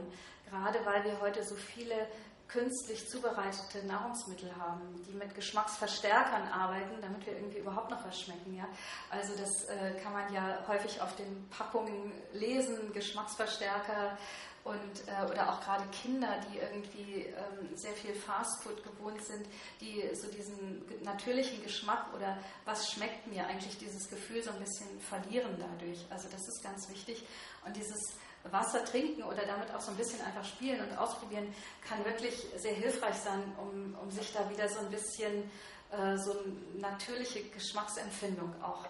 gerade 0.48 0.84
weil 0.84 1.04
wir 1.04 1.20
heute 1.20 1.42
so 1.42 1.56
viele 1.56 2.06
künstlich 2.52 3.08
zubereitete 3.08 3.86
Nahrungsmittel 3.86 4.50
haben, 4.56 5.02
die 5.06 5.12
mit 5.12 5.34
Geschmacksverstärkern 5.34 6.48
arbeiten, 6.48 7.00
damit 7.00 7.24
wir 7.26 7.34
irgendwie 7.34 7.58
überhaupt 7.58 7.90
noch 7.90 8.04
was 8.04 8.20
schmecken. 8.20 8.54
Ja? 8.56 8.66
Also 9.10 9.34
das 9.36 9.64
äh, 9.68 9.92
kann 10.02 10.12
man 10.12 10.32
ja 10.32 10.58
häufig 10.66 11.00
auf 11.00 11.14
den 11.16 11.48
Packungen 11.50 12.12
lesen, 12.32 12.92
Geschmacksverstärker 12.92 14.18
und 14.64 14.74
äh, 15.06 15.30
oder 15.30 15.50
auch 15.50 15.60
gerade 15.60 15.84
Kinder, 16.02 16.38
die 16.52 16.58
irgendwie 16.58 17.26
ähm, 17.26 17.74
sehr 17.76 17.92
viel 17.92 18.14
Fastfood 18.14 18.82
gewohnt 18.84 19.24
sind, 19.24 19.46
die 19.80 20.04
so 20.14 20.28
diesen 20.30 20.82
natürlichen 21.02 21.62
Geschmack 21.62 22.12
oder 22.14 22.36
was 22.66 22.90
schmeckt 22.90 23.26
mir 23.26 23.46
eigentlich 23.46 23.78
dieses 23.78 24.08
Gefühl 24.10 24.42
so 24.42 24.50
ein 24.50 24.58
bisschen 24.58 25.00
verlieren 25.00 25.56
dadurch. 25.58 26.04
Also 26.10 26.28
das 26.30 26.42
ist 26.46 26.62
ganz 26.62 26.88
wichtig 26.90 27.24
und 27.64 27.74
dieses 27.74 28.12
Wasser 28.50 28.84
trinken 28.84 29.22
oder 29.22 29.44
damit 29.44 29.72
auch 29.74 29.80
so 29.80 29.90
ein 29.90 29.96
bisschen 29.96 30.20
einfach 30.22 30.44
spielen 30.44 30.80
und 30.80 30.96
ausprobieren, 30.96 31.52
kann 31.86 32.04
wirklich 32.04 32.34
sehr 32.56 32.74
hilfreich 32.74 33.16
sein, 33.16 33.42
um, 33.58 33.94
um 34.00 34.10
sich 34.10 34.32
da 34.32 34.48
wieder 34.50 34.68
so 34.68 34.80
ein 34.80 34.90
bisschen 34.90 35.50
äh, 35.90 36.16
so 36.16 36.38
eine 36.38 36.80
natürliche 36.80 37.42
Geschmacksempfindung 37.50 38.62
auch 38.62 38.84
äh, 38.84 38.88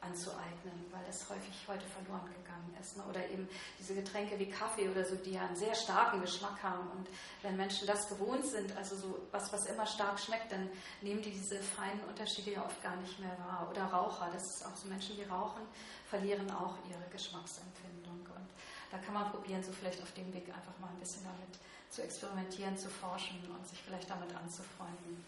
anzueignen, 0.00 0.86
weil 0.90 1.04
es 1.08 1.28
häufig 1.28 1.68
heute 1.68 1.86
verloren 1.86 2.26
gegangen 2.42 2.74
ist. 2.80 2.96
Ne? 2.96 3.04
Oder 3.08 3.28
eben 3.28 3.46
diese 3.78 3.94
Getränke 3.94 4.38
wie 4.38 4.48
Kaffee 4.48 4.88
oder 4.88 5.04
so, 5.04 5.14
die 5.16 5.32
ja 5.32 5.42
einen 5.42 5.56
sehr 5.56 5.74
starken 5.74 6.22
Geschmack 6.22 6.62
haben. 6.62 6.88
Und 6.90 7.08
wenn 7.42 7.56
Menschen 7.56 7.86
das 7.86 8.08
gewohnt 8.08 8.46
sind, 8.46 8.74
also 8.78 8.96
so 8.96 9.28
was, 9.30 9.52
was 9.52 9.66
immer 9.66 9.84
stark 9.84 10.18
schmeckt, 10.18 10.50
dann 10.50 10.70
nehmen 11.02 11.20
die 11.20 11.32
diese 11.32 11.60
feinen 11.60 12.00
Unterschiede 12.08 12.52
ja 12.52 12.64
oft 12.64 12.82
gar 12.82 12.96
nicht 12.96 13.18
mehr 13.18 13.36
wahr. 13.38 13.68
Oder 13.70 13.84
Raucher, 13.84 14.30
das 14.32 14.42
ist 14.42 14.66
auch 14.66 14.76
so 14.76 14.88
Menschen, 14.88 15.16
die 15.16 15.24
rauchen, 15.24 15.62
verlieren 16.08 16.50
auch 16.50 16.76
ihre 16.88 17.10
Geschmacksempfindung. 17.10 18.26
Da 18.90 18.98
kann 18.98 19.14
man 19.14 19.30
probieren, 19.30 19.62
so 19.62 19.72
vielleicht 19.72 20.02
auf 20.02 20.12
dem 20.12 20.32
Weg 20.32 20.48
einfach 20.48 20.76
mal 20.80 20.88
ein 20.88 20.98
bisschen 20.98 21.24
damit 21.24 21.58
zu 21.90 22.02
experimentieren, 22.02 22.76
zu 22.76 22.88
forschen 22.88 23.38
und 23.50 23.66
sich 23.66 23.82
vielleicht 23.82 24.08
damit 24.10 24.34
anzufreunden. 24.34 25.24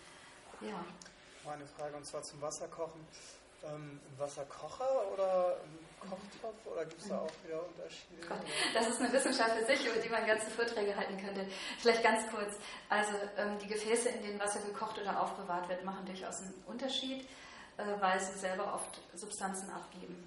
Ja. 0.61 0.85
Meine 1.45 1.67
Frage 1.67 1.97
und 1.97 2.05
zwar 2.05 2.23
zum 2.23 2.41
Wasserkochen. 2.41 3.01
ähm, 3.65 4.01
ein 4.09 4.19
Wasserkocher 4.19 5.13
oder 5.13 5.57
ein 5.63 6.09
Kochtopf 6.09 6.67
oder 6.67 6.85
gibt 6.87 7.01
es 7.01 7.09
da 7.09 7.19
auch 7.19 7.31
wieder 7.45 7.67
Unterschiede? 7.67 8.27
Gott, 8.27 8.39
das 8.75 8.89
ist 8.89 9.01
eine 9.01 9.13
Wissenschaft 9.13 9.51
für 9.53 9.67
sich, 9.67 9.87
über 9.87 10.01
die 10.01 10.09
man 10.09 10.27
ganze 10.27 10.51
Vorträge 10.51 10.97
halten 10.97 11.19
könnte. 11.19 11.47
Vielleicht 11.79 12.03
ganz 12.03 12.31
kurz. 12.31 12.57
Also 12.89 13.13
ähm, 13.37 13.59
die 13.59 13.67
Gefäße, 13.69 14.09
in 14.09 14.23
denen 14.23 14.41
Wasser 14.41 14.61
gekocht 14.61 14.99
oder 14.99 15.21
aufbewahrt 15.21 15.69
wird, 15.69 15.85
machen 15.85 16.07
durchaus 16.07 16.41
einen 16.41 16.55
Unterschied, 16.67 17.29
äh, 17.77 17.85
weil 18.01 18.19
sie 18.21 18.39
selber 18.39 18.75
oft 18.75 19.01
Substanzen 19.15 19.71
abgeben. 19.71 20.27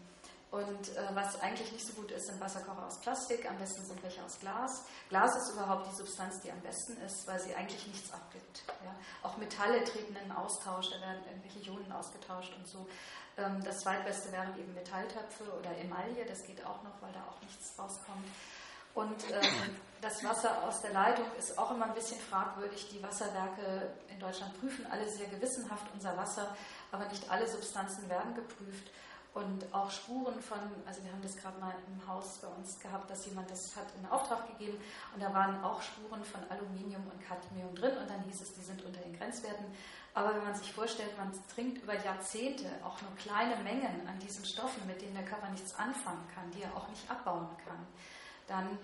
Und 0.54 0.96
äh, 0.96 1.16
was 1.16 1.42
eigentlich 1.42 1.72
nicht 1.72 1.84
so 1.84 1.94
gut 1.94 2.12
ist, 2.12 2.28
sind 2.28 2.40
Wasserkocher 2.40 2.86
aus 2.86 3.00
Plastik, 3.00 3.50
am 3.50 3.58
besten 3.58 3.84
sind 3.86 4.04
welche 4.04 4.24
aus 4.24 4.40
Glas. 4.40 4.84
Glas 5.10 5.36
ist 5.36 5.52
überhaupt 5.52 5.92
die 5.92 5.96
Substanz, 5.96 6.42
die 6.42 6.52
am 6.52 6.60
besten 6.62 6.96
ist, 7.02 7.26
weil 7.26 7.40
sie 7.40 7.56
eigentlich 7.56 7.88
nichts 7.88 8.14
abgibt. 8.14 8.64
Ja? 8.86 8.94
Auch 9.28 9.36
Metalle 9.38 9.84
treten 9.84 10.16
in 10.16 10.32
Austausch, 10.32 10.92
da 10.92 11.02
werden 11.02 11.24
irgendwelche 11.26 11.72
Ionen 11.72 11.92
ausgetauscht 11.92 12.54
und 12.56 12.68
so. 12.68 12.88
Ähm, 13.36 13.64
das 13.64 13.80
zweitbeste 13.80 14.32
wären 14.32 14.56
eben 14.60 14.76
Metalltöpfe 14.76 15.44
oder 15.60 15.76
Emaille, 15.76 16.24
das 16.28 16.44
geht 16.44 16.64
auch 16.64 16.84
noch, 16.84 17.02
weil 17.02 17.12
da 17.14 17.22
auch 17.22 17.42
nichts 17.42 17.74
rauskommt. 17.80 18.28
Und 18.94 19.24
ähm, 19.32 19.76
das 20.02 20.24
Wasser 20.24 20.62
aus 20.68 20.82
der 20.82 20.94
Leitung 20.94 21.26
ist 21.40 21.58
auch 21.58 21.72
immer 21.72 21.86
ein 21.86 21.96
bisschen 21.96 22.20
fragwürdig. 22.20 22.90
Die 22.90 23.02
Wasserwerke 23.02 23.92
in 24.08 24.20
Deutschland 24.20 24.54
prüfen 24.60 24.86
alle 24.92 25.10
sehr 25.10 25.30
gewissenhaft 25.30 25.88
unser 25.96 26.16
Wasser, 26.16 26.56
aber 26.92 27.08
nicht 27.08 27.28
alle 27.32 27.48
Substanzen 27.48 28.08
werden 28.08 28.36
geprüft. 28.36 28.92
Und 29.34 29.66
auch 29.74 29.90
Spuren 29.90 30.40
von, 30.42 30.60
also 30.86 31.04
wir 31.04 31.12
haben 31.12 31.22
das 31.24 31.36
gerade 31.36 31.60
mal 31.60 31.74
im 31.88 32.08
Haus 32.08 32.38
bei 32.38 32.48
uns 32.50 32.80
gehabt, 32.80 33.10
dass 33.10 33.26
jemand 33.26 33.50
das 33.50 33.76
hat 33.76 33.88
in 34.00 34.06
Auftrag 34.06 34.48
gegeben 34.48 34.78
und 35.16 35.24
da 35.24 35.34
waren 35.34 35.64
auch 35.64 35.82
Spuren 35.82 36.24
von 36.24 36.42
Aluminium 36.50 37.02
und 37.12 37.20
Cadmium 37.28 37.74
drin 37.74 37.98
und 37.98 38.08
dann 38.08 38.22
hieß 38.26 38.42
es, 38.42 38.54
die 38.54 38.62
sind 38.62 38.84
unter 38.86 39.00
den 39.00 39.18
Grenzwerten. 39.18 39.66
Aber 40.14 40.36
wenn 40.36 40.44
man 40.44 40.54
sich 40.54 40.72
vorstellt, 40.72 41.18
man 41.18 41.32
trinkt 41.54 41.82
über 41.82 41.96
Jahrzehnte 41.96 42.66
auch 42.84 43.02
nur 43.02 43.16
kleine 43.16 43.56
Mengen 43.64 44.08
an 44.08 44.20
diesen 44.20 44.46
Stoffen, 44.46 44.86
mit 44.86 45.02
denen 45.02 45.16
der 45.16 45.26
Körper 45.26 45.50
nichts 45.50 45.74
anfangen 45.80 46.28
kann, 46.36 46.52
die 46.52 46.62
er 46.62 46.78
auch 46.78 46.88
nicht 46.90 47.10
abbauen 47.10 47.48
kann, 47.66 47.88
dann 48.48 48.78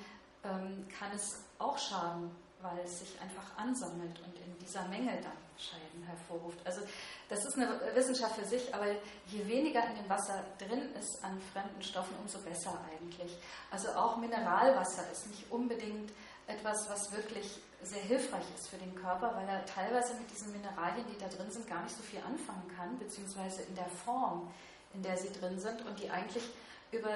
ähm, 0.43 0.87
kann 0.87 1.11
es 1.13 1.43
auch 1.59 1.77
schaden, 1.77 2.31
weil 2.61 2.79
es 2.83 2.99
sich 2.99 3.19
einfach 3.21 3.57
ansammelt 3.57 4.19
und 4.19 4.37
in 4.39 4.57
dieser 4.59 4.87
Menge 4.87 5.11
dann 5.21 5.37
Schäden 5.57 6.03
hervorruft. 6.03 6.59
Also 6.65 6.81
das 7.27 7.45
ist 7.45 7.55
eine 7.57 7.79
Wissenschaft 7.93 8.35
für 8.35 8.45
sich, 8.45 8.73
aber 8.73 8.87
je 9.27 9.45
weniger 9.47 9.85
in 9.87 9.95
dem 9.95 10.09
Wasser 10.09 10.43
drin 10.57 10.93
ist 10.95 11.23
an 11.23 11.39
fremden 11.53 11.81
Stoffen, 11.81 12.15
umso 12.21 12.39
besser 12.39 12.79
eigentlich. 12.89 13.37
Also 13.69 13.89
auch 13.89 14.17
Mineralwasser 14.17 15.09
ist 15.11 15.27
nicht 15.27 15.51
unbedingt 15.51 16.11
etwas, 16.47 16.89
was 16.89 17.11
wirklich 17.11 17.61
sehr 17.83 18.01
hilfreich 18.01 18.43
ist 18.55 18.69
für 18.69 18.77
den 18.77 18.95
Körper, 18.95 19.35
weil 19.35 19.47
er 19.47 19.65
teilweise 19.65 20.15
mit 20.15 20.29
diesen 20.31 20.51
Mineralien, 20.51 21.05
die 21.07 21.17
da 21.17 21.27
drin 21.27 21.51
sind, 21.51 21.67
gar 21.67 21.83
nicht 21.83 21.95
so 21.95 22.03
viel 22.03 22.19
anfangen 22.19 22.67
kann, 22.75 22.97
beziehungsweise 22.97 23.61
in 23.63 23.75
der 23.75 23.89
Form, 23.89 24.51
in 24.93 25.03
der 25.03 25.17
sie 25.17 25.31
drin 25.31 25.59
sind 25.59 25.85
und 25.85 25.99
die 25.99 26.09
eigentlich 26.09 26.43
über, 26.91 27.15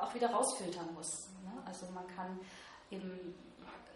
auch 0.00 0.14
wieder 0.14 0.30
rausfiltern 0.30 0.92
muss. 0.94 1.28
Ne? 1.44 1.62
Also 1.64 1.86
man 1.86 2.06
kann 2.14 2.38
eben 2.90 3.34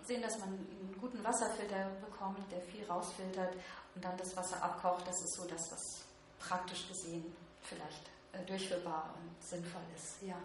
sehen, 0.06 0.22
dass 0.22 0.38
man 0.38 0.48
einen 0.48 0.96
guten 1.00 1.22
Wasserfilter 1.24 1.90
bekommt, 2.04 2.38
der 2.50 2.60
viel 2.60 2.84
rausfiltert 2.84 3.54
und 3.94 4.04
dann 4.04 4.16
das 4.16 4.36
Wasser 4.36 4.62
abkocht. 4.62 5.06
Das 5.06 5.22
ist 5.22 5.34
so 5.34 5.44
das, 5.46 5.70
was 5.70 6.04
praktisch 6.38 6.88
gesehen 6.88 7.34
vielleicht 7.62 8.10
äh, 8.32 8.44
durchführbar 8.46 9.14
und 9.16 9.42
sinnvoll 9.42 9.82
ist. 9.96 10.22
Ja. 10.22 10.36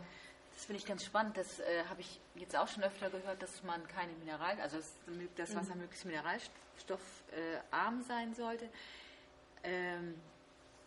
Das 0.54 0.66
finde 0.66 0.80
ich 0.80 0.86
ganz 0.88 1.06
spannend. 1.06 1.38
Das 1.38 1.60
äh, 1.60 1.84
habe 1.90 2.02
ich 2.02 2.20
jetzt 2.36 2.56
auch 2.56 2.68
schon 2.68 2.84
öfter 2.84 3.10
gehört, 3.10 3.42
dass 3.42 3.64
man 3.64 3.88
keine 3.88 4.14
Mineral, 4.14 4.60
also 4.62 4.78
das 5.36 5.56
Wasser 5.56 5.76
mhm. 5.76 5.82
möglichst 5.82 6.06
mineralstoffarm 6.06 8.04
sein 8.08 8.34
sollte. 8.34 8.68
Ähm, 9.64 10.16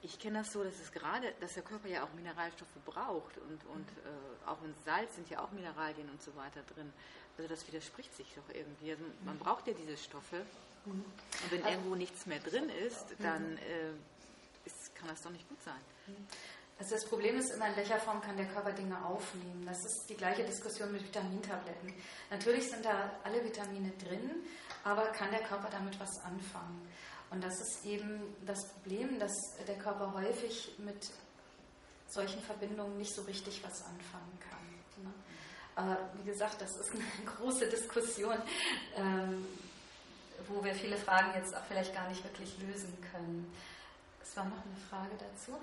ich 0.02 0.18
kenne 0.18 0.38
das 0.38 0.52
so, 0.52 0.64
dass 0.64 0.78
es 0.80 0.92
gerade, 0.92 1.32
dass 1.40 1.54
der 1.54 1.62
Körper 1.62 1.88
ja 1.88 2.04
auch 2.04 2.12
Mineralstoffe 2.14 2.68
braucht 2.84 3.36
und, 3.38 3.64
und 3.66 3.86
mhm. 3.86 4.46
äh, 4.46 4.48
auch 4.48 4.62
in 4.62 4.74
Salz 4.84 5.14
sind 5.14 5.28
ja 5.28 5.42
auch 5.42 5.50
Mineralien 5.50 6.08
und 6.10 6.22
so 6.22 6.34
weiter 6.36 6.62
drin. 6.74 6.92
Also 7.36 7.48
das 7.48 7.66
widerspricht 7.66 8.14
sich 8.16 8.26
doch 8.34 8.54
irgendwie. 8.54 8.92
Also 8.92 9.04
man 9.24 9.36
mhm. 9.36 9.40
braucht 9.40 9.66
ja 9.66 9.74
diese 9.74 9.96
Stoffe. 9.96 10.44
Mhm. 10.84 10.92
Und 10.92 11.50
wenn 11.50 11.62
also, 11.62 11.74
irgendwo 11.76 11.94
nichts 11.94 12.26
mehr 12.26 12.40
drin 12.40 12.68
ist, 12.86 13.06
dann 13.18 13.56
äh, 13.58 13.92
ist, 14.64 14.94
kann 14.94 15.08
das 15.08 15.22
doch 15.22 15.30
nicht 15.30 15.48
gut 15.48 15.60
sein. 15.62 15.80
Also 16.78 16.94
das 16.94 17.04
Problem 17.04 17.36
ist 17.36 17.50
immer, 17.50 17.68
in 17.68 17.76
welcher 17.76 18.00
Form 18.00 18.22
kann 18.22 18.38
der 18.38 18.46
Körper 18.46 18.72
Dinge 18.72 19.04
aufnehmen. 19.04 19.66
Das 19.66 19.78
ist 19.84 20.06
die 20.08 20.16
gleiche 20.16 20.44
Diskussion 20.44 20.90
mit 20.90 21.04
Vitamintabletten. 21.04 21.92
Natürlich 22.30 22.70
sind 22.70 22.84
da 22.84 23.18
alle 23.22 23.44
Vitamine 23.44 23.92
drin, 24.02 24.30
aber 24.82 25.08
kann 25.08 25.30
der 25.30 25.42
Körper 25.42 25.68
damit 25.70 26.00
was 26.00 26.18
anfangen? 26.24 26.88
Und 27.30 27.44
das 27.44 27.60
ist 27.60 27.84
eben 27.84 28.20
das 28.44 28.68
Problem, 28.68 29.18
dass 29.20 29.32
der 29.66 29.78
Körper 29.78 30.12
häufig 30.14 30.72
mit 30.78 31.10
solchen 32.08 32.42
Verbindungen 32.42 32.98
nicht 32.98 33.14
so 33.14 33.22
richtig 33.22 33.62
was 33.62 33.82
anfangen 33.82 34.38
kann. 34.40 35.04
Ne? 35.04 35.12
Aber 35.76 35.96
wie 36.14 36.24
gesagt, 36.24 36.60
das 36.60 36.76
ist 36.76 36.90
eine 36.90 37.04
große 37.36 37.68
Diskussion, 37.68 38.36
ähm, 38.96 39.46
wo 40.48 40.62
wir 40.64 40.74
viele 40.74 40.96
Fragen 40.96 41.32
jetzt 41.36 41.56
auch 41.56 41.64
vielleicht 41.64 41.94
gar 41.94 42.08
nicht 42.08 42.24
wirklich 42.24 42.58
lösen 42.58 42.96
können. 43.12 43.52
Es 44.20 44.36
war 44.36 44.44
noch 44.46 44.64
eine 44.64 44.76
Frage 44.88 45.14
dazu. 45.18 45.56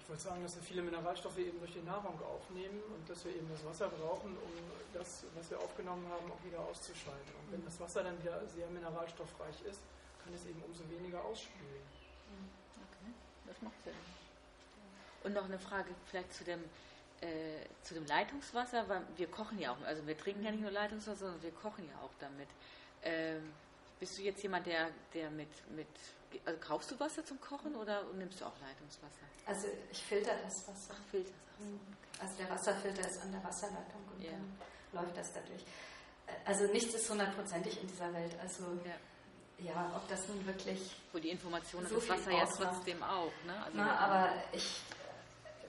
Ich 0.00 0.08
wollte 0.08 0.22
sagen, 0.22 0.42
dass 0.42 0.56
wir 0.56 0.62
viele 0.62 0.80
Mineralstoffe 0.80 1.36
eben 1.36 1.58
durch 1.58 1.72
die 1.72 1.82
Nahrung 1.82 2.18
aufnehmen 2.22 2.80
und 2.94 3.10
dass 3.10 3.22
wir 3.26 3.36
eben 3.36 3.46
das 3.50 3.62
Wasser 3.66 3.90
brauchen, 3.90 4.30
um 4.38 4.52
das, 4.94 5.24
was 5.34 5.50
wir 5.50 5.58
aufgenommen 5.58 6.06
haben, 6.08 6.32
auch 6.32 6.42
wieder 6.42 6.60
auszuscheiden. 6.60 7.28
Und 7.42 7.52
wenn 7.52 7.62
das 7.62 7.78
Wasser 7.78 8.02
dann 8.02 8.18
wieder 8.22 8.40
sehr 8.48 8.68
mineralstoffreich 8.68 9.60
ist, 9.68 9.80
kann 10.24 10.34
es 10.34 10.44
eben 10.46 10.62
umso 10.62 10.88
weniger 10.90 11.24
ausspülen. 11.24 11.82
Okay, 12.76 13.12
das 13.46 13.60
macht 13.62 13.82
Sinn. 13.84 13.94
Und 15.24 15.34
noch 15.34 15.44
eine 15.44 15.58
Frage 15.58 15.88
vielleicht 16.06 16.32
zu 16.32 16.44
dem 16.44 16.64
äh, 17.20 17.66
zu 17.82 17.94
dem 17.94 18.06
Leitungswasser, 18.06 18.88
weil 18.88 19.02
wir 19.16 19.26
kochen 19.26 19.58
ja 19.58 19.72
auch, 19.72 19.82
also 19.82 20.06
wir 20.06 20.16
trinken 20.16 20.44
ja 20.44 20.52
nicht 20.52 20.60
nur 20.60 20.70
Leitungswasser, 20.70 21.18
sondern 21.18 21.42
wir 21.42 21.50
kochen 21.50 21.84
ja 21.88 22.00
auch 22.00 22.12
damit. 22.20 22.48
Ähm, 23.02 23.52
bist 23.98 24.16
du 24.18 24.22
jetzt 24.22 24.42
jemand, 24.42 24.66
der, 24.66 24.90
der 25.14 25.30
mit, 25.30 25.48
mit, 25.74 25.88
also 26.44 26.60
kaufst 26.60 26.90
du 26.92 27.00
Wasser 27.00 27.24
zum 27.24 27.40
Kochen 27.40 27.74
oder 27.74 28.04
nimmst 28.14 28.40
du 28.40 28.44
auch 28.44 28.60
Leitungswasser? 28.60 29.26
Also 29.46 29.66
ich 29.90 30.00
filter 30.00 30.32
das 30.44 30.68
Wasser. 30.68 30.94
Ach, 30.94 31.10
filter 31.10 31.32
das. 31.32 31.66
Mhm. 31.66 31.80
Also 32.20 32.36
der 32.36 32.50
Wasserfilter 32.50 33.08
ist 33.08 33.22
an 33.22 33.32
der 33.32 33.42
Wasserleitung 33.42 34.02
und 34.14 34.22
ja. 34.22 34.30
dann 34.30 34.58
läuft 34.92 35.16
das 35.16 35.32
dadurch. 35.32 35.64
Also 36.44 36.66
nichts 36.66 36.94
ist 36.94 37.10
hundertprozentig 37.10 37.80
in 37.80 37.88
dieser 37.88 38.12
Welt. 38.12 38.34
Also 38.40 38.64
ja. 38.84 38.94
Ja 39.58 39.92
ob 39.96 40.08
das 40.08 40.28
nun 40.28 40.44
wirklich. 40.46 40.80
Wo 41.12 41.18
die 41.18 41.30
Informationen 41.30 41.86
so 41.86 41.96
das 41.96 42.08
Wasser 42.08 42.30
ja 42.30 42.46
trotzdem 42.46 43.02
auch. 43.02 43.32
Ne? 43.46 43.54
Also 43.64 43.72
Na, 43.74 43.96
aber 43.98 44.32
ich 44.52 44.80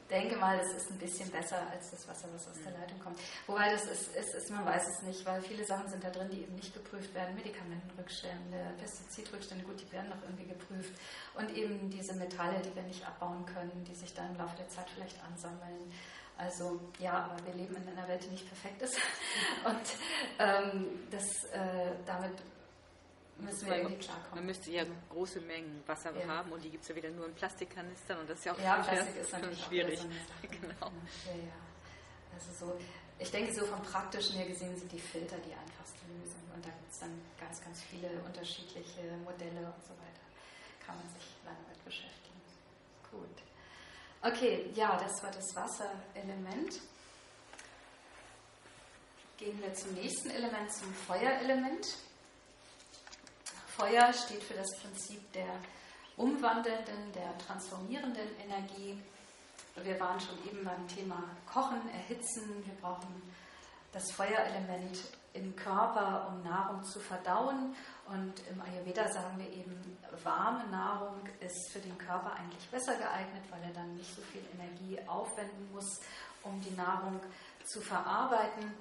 denke 0.09 0.35
mal, 0.37 0.59
es 0.59 0.73
ist 0.73 0.91
ein 0.91 0.97
bisschen 0.97 1.29
besser 1.31 1.67
als 1.71 1.91
das 1.91 2.07
Wasser, 2.07 2.27
was 2.33 2.47
aus 2.47 2.61
der 2.63 2.71
mhm. 2.71 2.81
Leitung 2.81 2.99
kommt. 2.99 3.19
Wobei 3.47 3.71
das 3.71 3.85
ist, 3.85 4.15
ist, 4.15 4.33
ist, 4.33 4.49
man 4.49 4.65
weiß 4.65 4.87
es 4.87 5.01
nicht, 5.03 5.25
weil 5.25 5.41
viele 5.41 5.65
Sachen 5.65 5.87
sind 5.89 6.03
da 6.03 6.09
drin, 6.09 6.29
die 6.31 6.41
eben 6.41 6.55
nicht 6.55 6.73
geprüft 6.73 7.13
werden. 7.13 7.35
Medikamentenrückstände, 7.35 8.73
Pestizidrückstände, 8.79 9.63
gut, 9.65 9.79
die 9.79 9.91
werden 9.91 10.09
noch 10.09 10.21
irgendwie 10.23 10.47
geprüft. 10.47 10.93
Und 11.35 11.55
eben 11.55 11.89
diese 11.89 12.15
Metalle, 12.15 12.59
die 12.59 12.75
wir 12.75 12.83
nicht 12.83 13.05
abbauen 13.05 13.45
können, 13.45 13.83
die 13.87 13.95
sich 13.95 14.13
dann 14.13 14.31
im 14.31 14.37
Laufe 14.37 14.57
der 14.57 14.69
Zeit 14.69 14.89
vielleicht 14.89 15.23
ansammeln. 15.23 15.91
Also 16.37 16.79
ja, 16.99 17.25
aber 17.25 17.45
wir 17.45 17.53
leben 17.53 17.75
in 17.75 17.87
einer 17.89 18.07
Welt, 18.07 18.23
die 18.23 18.29
nicht 18.29 18.47
perfekt 18.47 18.81
ist. 18.81 18.97
Und 19.65 20.39
ähm, 20.39 21.07
das, 21.11 21.25
äh, 21.51 21.91
damit 22.05 22.31
müssen 23.41 23.67
wir 23.67 23.77
irgendwie 23.77 23.97
klarkommen. 23.97 24.35
Man 24.35 24.45
müsste 24.45 24.71
ja 24.71 24.83
große 25.09 25.41
Mengen 25.41 25.83
Wasser 25.85 26.15
ja. 26.17 26.27
haben 26.27 26.51
und 26.51 26.63
die 26.63 26.69
gibt 26.69 26.83
es 26.83 26.89
ja 26.89 26.95
wieder 26.95 27.09
nur 27.09 27.25
in 27.25 27.33
Plastikkanistern 27.33 28.19
und 28.19 28.29
das 28.29 28.39
ist 28.39 28.45
ja 28.45 28.53
auch 28.53 28.59
ja, 28.59 28.75
Plastik 28.83 29.15
ist 29.21 29.31
natürlich 29.33 29.63
schwierig. 29.63 29.99
genau. 30.41 30.91
Ja, 31.25 31.35
ja. 31.35 31.69
Also 32.33 32.53
so, 32.53 32.79
ich 33.17 33.31
denke, 33.31 33.53
so 33.53 33.65
vom 33.65 33.81
Praktischen 33.81 34.37
her 34.37 34.47
gesehen 34.47 34.77
sind 34.77 34.91
die 34.91 34.99
Filter 34.99 35.37
die 35.37 35.53
einfachste 35.53 35.99
Lösung. 36.07 36.41
Und 36.55 36.65
da 36.65 36.69
gibt 36.69 36.91
es 36.91 36.99
dann 36.99 37.21
ganz, 37.39 37.61
ganz 37.61 37.81
viele 37.83 38.09
unterschiedliche 38.25 39.01
Modelle 39.23 39.67
und 39.67 39.83
so 39.83 39.91
weiter. 39.91 40.25
Kann 40.85 40.95
man 40.95 41.07
sich 41.09 41.27
lange 41.43 41.59
mit 41.67 41.83
beschäftigen. 41.83 42.41
Gut. 43.11 43.43
Okay, 44.21 44.69
ja, 44.73 44.97
das 44.97 45.23
war 45.23 45.31
das 45.31 45.55
Wasserelement. 45.55 46.81
Gehen 49.37 49.61
wir 49.61 49.73
zum 49.73 49.93
nächsten 49.93 50.29
Element, 50.31 50.71
zum 50.73 50.93
Feuerelement. 50.93 51.87
Feuer 53.79 54.11
steht 54.11 54.43
für 54.43 54.55
das 54.55 54.67
Prinzip 54.81 55.31
der 55.31 55.47
umwandelnden, 56.17 57.13
der 57.15 57.37
transformierenden 57.37 58.27
Energie. 58.43 59.01
Wir 59.81 59.97
waren 60.01 60.19
schon 60.19 60.35
eben 60.45 60.65
beim 60.65 60.85
Thema 60.89 61.23
Kochen, 61.49 61.89
Erhitzen. 61.93 62.61
Wir 62.65 62.73
brauchen 62.81 63.21
das 63.93 64.11
Feuerelement 64.11 64.99
im 65.31 65.55
Körper, 65.55 66.27
um 66.27 66.43
Nahrung 66.43 66.83
zu 66.83 66.99
verdauen. 66.99 67.73
Und 68.07 68.33
im 68.51 68.61
Ayurveda 68.61 69.09
sagen 69.09 69.39
wir 69.39 69.49
eben, 69.49 69.97
warme 70.25 70.67
Nahrung 70.67 71.21
ist 71.39 71.71
für 71.71 71.79
den 71.79 71.97
Körper 71.97 72.33
eigentlich 72.33 72.67
besser 72.69 72.97
geeignet, 72.97 73.43
weil 73.49 73.63
er 73.63 73.73
dann 73.73 73.95
nicht 73.95 74.13
so 74.13 74.21
viel 74.23 74.43
Energie 74.55 74.99
aufwenden 75.07 75.71
muss, 75.71 76.01
um 76.43 76.59
die 76.59 76.75
Nahrung 76.75 77.21
zu 77.63 77.79
verarbeiten. 77.79 78.73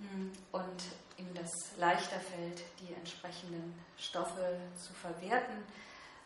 Hm, 0.00 0.32
und 0.52 0.82
ihm 1.18 1.32
das 1.34 1.50
leichter 1.76 2.18
fällt, 2.18 2.62
die 2.80 2.94
entsprechenden 2.94 3.74
Stoffe 3.98 4.58
zu 4.76 4.92
verwerten. 4.94 5.62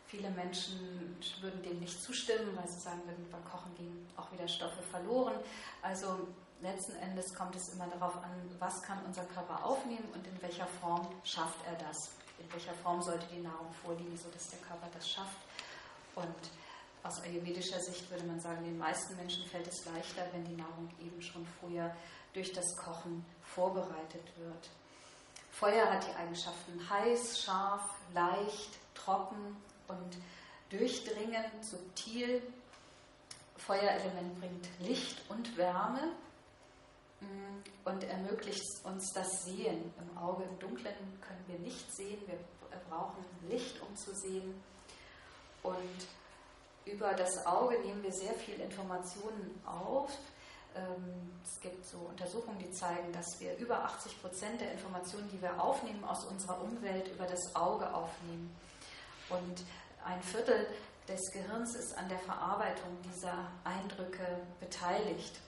Viele 0.07 0.29
Menschen 0.29 1.17
würden 1.41 1.61
dem 1.61 1.79
nicht 1.79 2.01
zustimmen, 2.01 2.55
weil 2.55 2.67
sie 2.67 2.79
sagen 2.79 3.01
würden, 3.05 3.27
beim 3.31 3.43
Kochen 3.43 3.75
gehen 3.75 4.07
auch 4.15 4.31
wieder 4.31 4.47
Stoffe 4.47 4.81
verloren. 4.81 5.35
Also 5.81 6.27
letzten 6.61 6.95
Endes 6.97 7.33
kommt 7.33 7.55
es 7.55 7.73
immer 7.73 7.87
darauf 7.87 8.15
an, 8.17 8.31
was 8.59 8.81
kann 8.83 9.03
unser 9.05 9.25
Körper 9.25 9.65
aufnehmen 9.65 10.07
und 10.13 10.25
in 10.25 10.41
welcher 10.41 10.67
Form 10.67 11.07
schafft 11.23 11.59
er 11.65 11.75
das. 11.85 12.11
In 12.39 12.51
welcher 12.53 12.73
Form 12.75 13.01
sollte 13.01 13.25
die 13.33 13.41
Nahrung 13.41 13.71
vorliegen, 13.83 14.15
sodass 14.17 14.47
der 14.49 14.59
Körper 14.59 14.87
das 14.93 15.09
schafft. 15.09 15.37
Und 16.15 16.35
aus 17.03 17.21
ayurvedischer 17.21 17.79
Sicht 17.79 18.09
würde 18.09 18.25
man 18.25 18.39
sagen, 18.39 18.63
den 18.63 18.77
meisten 18.77 19.15
Menschen 19.15 19.45
fällt 19.47 19.67
es 19.67 19.85
leichter, 19.85 20.27
wenn 20.31 20.45
die 20.45 20.55
Nahrung 20.55 20.89
eben 20.99 21.21
schon 21.21 21.45
vorher 21.59 21.95
durch 22.35 22.51
das 22.51 22.75
Kochen 22.75 23.25
vorbereitet 23.41 24.25
wird. 24.37 24.69
Feuer 25.51 25.89
hat 25.89 26.05
die 26.05 26.15
Eigenschaften 26.15 26.89
heiß, 26.89 27.41
scharf, 27.41 27.81
leicht, 28.13 28.71
trocken 28.93 29.55
und 29.87 30.17
durchdringend, 30.69 31.65
subtil. 31.65 32.43
Feuerelement 33.55 34.37
bringt 34.39 34.67
Licht 34.79 35.21
und 35.29 35.55
Wärme 35.55 36.11
mm, 37.21 37.87
und 37.87 38.03
ermöglicht 38.03 38.83
uns 38.83 39.13
das 39.13 39.45
Sehen. 39.45 39.93
Im 39.97 40.17
Auge 40.17 40.43
im 40.43 40.59
Dunklen 40.59 40.93
können 41.21 41.45
wir 41.47 41.59
nicht 41.59 41.95
sehen, 41.95 42.21
wir 42.27 42.37
brauchen 42.89 43.23
Licht, 43.49 43.81
um 43.81 43.95
zu 43.95 44.13
sehen. 44.13 44.61
Und 45.63 46.07
über 46.83 47.13
das 47.13 47.45
Auge 47.45 47.79
nehmen 47.79 48.03
wir 48.03 48.11
sehr 48.11 48.33
viel 48.33 48.59
Informationen 48.59 49.59
auf, 49.65 50.11
es 51.43 51.59
gibt 51.61 51.85
so 51.85 51.97
Untersuchungen, 51.97 52.59
die 52.59 52.71
zeigen, 52.71 53.11
dass 53.13 53.39
wir 53.39 53.55
über 53.57 53.83
80 53.85 54.21
Prozent 54.21 54.61
der 54.61 54.71
Informationen, 54.71 55.29
die 55.29 55.41
wir 55.41 55.61
aufnehmen 55.61 56.03
aus 56.03 56.25
unserer 56.25 56.61
Umwelt, 56.61 57.07
über 57.07 57.25
das 57.25 57.55
Auge 57.55 57.93
aufnehmen. 57.93 58.55
Und 59.29 59.63
ein 60.03 60.21
Viertel 60.21 60.67
des 61.07 61.21
Gehirns 61.31 61.75
ist 61.75 61.97
an 61.97 62.09
der 62.09 62.19
Verarbeitung 62.19 62.97
dieser 63.03 63.47
Eindrücke 63.63 64.25
beteiligt. 64.59 65.39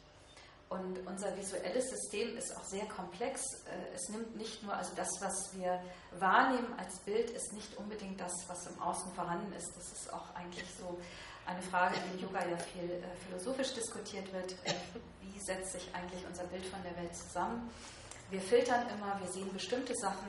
Und 0.70 1.00
unser 1.08 1.36
visuelles 1.38 1.90
System 1.90 2.36
ist 2.36 2.56
auch 2.56 2.64
sehr 2.64 2.86
komplex. 2.88 3.42
Äh, 3.66 3.96
es 3.96 4.10
nimmt 4.10 4.36
nicht 4.36 4.64
nur, 4.64 4.74
also 4.74 4.92
das, 4.96 5.10
was 5.22 5.56
wir 5.56 5.82
wahrnehmen 6.20 6.74
als 6.78 7.00
Bild, 7.00 7.30
ist 7.30 7.54
nicht 7.54 7.78
unbedingt 7.78 8.20
das, 8.20 8.34
was 8.48 8.68
im 8.68 8.82
Außen 8.82 9.14
vorhanden 9.14 9.54
ist. 9.54 9.72
Das 9.78 9.92
ist 9.94 10.14
auch 10.14 10.36
eigentlich 10.36 10.68
so 10.78 11.00
eine 11.48 11.62
Frage, 11.62 11.96
die 11.96 12.18
im 12.18 12.24
Yoga 12.24 12.46
ja 12.46 12.58
viel 12.58 12.92
äh, 12.92 13.26
philosophisch 13.26 13.74
diskutiert 13.74 14.32
wird. 14.34 14.52
Äh, 14.66 14.74
wie 15.22 15.40
setzt 15.40 15.72
sich 15.72 15.90
eigentlich 15.94 16.24
unser 16.28 16.44
Bild 16.46 16.66
von 16.66 16.82
der 16.84 16.96
Welt 16.98 17.16
zusammen? 17.16 17.70
Wir 18.30 18.42
filtern 18.42 18.86
immer, 18.90 19.20
wir 19.22 19.32
sehen 19.32 19.52
bestimmte 19.54 19.94
Sachen 19.96 20.28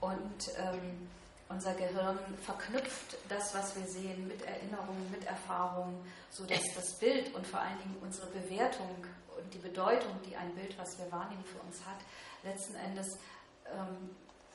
und 0.00 0.48
ähm, 0.56 1.08
unser 1.48 1.74
Gehirn 1.74 2.18
verknüpft 2.42 3.16
das, 3.28 3.54
was 3.54 3.76
wir 3.76 3.86
sehen, 3.86 4.26
mit 4.26 4.42
Erinnerungen, 4.42 5.10
mit 5.10 5.24
Erfahrungen, 5.26 5.96
sodass 6.30 6.62
das 6.74 6.98
Bild 6.98 7.34
und 7.34 7.46
vor 7.46 7.60
allen 7.60 7.78
Dingen 7.78 7.96
unsere 8.02 8.26
Bewertung 8.28 9.06
und 9.36 9.54
die 9.54 9.58
Bedeutung, 9.58 10.12
die 10.28 10.36
ein 10.36 10.54
Bild, 10.54 10.76
was 10.78 10.98
wir 10.98 11.10
wahrnehmen, 11.10 11.44
für 11.44 11.58
uns 11.60 11.84
hat, 11.84 11.98
letzten 12.42 12.74
Endes 12.76 13.18
ähm, 13.72 14.10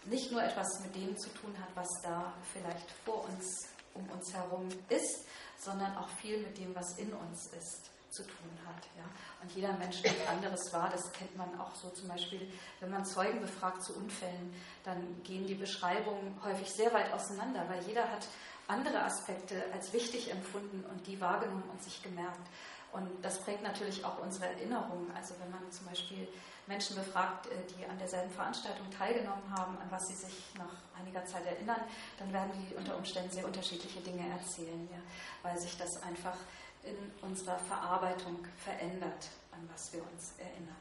nicht 0.05 0.31
nur 0.31 0.43
etwas 0.43 0.67
mit 0.83 0.95
dem 0.95 1.17
zu 1.17 1.29
tun 1.29 1.53
hat, 1.59 1.69
was 1.75 1.87
da 2.03 2.33
vielleicht 2.53 2.89
vor 3.05 3.25
uns, 3.25 3.45
um 3.93 4.07
uns 4.09 4.33
herum 4.33 4.69
ist, 4.89 5.25
sondern 5.57 5.95
auch 5.97 6.09
viel 6.09 6.39
mit 6.39 6.57
dem, 6.57 6.75
was 6.75 6.97
in 6.97 7.11
uns 7.13 7.47
ist, 7.47 7.89
zu 8.09 8.23
tun 8.23 8.51
hat. 8.65 8.83
Ja? 8.97 9.05
Und 9.41 9.51
jeder 9.53 9.73
Mensch 9.73 10.03
nimmt 10.03 10.27
anderes 10.29 10.71
wahr. 10.73 10.89
Das 10.91 11.11
kennt 11.13 11.35
man 11.37 11.59
auch 11.59 11.73
so 11.75 11.89
zum 11.89 12.09
Beispiel, 12.09 12.51
wenn 12.79 12.91
man 12.91 13.05
Zeugen 13.05 13.39
befragt 13.41 13.83
zu 13.83 13.95
Unfällen, 13.95 14.53
dann 14.83 15.21
gehen 15.23 15.47
die 15.47 15.55
Beschreibungen 15.55 16.39
häufig 16.43 16.69
sehr 16.69 16.93
weit 16.93 17.11
auseinander, 17.13 17.65
weil 17.69 17.81
jeder 17.83 18.09
hat 18.09 18.27
andere 18.67 19.03
Aspekte 19.03 19.63
als 19.73 19.93
wichtig 19.93 20.31
empfunden 20.31 20.83
und 20.91 21.07
die 21.07 21.19
wahrgenommen 21.19 21.69
und 21.71 21.81
sich 21.83 22.01
gemerkt. 22.03 22.47
Und 22.91 23.09
das 23.21 23.39
prägt 23.39 23.63
natürlich 23.63 24.03
auch 24.03 24.19
unsere 24.19 24.47
Erinnerungen. 24.47 25.11
Also 25.15 25.35
wenn 25.39 25.51
man 25.51 25.71
zum 25.71 25.87
Beispiel 25.87 26.27
Menschen 26.67 26.95
befragt, 26.95 27.47
äh, 27.47 27.51
die 27.75 27.85
an 27.85 27.97
derselben 27.97 28.31
Veranstaltung 28.31 28.89
teilgenommen 28.91 29.43
haben, 29.51 29.77
an 29.77 29.89
was 29.89 30.07
sie 30.07 30.15
sich 30.15 30.53
nach 30.57 30.99
einiger 30.99 31.25
Zeit 31.25 31.45
erinnern, 31.45 31.81
dann 32.19 32.31
werden 32.31 32.51
die 32.53 32.75
unter 32.75 32.97
Umständen 32.97 33.31
sehr 33.31 33.45
unterschiedliche 33.45 34.01
Dinge 34.01 34.29
erzählen, 34.29 34.87
ja, 34.91 34.99
weil 35.43 35.57
sich 35.59 35.77
das 35.77 36.01
einfach 36.03 36.37
in 36.83 36.95
unserer 37.21 37.57
Verarbeitung 37.59 38.45
verändert, 38.57 39.29
an 39.51 39.67
was 39.71 39.93
wir 39.93 40.01
uns 40.11 40.33
erinnern. 40.39 40.75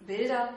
Bilder, 0.00 0.54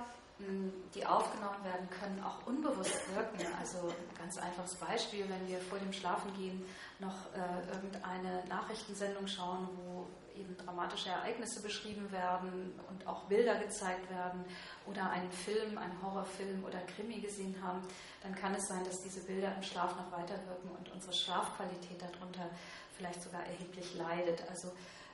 die 0.95 1.05
aufgenommen 1.05 1.64
werden, 1.64 1.89
können 1.89 2.24
auch 2.24 2.45
unbewusst 2.47 2.99
wirken. 3.16 3.45
Also 3.59 3.89
ein 3.89 4.18
ganz 4.18 4.38
einfaches 4.38 4.76
Beispiel, 4.76 5.30
wenn 5.30 5.47
wir 5.47 5.59
vor 5.59 5.80
dem 5.80 5.93
Schlafengehen 5.93 6.66
noch 6.99 7.16
äh, 7.34 7.74
irgendeine 7.74 8.43
Nachrichtensendung 8.47 9.28
schauen, 9.28 9.68
wo 9.76 10.07
eben 10.36 10.56
dramatische 10.58 11.10
Ereignisse 11.10 11.62
beschrieben 11.62 12.12
werden 12.12 12.74
und 12.90 13.08
auch 13.08 13.24
Bilder 13.24 13.56
gezeigt 13.56 14.10
werden 14.10 14.46
oder 14.86 15.10
einen 15.10 15.32
Film, 15.32 15.78
einen 15.78 16.02
Horrorfilm 16.02 16.64
oder 16.64 16.80
Krimi 16.96 17.20
gesehen 17.20 17.56
haben, 17.64 17.82
dann 18.22 18.36
kann 18.36 18.54
es 18.56 18.68
sein, 18.68 18.84
dass 18.84 19.02
diese 19.02 19.22
Bilder 19.26 19.56
im 19.56 19.64
Schlaf 19.64 19.96
noch 19.96 20.12
weiterwirken 20.12 20.72
und 20.78 20.92
unsere 20.92 21.14
Schlafqualität 21.14 22.02
darunter 22.02 22.50
vielleicht 22.96 23.22
sogar 23.22 23.46
erheblich 23.46 23.96
leidet. 23.96 24.44
Also 24.50 24.70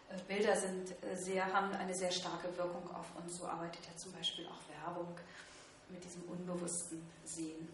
äh, 0.10 0.18
Bilder 0.28 0.56
sind 0.56 0.92
äh, 1.04 1.16
sehr, 1.16 1.46
haben 1.52 1.72
eine 1.74 1.94
sehr 1.96 2.12
starke 2.12 2.56
Wirkung 2.58 2.90
auf 2.96 3.16
uns. 3.16 3.38
So 3.38 3.46
arbeitet 3.46 3.86
ja 3.86 3.96
zum 3.96 4.12
Beispiel 4.14 4.48
auch 4.48 4.86
Werbung 4.86 5.16
mit 5.90 6.04
diesem 6.04 6.24
unbewussten 6.24 7.02
Sehen. 7.24 7.68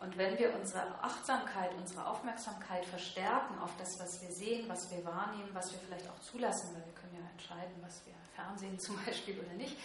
Und 0.00 0.16
wenn 0.18 0.38
wir 0.38 0.54
unsere 0.54 0.82
Achtsamkeit, 1.02 1.70
unsere 1.78 2.06
Aufmerksamkeit 2.06 2.84
verstärken 2.84 3.58
auf 3.60 3.70
das, 3.78 3.98
was 3.98 4.20
wir 4.20 4.30
sehen, 4.30 4.68
was 4.68 4.90
wir 4.90 5.04
wahrnehmen, 5.04 5.48
was 5.54 5.72
wir 5.72 5.78
vielleicht 5.78 6.08
auch 6.08 6.20
zulassen, 6.20 6.74
weil 6.74 6.84
wir 6.84 6.92
können 6.92 7.14
ja 7.14 7.30
entscheiden, 7.30 7.74
was 7.80 8.04
wir 8.04 8.12
Fernsehen 8.34 8.78
zum 8.78 9.02
Beispiel 9.04 9.38
oder 9.38 9.54
nicht, 9.54 9.76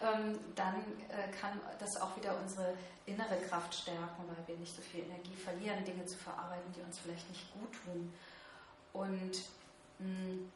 ähm, 0.00 0.38
dann 0.56 0.76
äh, 1.08 1.30
kann 1.40 1.60
das 1.78 2.00
auch 2.00 2.16
wieder 2.16 2.36
unsere 2.40 2.74
innere 3.06 3.36
Kraft 3.48 3.72
stärken, 3.74 4.24
weil 4.26 4.48
wir 4.48 4.56
nicht 4.56 4.74
so 4.74 4.82
viel 4.82 5.04
Energie 5.04 5.36
verlieren, 5.36 5.84
Dinge 5.84 6.04
zu 6.06 6.18
verarbeiten, 6.18 6.72
die 6.76 6.80
uns 6.80 6.98
vielleicht 6.98 7.28
nicht 7.30 7.52
gut 7.52 7.72
tun. 7.84 8.12
Und 8.92 9.42
mh, 10.00 10.50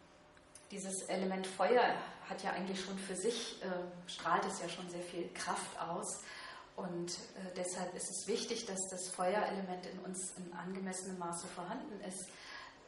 dieses 0.72 1.02
Element 1.02 1.46
Feuer 1.46 1.94
hat 2.28 2.42
ja 2.42 2.50
eigentlich 2.50 2.84
schon 2.84 2.98
für 2.98 3.14
sich, 3.14 3.62
äh, 3.62 4.10
strahlt 4.10 4.44
es 4.46 4.60
ja 4.60 4.68
schon 4.68 4.88
sehr 4.90 5.02
viel 5.02 5.30
Kraft 5.32 5.80
aus. 5.80 6.24
Und 6.76 7.10
äh, 7.10 7.54
deshalb 7.56 7.94
ist 7.94 8.10
es 8.10 8.26
wichtig, 8.26 8.66
dass 8.66 8.80
das 8.90 9.08
Feuerelement 9.08 9.86
in 9.86 9.98
uns 10.00 10.32
in 10.36 10.52
angemessenem 10.52 11.18
Maße 11.18 11.46
vorhanden 11.48 12.00
ist. 12.02 12.28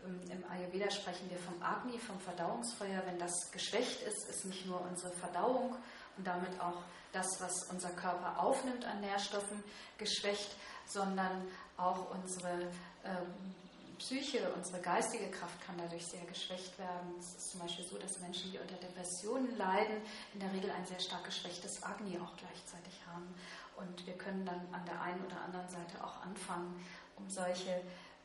Ähm, 0.04 0.20
Im 0.30 0.50
Ayurveda 0.50 0.90
sprechen 0.90 1.28
wir 1.30 1.38
vom 1.38 1.62
Agni, 1.62 1.98
vom 1.98 2.20
Verdauungsfeuer. 2.20 3.02
Wenn 3.06 3.18
das 3.18 3.50
geschwächt 3.50 4.02
ist, 4.02 4.28
ist 4.28 4.44
nicht 4.44 4.66
nur 4.66 4.80
unsere 4.82 5.12
Verdauung 5.14 5.74
und 6.16 6.26
damit 6.26 6.60
auch 6.60 6.82
das, 7.12 7.40
was 7.40 7.64
unser 7.70 7.90
Körper 7.90 8.38
aufnimmt 8.42 8.84
an 8.84 9.00
Nährstoffen, 9.00 9.64
geschwächt, 9.96 10.54
sondern 10.86 11.48
auch 11.78 12.10
unsere 12.10 12.68
ähm, 13.04 13.54
Psyche, 13.98 14.52
unsere 14.54 14.80
geistige 14.80 15.28
Kraft 15.30 15.60
kann 15.66 15.76
dadurch 15.76 16.06
sehr 16.06 16.24
geschwächt 16.26 16.78
werden. 16.78 17.14
Es 17.18 17.34
ist 17.34 17.50
zum 17.50 17.60
Beispiel 17.60 17.84
so, 17.84 17.98
dass 17.98 18.20
Menschen, 18.20 18.52
die 18.52 18.58
unter 18.58 18.76
Depressionen 18.76 19.56
leiden, 19.56 20.02
in 20.34 20.40
der 20.40 20.52
Regel 20.52 20.70
ein 20.70 20.86
sehr 20.86 21.00
stark 21.00 21.24
geschwächtes 21.24 21.82
Agni 21.82 22.16
auch 22.18 22.36
gleichzeitig 22.36 22.94
haben. 23.12 23.34
Und 23.78 24.06
wir 24.06 24.14
können 24.14 24.44
dann 24.44 24.60
an 24.72 24.84
der 24.84 25.00
einen 25.00 25.24
oder 25.24 25.40
anderen 25.40 25.68
Seite 25.68 26.02
auch 26.02 26.20
anfangen, 26.22 26.84
um 27.16 27.28
solche 27.30 27.80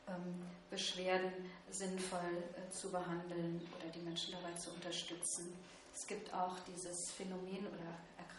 ähm, 0.08 0.42
Beschwerden 0.70 1.32
sinnvoll 1.70 2.42
äh, 2.56 2.70
zu 2.70 2.90
behandeln 2.90 3.60
oder 3.78 3.88
die 3.90 4.00
Menschen 4.00 4.32
dabei 4.32 4.52
zu 4.58 4.70
unterstützen. 4.70 5.56
Es 5.94 6.06
gibt 6.06 6.34
auch 6.34 6.58
dieses 6.66 7.12
Phänomen 7.12 7.66
oder 7.68 7.94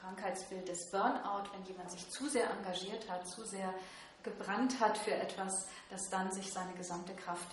Krankheitsbild 0.06 0.68
des 0.68 0.92
Burnout, 0.92 1.50
wenn 1.54 1.66
jemand 1.66 1.90
sich 1.90 2.08
zu 2.12 2.30
sehr 2.30 2.50
engagiert 2.52 3.10
hat, 3.10 3.28
zu 3.28 3.44
sehr 3.44 3.74
gebrannt 4.22 4.80
hat 4.80 4.98
für 4.98 5.14
etwas, 5.14 5.68
dass 5.90 6.10
dann 6.10 6.32
sich 6.32 6.52
seine 6.52 6.74
gesamte 6.74 7.14
Kraft 7.16 7.48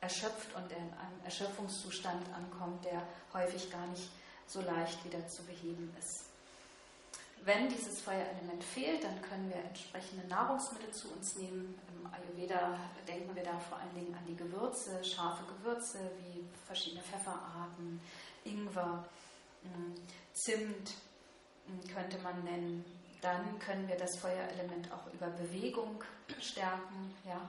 erschöpft 0.00 0.54
und 0.54 0.70
er 0.70 0.78
in 0.78 0.92
einem 0.92 1.24
Erschöpfungszustand 1.24 2.22
ankommt, 2.32 2.84
der 2.84 3.02
häufig 3.32 3.70
gar 3.70 3.86
nicht 3.88 4.08
so 4.46 4.60
leicht 4.60 5.04
wieder 5.04 5.26
zu 5.26 5.42
beheben 5.44 5.94
ist. 5.98 6.25
Wenn 7.44 7.68
dieses 7.68 8.00
Feuerelement 8.00 8.62
fehlt, 8.64 9.04
dann 9.04 9.22
können 9.22 9.48
wir 9.48 9.56
entsprechende 9.56 10.26
Nahrungsmittel 10.26 10.90
zu 10.92 11.12
uns 11.12 11.36
nehmen. 11.36 11.78
Im 11.94 12.06
Ayurveda 12.12 12.78
denken 13.06 13.34
wir 13.36 13.44
da 13.44 13.58
vor 13.58 13.78
allen 13.78 13.94
Dingen 13.94 14.14
an 14.14 14.26
die 14.26 14.36
Gewürze, 14.36 15.02
scharfe 15.04 15.44
Gewürze 15.44 15.98
wie 16.18 16.44
verschiedene 16.66 17.02
Pfefferarten, 17.02 18.00
Ingwer, 18.44 19.04
hm, 19.62 19.94
Zimt 20.32 20.94
hm, 21.66 21.94
könnte 21.94 22.18
man 22.18 22.42
nennen. 22.44 22.84
Dann 23.22 23.58
können 23.58 23.88
wir 23.88 23.96
das 23.96 24.18
Feuerelement 24.18 24.90
auch 24.92 25.12
über 25.12 25.28
Bewegung 25.28 26.02
stärken. 26.40 27.14
Ja. 27.24 27.48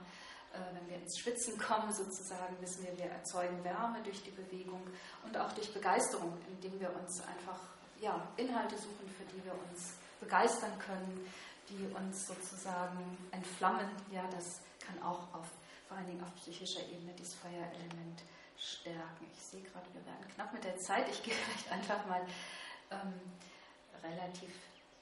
Äh, 0.52 0.74
wenn 0.74 0.88
wir 0.88 0.96
ins 0.96 1.18
Schwitzen 1.18 1.58
kommen, 1.58 1.92
sozusagen, 1.92 2.56
wissen 2.60 2.84
wir, 2.84 2.96
wir 2.96 3.06
erzeugen 3.06 3.62
Wärme 3.64 4.02
durch 4.02 4.22
die 4.22 4.30
Bewegung 4.30 4.82
und 5.24 5.36
auch 5.36 5.52
durch 5.52 5.72
Begeisterung, 5.72 6.38
indem 6.48 6.80
wir 6.80 6.94
uns 6.94 7.20
einfach 7.20 7.60
ja, 8.00 8.28
Inhalte 8.36 8.76
suchen, 8.76 9.08
für 9.16 9.24
die 9.24 9.44
wir 9.44 9.52
uns 9.52 9.94
begeistern 10.20 10.78
können, 10.78 11.30
die 11.68 11.86
uns 11.94 12.26
sozusagen 12.26 13.18
entflammen. 13.30 13.88
Ja, 14.10 14.26
das 14.30 14.60
kann 14.80 15.00
auch 15.02 15.34
auf 15.34 15.46
vor 15.88 15.96
allen 15.96 16.06
Dingen 16.06 16.22
auf 16.22 16.34
psychischer 16.36 16.86
Ebene 16.86 17.14
dieses 17.14 17.34
Feuerelement 17.34 18.22
stärken. 18.58 19.26
Ich 19.32 19.42
sehe 19.42 19.62
gerade, 19.62 19.86
wir 19.94 20.04
werden 20.04 20.28
knapp 20.34 20.52
mit 20.52 20.62
der 20.62 20.76
Zeit. 20.78 21.08
Ich 21.08 21.22
gehe 21.22 21.34
vielleicht 21.46 21.72
einfach 21.72 22.04
mal 22.06 22.20
ähm, 22.90 23.14
relativ 24.02 24.52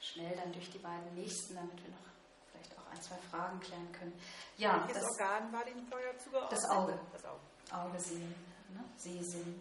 schnell 0.01 0.37
dann 0.37 0.53
durch 0.53 0.71
die 0.71 0.79
beiden 0.79 1.15
nächsten, 1.15 1.57
damit 1.57 1.83
wir 1.83 1.91
noch 1.91 2.07
vielleicht 2.53 2.79
auch 2.79 2.87
ein, 2.93 3.03
zwei 3.03 3.17
Fragen 3.31 3.59
klären 3.61 3.91
können. 3.93 4.13
Ja, 4.57 4.87
Welches 4.87 5.03
das 5.03 5.11
Organ 5.11 5.53
war 5.53 5.65
dem 5.65 5.87
Feuer 5.89 6.17
zugeordnet? 6.19 6.53
Das 6.53 6.71
Auge. 6.71 7.01
Das 7.13 7.25
Auge. 7.25 7.41
Auge 7.73 8.01
sehen, 8.01 8.35
ne? 8.73 8.85
Sehsinn. 8.97 9.61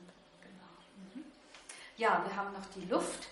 Ja, 1.98 2.26
wir 2.28 2.36
haben 2.36 2.52
noch 2.52 2.66
die 2.76 2.86
Luft. 2.88 3.30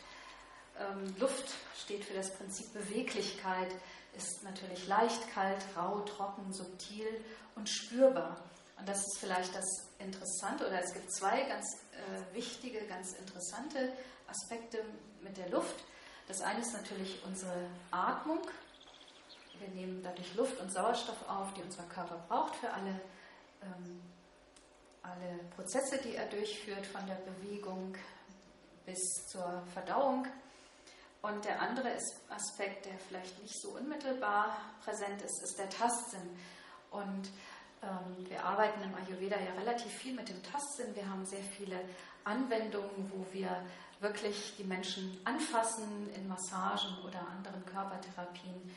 Ähm, 0.80 1.14
Luft 1.20 1.54
steht 1.76 2.06
für 2.06 2.14
das 2.14 2.34
Prinzip 2.34 2.72
Beweglichkeit, 2.72 3.70
ist 4.16 4.42
natürlich 4.44 4.88
leicht, 4.88 5.30
kalt, 5.34 5.62
rau, 5.76 6.00
trocken, 6.02 6.54
subtil 6.54 7.24
und 7.56 7.70
spürbar. 7.70 8.42
Und 8.78 8.88
das 8.88 9.00
ist 9.00 9.18
vielleicht 9.20 9.54
das 9.54 9.66
Interessante, 10.00 10.66
oder 10.66 10.82
es 10.82 10.94
gibt 10.94 11.12
zwei 11.14 11.44
ganz 11.44 11.66
äh, 11.92 12.36
wichtige, 12.36 12.86
ganz 12.88 13.14
interessante 13.14 13.92
Aspekte 14.28 14.80
mit 15.22 15.36
der 15.36 15.50
Luft. 15.50 15.84
Das 16.30 16.40
eine 16.42 16.62
ist 16.62 16.72
natürlich 16.72 17.22
unsere 17.26 17.68
Atmung. 17.92 18.42
Wir 19.60 19.68
nehmen 19.70 20.02
dadurch 20.02 20.34
Luft 20.36 20.58
und 20.62 20.72
Sauerstoff 20.72 21.28
auf, 21.28 21.54
die 21.54 21.62
unser 21.64 21.84
Körper 21.84 22.24
braucht 22.30 22.56
für 22.56 22.72
alle, 22.72 23.02
ähm, 23.62 24.02
alle 25.02 25.40
Prozesse, 25.54 25.98
die 25.98 26.16
er 26.16 26.28
durchführt, 26.28 26.86
von 26.86 27.06
der 27.06 27.16
Bewegung 27.16 27.94
bis 28.86 29.00
zur 29.28 29.64
Verdauung. 29.74 30.28
Und 31.22 31.46
der 31.46 31.62
andere 31.62 31.98
Aspekt, 32.30 32.86
der 32.86 32.98
vielleicht 33.08 33.42
nicht 33.42 33.60
so 33.62 33.70
unmittelbar 33.70 34.58
präsent 34.84 35.22
ist, 35.22 35.42
ist 35.42 35.58
der 35.58 35.70
Tastsinn. 35.70 36.38
Und 36.92 37.30
ähm, 37.82 38.30
wir 38.30 38.44
arbeiten 38.44 38.84
im 38.84 38.94
Ayurveda 38.94 39.38
ja 39.40 39.54
relativ 39.60 39.92
viel 39.92 40.14
mit 40.14 40.28
dem 40.28 40.44
Tastsinn. 40.44 40.94
Wir 40.96 41.10
haben 41.10 41.26
sehr 41.26 41.44
viele 41.58 41.80
Anwendungen, 42.26 43.12
wo 43.14 43.26
wir 43.32 43.50
wirklich 44.00 44.56
die 44.58 44.66
Menschen 44.66 45.18
anfassen 45.24 46.10
in 46.14 46.28
Massagen 46.28 46.98
oder 47.06 47.26
anderen 47.28 47.66
Körpertherapien. 47.66 48.70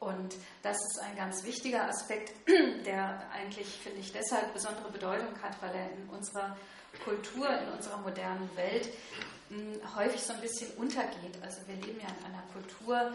Und 0.00 0.34
das 0.62 0.76
ist 0.76 0.98
ein 1.02 1.16
ganz 1.16 1.44
wichtiger 1.44 1.86
Aspekt, 1.86 2.32
der 2.86 3.22
eigentlich, 3.32 3.68
finde 3.68 4.00
ich, 4.00 4.12
deshalb 4.12 4.52
besondere 4.54 4.90
Bedeutung 4.90 5.40
hat, 5.42 5.60
weil 5.60 5.74
er 5.74 5.92
in 5.92 6.08
unserer 6.08 6.56
Kultur, 7.04 7.48
in 7.48 7.68
unserer 7.68 7.98
modernen 7.98 8.48
Welt 8.56 8.88
hm, 9.48 9.80
häufig 9.96 10.22
so 10.22 10.32
ein 10.32 10.40
bisschen 10.40 10.70
untergeht. 10.76 11.36
Also 11.42 11.60
wir 11.66 11.74
leben 11.76 12.00
ja 12.00 12.08
in 12.08 12.24
einer 12.26 12.42
Kultur, 12.52 13.12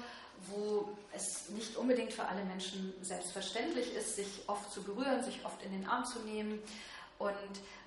wo 0.47 0.89
es 1.13 1.49
nicht 1.49 1.75
unbedingt 1.77 2.13
für 2.13 2.25
alle 2.25 2.43
Menschen 2.43 2.93
selbstverständlich 3.01 3.93
ist, 3.95 4.15
sich 4.15 4.43
oft 4.47 4.71
zu 4.71 4.83
berühren, 4.83 5.23
sich 5.23 5.43
oft 5.45 5.61
in 5.63 5.71
den 5.71 5.87
Arm 5.87 6.05
zu 6.05 6.19
nehmen. 6.19 6.59
Und 7.17 7.33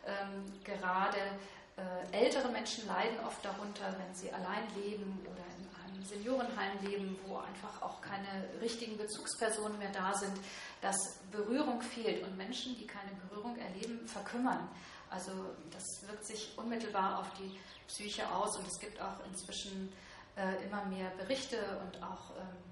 ähm, 0.06 0.52
gerade 0.64 1.18
äh, 1.76 2.24
ältere 2.24 2.48
Menschen 2.48 2.86
leiden 2.86 3.18
oft 3.26 3.44
darunter, 3.44 3.94
wenn 3.98 4.14
sie 4.14 4.32
allein 4.32 4.64
leben 4.82 5.20
oder 5.24 5.44
in 5.58 5.92
einem 5.92 6.04
Seniorenheim 6.04 6.72
leben, 6.82 7.18
wo 7.26 7.36
einfach 7.36 7.82
auch 7.82 8.00
keine 8.00 8.48
richtigen 8.60 8.96
Bezugspersonen 8.96 9.78
mehr 9.78 9.92
da 9.92 10.14
sind, 10.14 10.36
dass 10.80 10.96
Berührung 11.30 11.82
fehlt 11.82 12.24
und 12.24 12.36
Menschen, 12.36 12.76
die 12.78 12.86
keine 12.86 13.12
Berührung 13.28 13.56
erleben, 13.58 14.06
verkümmern. 14.08 14.68
Also 15.10 15.32
das 15.70 15.84
wirkt 16.08 16.26
sich 16.26 16.56
unmittelbar 16.56 17.20
auf 17.20 17.32
die 17.34 17.58
Psyche 17.86 18.28
aus 18.30 18.56
und 18.56 18.66
es 18.66 18.78
gibt 18.78 19.00
auch 19.00 19.24
inzwischen 19.30 19.92
äh, 20.36 20.64
immer 20.64 20.84
mehr 20.86 21.10
Berichte 21.18 21.58
und 21.84 22.02
auch 22.02 22.30
ähm, 22.36 22.68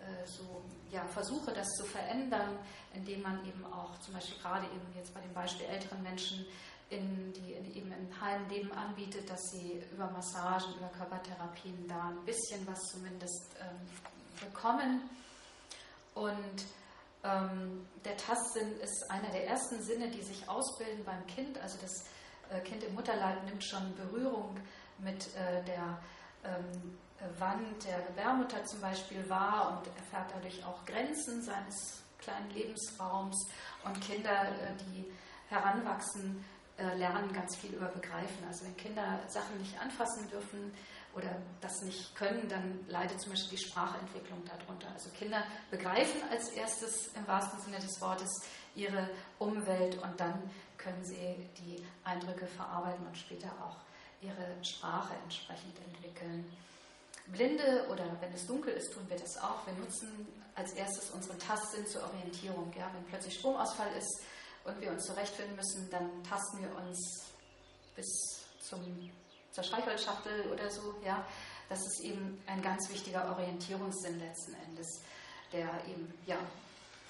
äh, 0.00 0.26
so 0.26 0.62
ja, 0.90 1.04
Versuche, 1.06 1.52
das 1.52 1.68
zu 1.78 1.84
verändern, 1.84 2.58
indem 2.94 3.22
man 3.22 3.44
eben 3.46 3.64
auch 3.66 3.98
zum 4.00 4.14
Beispiel 4.14 4.38
gerade 4.38 4.66
eben 4.66 4.92
jetzt 4.96 5.14
bei 5.14 5.20
dem 5.20 5.32
Beispiel 5.32 5.66
älteren 5.66 6.02
Menschen 6.02 6.46
in 6.88 7.32
die 7.32 7.54
in, 7.54 7.74
eben 7.74 7.92
im 7.92 8.20
Heimleben 8.20 8.70
anbietet, 8.72 9.28
dass 9.28 9.40
sie 9.50 9.82
über 9.92 10.08
Massagen, 10.10 10.74
über 10.76 10.88
Körpertherapien 10.88 11.86
da 11.88 12.10
ein 12.10 12.24
bisschen 12.24 12.64
was 12.66 12.78
zumindest 12.92 13.56
ähm, 13.60 14.48
bekommen. 14.48 15.10
Und 16.14 16.64
ähm, 17.26 17.86
der 18.04 18.16
Tastsinn 18.16 18.78
ist 18.80 19.10
einer 19.10 19.30
der 19.30 19.46
ersten 19.48 19.82
Sinne, 19.82 20.08
die 20.10 20.22
sich 20.22 20.48
ausbilden 20.48 21.04
beim 21.04 21.26
Kind. 21.26 21.58
Also 21.58 21.78
das 21.80 22.04
äh, 22.50 22.60
Kind 22.60 22.84
im 22.84 22.94
Mutterleib 22.94 23.44
nimmt 23.44 23.64
schon 23.64 23.94
Berührung 23.96 24.56
mit 24.98 25.26
äh, 25.36 25.64
der 25.64 25.98
ähm, 26.44 26.98
Wand 27.38 27.84
der 27.84 28.02
Gebärmutter 28.02 28.64
zum 28.64 28.80
Beispiel 28.80 29.28
wahr 29.28 29.78
und 29.78 29.86
erfährt 29.96 30.30
dadurch 30.34 30.64
auch 30.64 30.84
Grenzen 30.84 31.42
seines 31.42 32.02
kleinen 32.18 32.50
Lebensraums. 32.50 33.36
Und 33.84 34.00
Kinder, 34.00 34.48
äh, 34.48 34.74
die 34.86 35.12
heranwachsen, 35.48 36.44
äh, 36.78 36.94
lernen 36.96 37.32
ganz 37.32 37.56
viel 37.56 37.72
über 37.72 37.86
Begreifen. 37.86 38.46
Also 38.46 38.66
wenn 38.66 38.76
Kinder 38.76 39.20
Sachen 39.28 39.58
nicht 39.58 39.80
anfassen 39.80 40.28
dürfen 40.28 40.72
oder 41.16 41.36
das 41.60 41.82
nicht 41.82 42.14
können, 42.14 42.46
dann 42.48 42.84
leidet 42.88 43.20
zum 43.20 43.32
Beispiel 43.32 43.58
die 43.58 43.64
Sprachentwicklung 43.64 44.42
darunter. 44.44 44.88
Also 44.92 45.08
Kinder 45.10 45.42
begreifen 45.70 46.20
als 46.30 46.50
erstes 46.50 47.08
im 47.14 47.26
wahrsten 47.26 47.60
Sinne 47.60 47.78
des 47.78 48.00
Wortes 48.00 48.30
ihre 48.74 49.08
Umwelt 49.38 49.96
und 50.02 50.20
dann 50.20 50.50
können 50.76 51.02
sie 51.04 51.48
die 51.58 51.84
Eindrücke 52.04 52.46
verarbeiten 52.46 53.06
und 53.06 53.16
später 53.16 53.48
auch 53.64 53.76
ihre 54.20 54.62
Sprache 54.62 55.14
entsprechend 55.24 55.78
entwickeln. 55.86 56.44
Blinde 57.28 57.86
oder 57.90 58.04
wenn 58.20 58.32
es 58.32 58.46
dunkel 58.46 58.74
ist, 58.74 58.92
tun 58.92 59.04
wir 59.08 59.16
das 59.16 59.36
auch. 59.38 59.66
Wir 59.66 59.74
nutzen 59.74 60.28
als 60.54 60.72
erstes 60.72 61.10
unseren 61.10 61.38
Tastsinn 61.38 61.86
zur 61.86 62.04
Orientierung. 62.04 62.72
Ja? 62.78 62.90
Wenn 62.94 63.04
plötzlich 63.04 63.34
Stromausfall 63.34 63.92
ist 63.98 64.22
und 64.64 64.80
wir 64.80 64.90
uns 64.90 65.04
zurechtfinden 65.04 65.56
müssen, 65.56 65.90
dann 65.90 66.22
tasten 66.22 66.60
wir 66.60 66.74
uns 66.76 67.24
bis 67.96 68.06
zum, 68.60 68.80
zur 69.56 69.64
Streichholzschachtel 69.64 70.52
oder 70.52 70.70
so. 70.70 70.94
Ja? 71.04 71.24
Das 71.68 71.80
ist 71.80 72.04
eben 72.04 72.40
ein 72.46 72.62
ganz 72.62 72.88
wichtiger 72.90 73.28
Orientierungssinn 73.30 74.20
letzten 74.20 74.54
Endes, 74.54 75.00
der 75.50 75.66
eben 75.88 76.12
ja, 76.26 76.36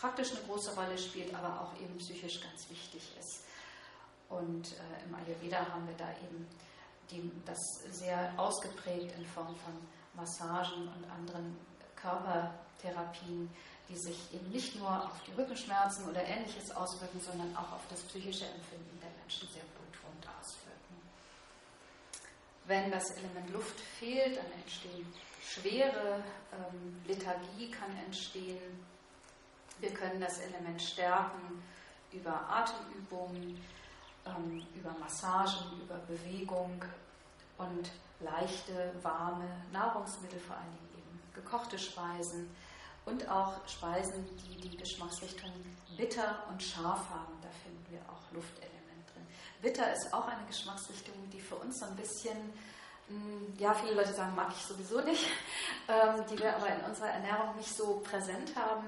praktisch 0.00 0.30
eine 0.30 0.40
große 0.46 0.74
Rolle 0.74 0.96
spielt, 0.96 1.34
aber 1.34 1.60
auch 1.60 1.80
eben 1.80 1.98
psychisch 1.98 2.40
ganz 2.40 2.70
wichtig 2.70 3.02
ist. 3.18 3.42
Und 4.28 4.72
äh, 4.72 5.04
im 5.04 5.14
Ayurveda 5.14 5.58
haben 5.58 5.86
wir 5.86 5.96
da 5.96 6.08
eben 6.24 6.46
die, 7.10 7.30
das 7.44 7.58
sehr 7.90 8.32
ausgeprägt 8.36 9.16
in 9.16 9.26
Form 9.26 9.54
von 9.56 9.74
Massagen 10.14 10.88
und 10.88 11.10
anderen 11.10 11.56
Körpertherapien, 11.96 13.50
die 13.88 13.96
sich 13.96 14.18
eben 14.32 14.50
nicht 14.50 14.76
nur 14.76 14.88
auf 14.88 15.22
die 15.26 15.32
Rückenschmerzen 15.32 16.08
oder 16.08 16.24
ähnliches 16.24 16.70
auswirken, 16.72 17.20
sondern 17.20 17.54
auch 17.56 17.72
auf 17.72 17.82
das 17.88 18.02
psychische 18.02 18.46
Empfinden 18.46 18.98
der 19.00 19.10
Menschen 19.20 19.48
sehr 19.48 19.62
auswirken. 19.62 19.85
Wenn 22.66 22.90
das 22.90 23.10
Element 23.12 23.50
Luft 23.52 23.78
fehlt, 23.80 24.36
dann 24.36 24.50
entstehen 24.60 25.06
Schwere, 25.40 26.22
ähm, 26.52 27.00
Lethargie 27.06 27.70
kann 27.70 27.96
entstehen. 28.04 28.84
Wir 29.78 29.92
können 29.94 30.20
das 30.20 30.40
Element 30.40 30.82
stärken 30.82 31.62
über 32.12 32.48
Atemübungen, 32.50 33.62
ähm, 34.26 34.66
über 34.74 34.92
Massagen, 34.98 35.80
über 35.80 35.96
Bewegung 35.98 36.84
und 37.58 37.90
leichte, 38.20 38.92
warme 39.02 39.48
Nahrungsmittel, 39.72 40.40
vor 40.40 40.56
allen 40.56 40.72
Dingen 40.72 40.88
eben 40.98 41.20
gekochte 41.34 41.78
Speisen 41.78 42.50
und 43.04 43.28
auch 43.28 43.66
Speisen, 43.68 44.26
die 44.36 44.68
die 44.68 44.76
Geschmacksrichtung 44.76 45.52
bitter 45.96 46.44
und 46.50 46.62
scharf 46.62 47.08
haben. 47.10 47.34
Da 47.40 47.48
finden 47.62 47.86
wir 47.90 48.00
auch 48.10 48.32
Luftelement 48.32 48.72
drin. 48.72 48.75
Bitter 49.66 49.92
ist 49.92 50.14
auch 50.14 50.28
eine 50.28 50.46
Geschmacksrichtung, 50.46 51.14
die 51.32 51.40
für 51.40 51.56
uns 51.56 51.80
so 51.80 51.86
ein 51.86 51.96
bisschen, 51.96 52.36
hm, 53.08 53.52
ja, 53.58 53.74
viele 53.74 53.94
Leute 53.94 54.12
sagen, 54.12 54.32
mag 54.36 54.52
ich 54.56 54.62
sowieso 54.64 55.00
nicht, 55.00 55.26
ähm, 55.88 56.24
die 56.30 56.38
wir 56.38 56.54
aber 56.54 56.68
in 56.68 56.84
unserer 56.84 57.08
Ernährung 57.08 57.56
nicht 57.56 57.74
so 57.76 58.00
präsent 58.04 58.54
haben. 58.54 58.86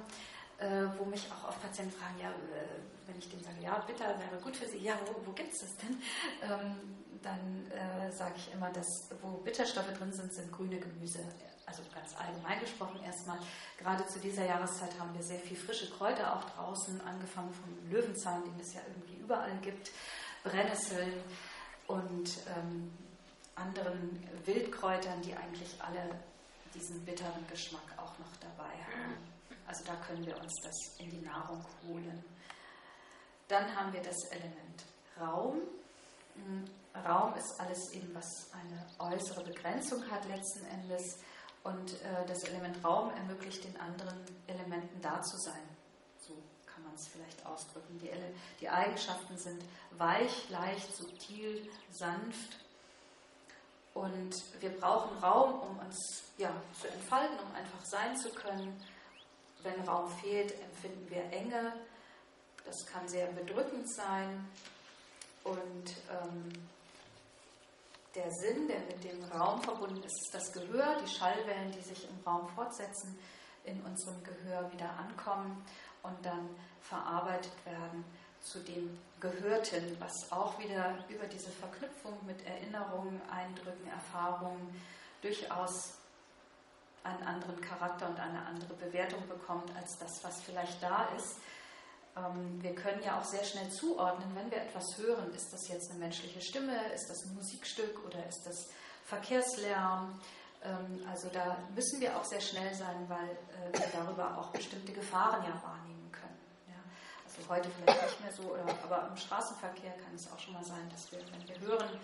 Äh, 0.58 0.86
wo 0.98 1.04
mich 1.04 1.24
auch 1.30 1.48
oft 1.48 1.62
Patienten 1.62 1.96
fragen, 1.96 2.18
ja, 2.20 2.30
äh, 2.30 2.78
wenn 3.06 3.16
ich 3.18 3.28
denen 3.28 3.44
sage, 3.44 3.60
ja, 3.60 3.78
bitter 3.86 4.06
wäre 4.06 4.40
gut 4.42 4.56
für 4.56 4.66
sie, 4.66 4.78
ja, 4.78 4.94
wo, 5.06 5.26
wo 5.26 5.32
gibt 5.32 5.52
es 5.52 5.60
das 5.60 5.76
denn? 5.78 6.00
Ähm, 6.42 6.76
dann 7.22 7.70
äh, 7.72 8.12
sage 8.12 8.34
ich 8.36 8.52
immer, 8.52 8.70
dass 8.70 9.08
wo 9.20 9.38
Bitterstoffe 9.38 9.92
drin 9.98 10.12
sind, 10.12 10.32
sind 10.32 10.52
grüne 10.52 10.78
Gemüse. 10.78 11.18
Also 11.66 11.82
ganz 11.92 12.14
allgemein 12.16 12.60
gesprochen 12.60 13.00
erstmal. 13.04 13.38
Gerade 13.76 14.06
zu 14.06 14.20
dieser 14.20 14.46
Jahreszeit 14.46 14.96
haben 14.98 15.12
wir 15.14 15.22
sehr 15.22 15.40
viel 15.40 15.56
frische 15.56 15.90
Kräuter 15.90 16.36
auch 16.36 16.44
draußen, 16.50 17.00
angefangen 17.00 17.52
vom 17.52 17.90
Löwenzahn, 17.90 18.44
den 18.44 18.58
es 18.60 18.74
ja 18.74 18.80
irgendwie 18.86 19.16
überall 19.16 19.58
gibt, 19.60 19.90
Brennnesseln 20.44 21.12
und 21.86 22.30
ähm, 22.56 22.92
anderen 23.54 24.24
Wildkräutern, 24.44 25.20
die 25.22 25.34
eigentlich 25.34 25.74
alle 25.82 26.10
diesen 26.74 27.04
bitteren 27.04 27.46
Geschmack 27.48 27.92
auch 27.96 28.18
noch 28.18 28.36
dabei 28.40 28.70
haben. 28.70 29.16
Also 29.66 29.84
da 29.84 29.94
können 30.06 30.24
wir 30.24 30.36
uns 30.38 30.54
das 30.62 30.98
in 30.98 31.10
die 31.10 31.20
Nahrung 31.20 31.64
holen. 31.86 32.24
Dann 33.48 33.74
haben 33.74 33.92
wir 33.92 34.02
das 34.02 34.16
Element 34.30 34.84
Raum. 35.20 35.60
Hm, 36.34 36.64
Raum 37.06 37.34
ist 37.34 37.58
alles 37.58 37.92
eben, 37.92 38.14
was 38.14 38.50
eine 38.52 38.86
äußere 38.98 39.44
Begrenzung 39.44 40.08
hat 40.10 40.24
letzten 40.26 40.64
Endes. 40.66 41.18
Und 41.64 41.92
äh, 42.02 42.26
das 42.26 42.44
Element 42.44 42.82
Raum 42.84 43.10
ermöglicht 43.10 43.64
den 43.64 43.78
anderen 43.80 44.18
Elementen 44.46 45.00
da 45.00 45.20
zu 45.22 45.36
sein. 45.38 45.77
Es 46.98 47.08
vielleicht 47.08 47.46
ausdrücken. 47.46 47.98
Die, 48.00 48.10
die 48.60 48.68
Eigenschaften 48.68 49.38
sind 49.38 49.62
weich, 49.92 50.48
leicht, 50.50 50.94
subtil, 50.96 51.70
sanft. 51.90 52.58
Und 53.94 54.34
wir 54.60 54.70
brauchen 54.70 55.16
Raum, 55.18 55.60
um 55.60 55.78
uns 55.78 56.22
ja, 56.38 56.50
zu 56.80 56.88
entfalten, 56.88 57.38
um 57.38 57.54
einfach 57.54 57.84
sein 57.84 58.16
zu 58.16 58.30
können. 58.30 58.80
Wenn 59.62 59.80
Raum 59.88 60.10
fehlt, 60.20 60.52
empfinden 60.60 61.10
wir 61.10 61.24
Enge. 61.32 61.72
Das 62.64 62.86
kann 62.86 63.08
sehr 63.08 63.26
bedrückend 63.28 63.88
sein. 63.94 64.48
Und 65.44 65.94
ähm, 66.10 66.52
der 68.14 68.30
Sinn, 68.32 68.68
der 68.68 68.80
mit 68.80 69.04
dem 69.04 69.22
Raum 69.24 69.62
verbunden 69.62 70.02
ist, 70.02 70.26
ist 70.26 70.34
das 70.34 70.52
Gehör, 70.52 71.00
die 71.02 71.08
Schallwellen, 71.08 71.72
die 71.72 71.80
sich 71.80 72.08
im 72.08 72.18
Raum 72.26 72.48
fortsetzen, 72.48 73.18
in 73.64 73.80
unserem 73.82 74.22
Gehör 74.24 74.70
wieder 74.72 74.90
ankommen 74.90 75.64
und 76.02 76.24
dann 76.24 76.48
verarbeitet 76.80 77.52
werden 77.64 78.04
zu 78.40 78.60
dem 78.60 78.98
Gehörten, 79.20 79.96
was 79.98 80.30
auch 80.30 80.58
wieder 80.58 80.96
über 81.08 81.26
diese 81.26 81.50
Verknüpfung 81.50 82.18
mit 82.26 82.44
Erinnerungen, 82.46 83.20
Eindrücken, 83.30 83.88
Erfahrungen 83.88 84.80
durchaus 85.20 85.94
einen 87.02 87.22
anderen 87.24 87.60
Charakter 87.60 88.08
und 88.08 88.18
eine 88.18 88.44
andere 88.46 88.74
Bewertung 88.74 89.26
bekommt 89.28 89.74
als 89.76 89.98
das, 89.98 90.22
was 90.22 90.42
vielleicht 90.42 90.82
da 90.82 91.08
ist. 91.16 91.38
Ähm, 92.16 92.62
wir 92.62 92.74
können 92.74 93.02
ja 93.02 93.18
auch 93.18 93.24
sehr 93.24 93.44
schnell 93.44 93.70
zuordnen, 93.70 94.34
wenn 94.34 94.50
wir 94.50 94.58
etwas 94.58 94.96
hören, 94.98 95.32
ist 95.34 95.52
das 95.52 95.68
jetzt 95.68 95.90
eine 95.90 96.00
menschliche 96.00 96.40
Stimme, 96.40 96.76
ist 96.94 97.08
das 97.08 97.24
ein 97.24 97.34
Musikstück 97.34 98.04
oder 98.06 98.26
ist 98.28 98.46
das 98.46 98.70
Verkehrslärm. 99.04 100.20
Ähm, 100.62 101.06
also 101.08 101.28
da 101.28 101.56
müssen 101.74 102.00
wir 102.00 102.16
auch 102.16 102.24
sehr 102.24 102.40
schnell 102.40 102.74
sein, 102.74 103.08
weil 103.08 103.30
äh, 103.30 103.78
wir 103.78 103.86
darüber 103.92 104.38
auch 104.38 104.48
bestimmte 104.50 104.92
Gefahren 104.92 105.42
ja 105.44 105.62
wahrnehmen 105.62 106.10
können. 106.12 106.38
Also 107.24 107.48
heute 107.48 107.70
vielleicht 107.70 108.02
nicht 108.02 108.20
mehr 108.20 108.32
so, 108.32 108.56
aber 108.82 109.08
im 109.08 109.16
Straßenverkehr 109.16 109.92
kann 109.92 110.14
es 110.14 110.30
auch 110.32 110.38
schon 110.38 110.54
mal 110.54 110.64
sein, 110.64 110.88
dass 110.90 111.12
wir, 111.12 111.20
wenn 111.32 111.48
wir 111.48 111.60
hören, 111.60 112.00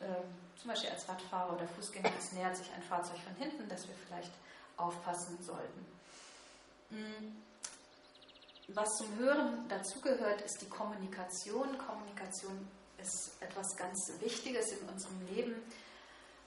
ähm, 0.00 0.34
zum 0.56 0.70
Beispiel 0.70 0.90
als 0.90 1.08
Radfahrer 1.08 1.54
oder 1.54 1.66
Fußgänger, 1.66 2.10
es 2.18 2.32
nähert 2.32 2.56
sich 2.56 2.72
ein 2.72 2.82
Fahrzeug 2.82 3.18
von 3.18 3.34
hinten, 3.36 3.68
dass 3.68 3.86
wir 3.86 3.94
vielleicht 4.06 4.32
aufpassen 4.76 5.38
sollten. 5.42 5.86
Hm. 6.90 7.42
Was 8.68 8.88
zum 8.96 9.18
Hören 9.18 9.68
dazugehört, 9.68 10.40
ist 10.42 10.62
die 10.62 10.68
Kommunikation. 10.68 11.76
Kommunikation 11.78 12.68
ist 12.98 13.32
etwas 13.40 13.76
ganz 13.76 14.12
Wichtiges 14.20 14.72
in 14.72 14.88
unserem 14.88 15.26
Leben. 15.26 15.54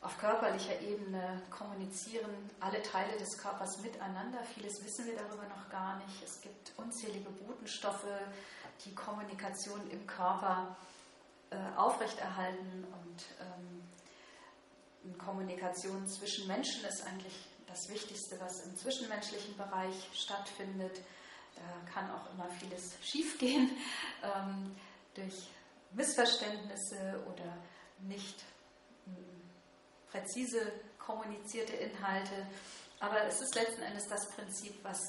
Auf 0.06 0.20
körperlicher 0.20 0.80
Ebene 0.82 1.42
kommunizieren 1.50 2.30
alle 2.60 2.80
Teile 2.84 3.18
des 3.18 3.40
Körpers 3.40 3.80
miteinander. 3.82 4.38
Vieles 4.54 4.86
wissen 4.86 5.08
wir 5.08 5.16
darüber 5.16 5.48
noch 5.48 5.68
gar 5.72 5.98
nicht. 5.98 6.22
Es 6.24 6.42
gibt 6.42 6.74
unzählige 6.78 7.32
Botenstoffe, 7.32 8.06
die 8.86 8.94
Kommunikation 8.94 9.90
im 9.90 10.06
Körper 10.06 10.78
äh, 11.50 11.56
aufrechterhalten 11.76 12.84
und 12.84 13.26
ähm, 15.08 15.18
Kommunikation 15.18 16.08
zwischen 16.08 16.46
Menschen 16.46 16.86
ist 16.86 17.04
eigentlich 17.08 17.48
das 17.66 17.90
Wichtigste, 17.90 18.40
was 18.40 18.64
im 18.64 18.78
zwischenmenschlichen 18.78 19.58
Bereich 19.58 20.08
stattfindet. 20.14 21.02
Da 21.56 21.92
kann 21.92 22.12
auch 22.12 22.32
immer 22.32 22.48
vieles 22.60 22.96
schiefgehen 23.02 23.72
ähm, 24.22 24.76
durch 25.16 25.50
Missverständnisse 25.94 27.26
oder 27.26 27.58
nicht 28.02 28.44
präzise 30.16 30.72
kommunizierte 30.98 31.74
Inhalte. 31.74 32.48
Aber 33.00 33.24
es 33.26 33.42
ist 33.42 33.56
letzten 33.56 33.82
Endes 33.82 34.08
das 34.08 34.30
Prinzip, 34.32 34.74
was 34.84 35.00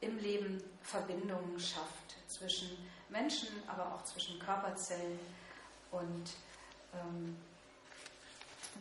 im 0.00 0.18
Leben 0.18 0.62
Verbindungen 0.82 1.58
schafft 1.58 2.16
zwischen 2.28 2.86
Menschen, 3.08 3.48
aber 3.66 3.94
auch 3.94 4.04
zwischen 4.04 4.38
Körperzellen 4.38 5.18
und 5.90 6.30
ähm, 6.94 7.36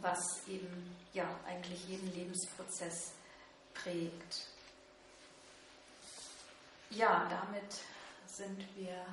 was 0.02 0.48
eben 0.48 0.96
ja 1.14 1.28
eigentlich 1.48 1.88
jeden 1.88 2.14
Lebensprozess 2.14 3.14
prägt. 3.74 4.48
Ja, 6.90 7.28
damit 7.30 7.82
sind 8.28 8.60
wir 8.76 9.06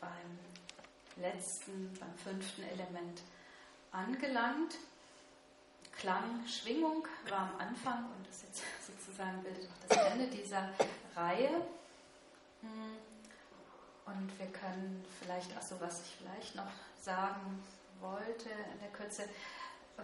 beim 0.00 0.38
letzten, 1.16 1.92
beim 2.00 2.16
fünften 2.18 2.62
Element 2.64 3.22
angelangt. 3.92 4.76
Klang, 5.92 6.46
Schwingung 6.46 7.06
war 7.28 7.40
am 7.40 7.68
Anfang 7.68 8.06
und 8.16 8.26
das 8.28 8.42
jetzt 8.42 8.62
sozusagen 8.86 9.42
bildet 9.42 9.68
auch 9.68 9.88
das 9.88 10.12
Ende 10.12 10.26
dieser 10.28 10.70
Reihe. 11.14 11.50
Hm. 12.62 12.96
Und 14.06 14.38
wir 14.38 14.46
können 14.46 15.04
vielleicht, 15.20 15.56
achso, 15.56 15.80
was 15.80 16.02
ich 16.02 16.16
vielleicht 16.16 16.54
noch 16.56 16.70
sagen 17.00 17.62
wollte 18.00 18.48
in 18.48 18.80
der 18.80 18.90
Kürze, 18.92 19.28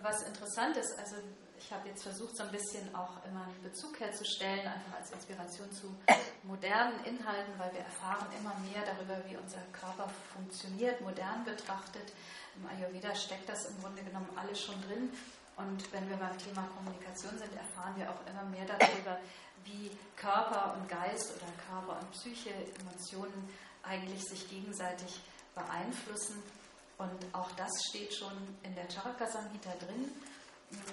was 0.02 0.22
interessant 0.22 0.76
ist, 0.76 0.98
also 0.98 1.16
ich 1.58 1.72
habe 1.72 1.88
jetzt 1.88 2.02
versucht, 2.02 2.36
so 2.36 2.44
ein 2.44 2.50
bisschen 2.50 2.94
auch 2.94 3.24
immer 3.24 3.44
einen 3.44 3.62
Bezug 3.62 3.98
herzustellen, 4.00 4.66
einfach 4.66 4.98
als 4.98 5.10
Inspiration 5.12 5.70
zu 5.72 5.94
modernen 6.42 7.04
Inhalten, 7.04 7.58
weil 7.58 7.72
wir 7.72 7.80
erfahren 7.80 8.26
immer 8.38 8.54
mehr 8.70 8.84
darüber, 8.84 9.18
wie 9.28 9.36
unser 9.36 9.60
Körper 9.72 10.08
funktioniert, 10.32 11.00
modern 11.00 11.44
betrachtet. 11.44 12.12
Im 12.56 12.66
Ayurveda 12.66 13.14
steckt 13.14 13.48
das 13.48 13.66
im 13.66 13.80
Grunde 13.80 14.02
genommen 14.02 14.28
alles 14.36 14.60
schon 14.60 14.80
drin. 14.82 15.10
Und 15.56 15.92
wenn 15.92 16.08
wir 16.08 16.16
beim 16.16 16.36
Thema 16.38 16.68
Kommunikation 16.76 17.38
sind, 17.38 17.52
erfahren 17.56 17.94
wir 17.96 18.10
auch 18.10 18.20
immer 18.30 18.44
mehr 18.44 18.66
darüber, 18.66 19.18
wie 19.64 19.90
Körper 20.16 20.76
und 20.76 20.88
Geist 20.88 21.32
oder 21.36 21.50
Körper 21.68 22.00
und 22.00 22.10
Psyche, 22.12 22.50
Emotionen 22.80 23.48
eigentlich 23.82 24.22
sich 24.22 24.48
gegenseitig 24.48 25.20
beeinflussen. 25.54 26.42
Und 26.98 27.34
auch 27.34 27.50
das 27.52 27.70
steht 27.90 28.14
schon 28.14 28.32
in 28.62 28.74
der 28.74 28.88
Charaka 28.90 29.26
Samhita 29.26 29.70
drin. 29.80 30.12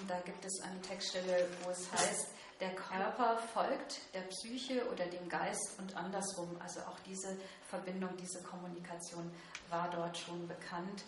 Da 0.08 0.20
gibt 0.20 0.44
es 0.44 0.60
eine 0.62 0.80
Textstelle, 0.82 1.48
wo 1.62 1.70
es 1.70 1.90
heißt, 1.92 2.28
der 2.60 2.74
Körper 2.74 3.36
folgt 3.52 4.00
der 4.14 4.20
Psyche 4.22 4.88
oder 4.90 5.06
dem 5.06 5.28
Geist 5.28 5.76
und 5.78 5.96
andersrum. 5.96 6.56
Also 6.62 6.80
auch 6.80 6.98
diese 7.06 7.36
Verbindung, 7.68 8.16
diese 8.16 8.42
Kommunikation 8.42 9.30
war 9.68 9.90
dort 9.90 10.16
schon 10.16 10.46
bekannt. 10.46 11.04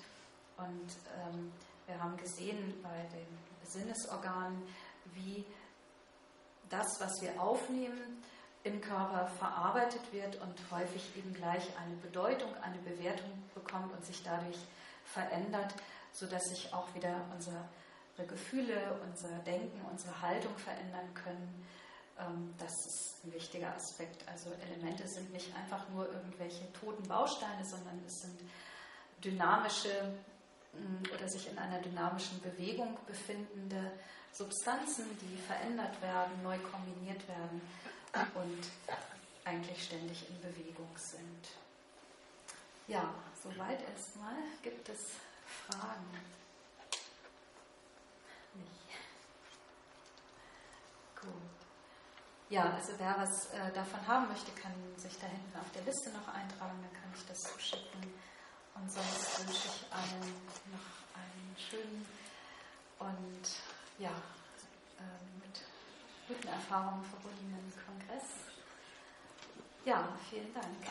Und 0.56 0.90
ähm, 1.14 1.52
wir 1.86 2.02
haben 2.02 2.16
gesehen 2.16 2.74
bei 2.82 3.06
den 3.16 3.68
Sinnesorganen, 3.68 4.62
wie 5.14 5.44
das, 6.68 6.86
was 6.98 7.12
wir 7.20 7.40
aufnehmen, 7.40 8.22
im 8.64 8.80
Körper 8.80 9.28
verarbeitet 9.38 10.12
wird 10.12 10.40
und 10.42 10.58
häufig 10.72 11.16
eben 11.16 11.32
gleich 11.32 11.64
eine 11.78 11.94
Bedeutung, 11.96 12.52
eine 12.62 12.78
Bewertung 12.78 13.30
bekommt 13.54 13.92
und 13.92 14.04
sich 14.04 14.24
dadurch 14.24 14.58
verändert, 15.04 15.72
sodass 16.10 16.42
sich 16.48 16.74
auch 16.74 16.92
wieder 16.94 17.24
unsere 18.16 18.28
Gefühle, 18.28 19.00
unser 19.04 19.28
Denken, 19.40 19.80
unsere 19.90 20.20
Haltung 20.20 20.56
verändern 20.56 21.12
können. 21.14 21.66
Ähm, 22.18 22.54
das 22.58 22.72
ist 22.86 23.24
ein 23.24 23.32
wichtiger 23.32 23.74
Aspekt. 23.74 24.26
Also 24.28 24.50
Elemente 24.52 25.06
sind 25.06 25.32
nicht 25.32 25.54
einfach 25.54 25.88
nur 25.90 26.10
irgendwelche 26.10 26.72
toten 26.72 27.06
Bausteine, 27.06 27.64
sondern 27.64 28.02
es 28.06 28.22
sind 28.22 28.40
dynamische 29.22 30.18
mm, 30.72 31.14
oder 31.14 31.28
sich 31.28 31.50
in 31.50 31.58
einer 31.58 31.80
dynamischen 31.80 32.40
Bewegung 32.40 32.96
befindende 33.06 33.92
Substanzen, 34.32 35.04
die 35.20 35.36
verändert 35.46 36.00
werden, 36.00 36.42
neu 36.42 36.58
kombiniert 36.58 37.26
werden 37.28 37.60
und 38.34 38.68
eigentlich 39.44 39.84
ständig 39.84 40.28
in 40.28 40.40
Bewegung 40.40 40.90
sind. 40.96 41.48
Ja, 42.88 43.14
soweit 43.42 43.80
erstmal. 43.88 44.36
Gibt 44.62 44.88
es 44.88 45.00
Fragen? 45.46 46.04
Nicht. 48.54 48.70
Gut. 51.14 51.15
Ja, 52.48 52.72
also 52.74 52.92
wer 52.98 53.16
was 53.18 53.50
äh, 53.54 53.72
davon 53.74 54.06
haben 54.06 54.28
möchte, 54.28 54.52
kann 54.52 54.72
sich 54.96 55.18
da 55.18 55.26
hinten 55.26 55.58
auf 55.58 55.70
der 55.74 55.82
Liste 55.82 56.10
noch 56.10 56.28
eintragen, 56.28 56.78
dann 56.80 56.92
kann 56.92 57.10
ich 57.14 57.26
das 57.26 57.38
zuschicken. 57.38 58.02
Und 58.74 58.92
sonst 58.92 59.40
wünsche 59.40 59.66
ich 59.66 59.92
allen 59.92 60.32
noch 60.70 61.16
einen 61.16 61.56
schönen 61.58 62.06
und 62.98 63.48
ja, 63.98 64.10
äh, 64.10 65.38
mit 65.40 65.60
guten 66.28 66.48
Erfahrungen 66.48 67.04
verbundenen 67.04 67.72
Kongress. 67.84 68.24
Ja, 69.84 70.08
vielen 70.30 70.52
Dank. 70.54 70.86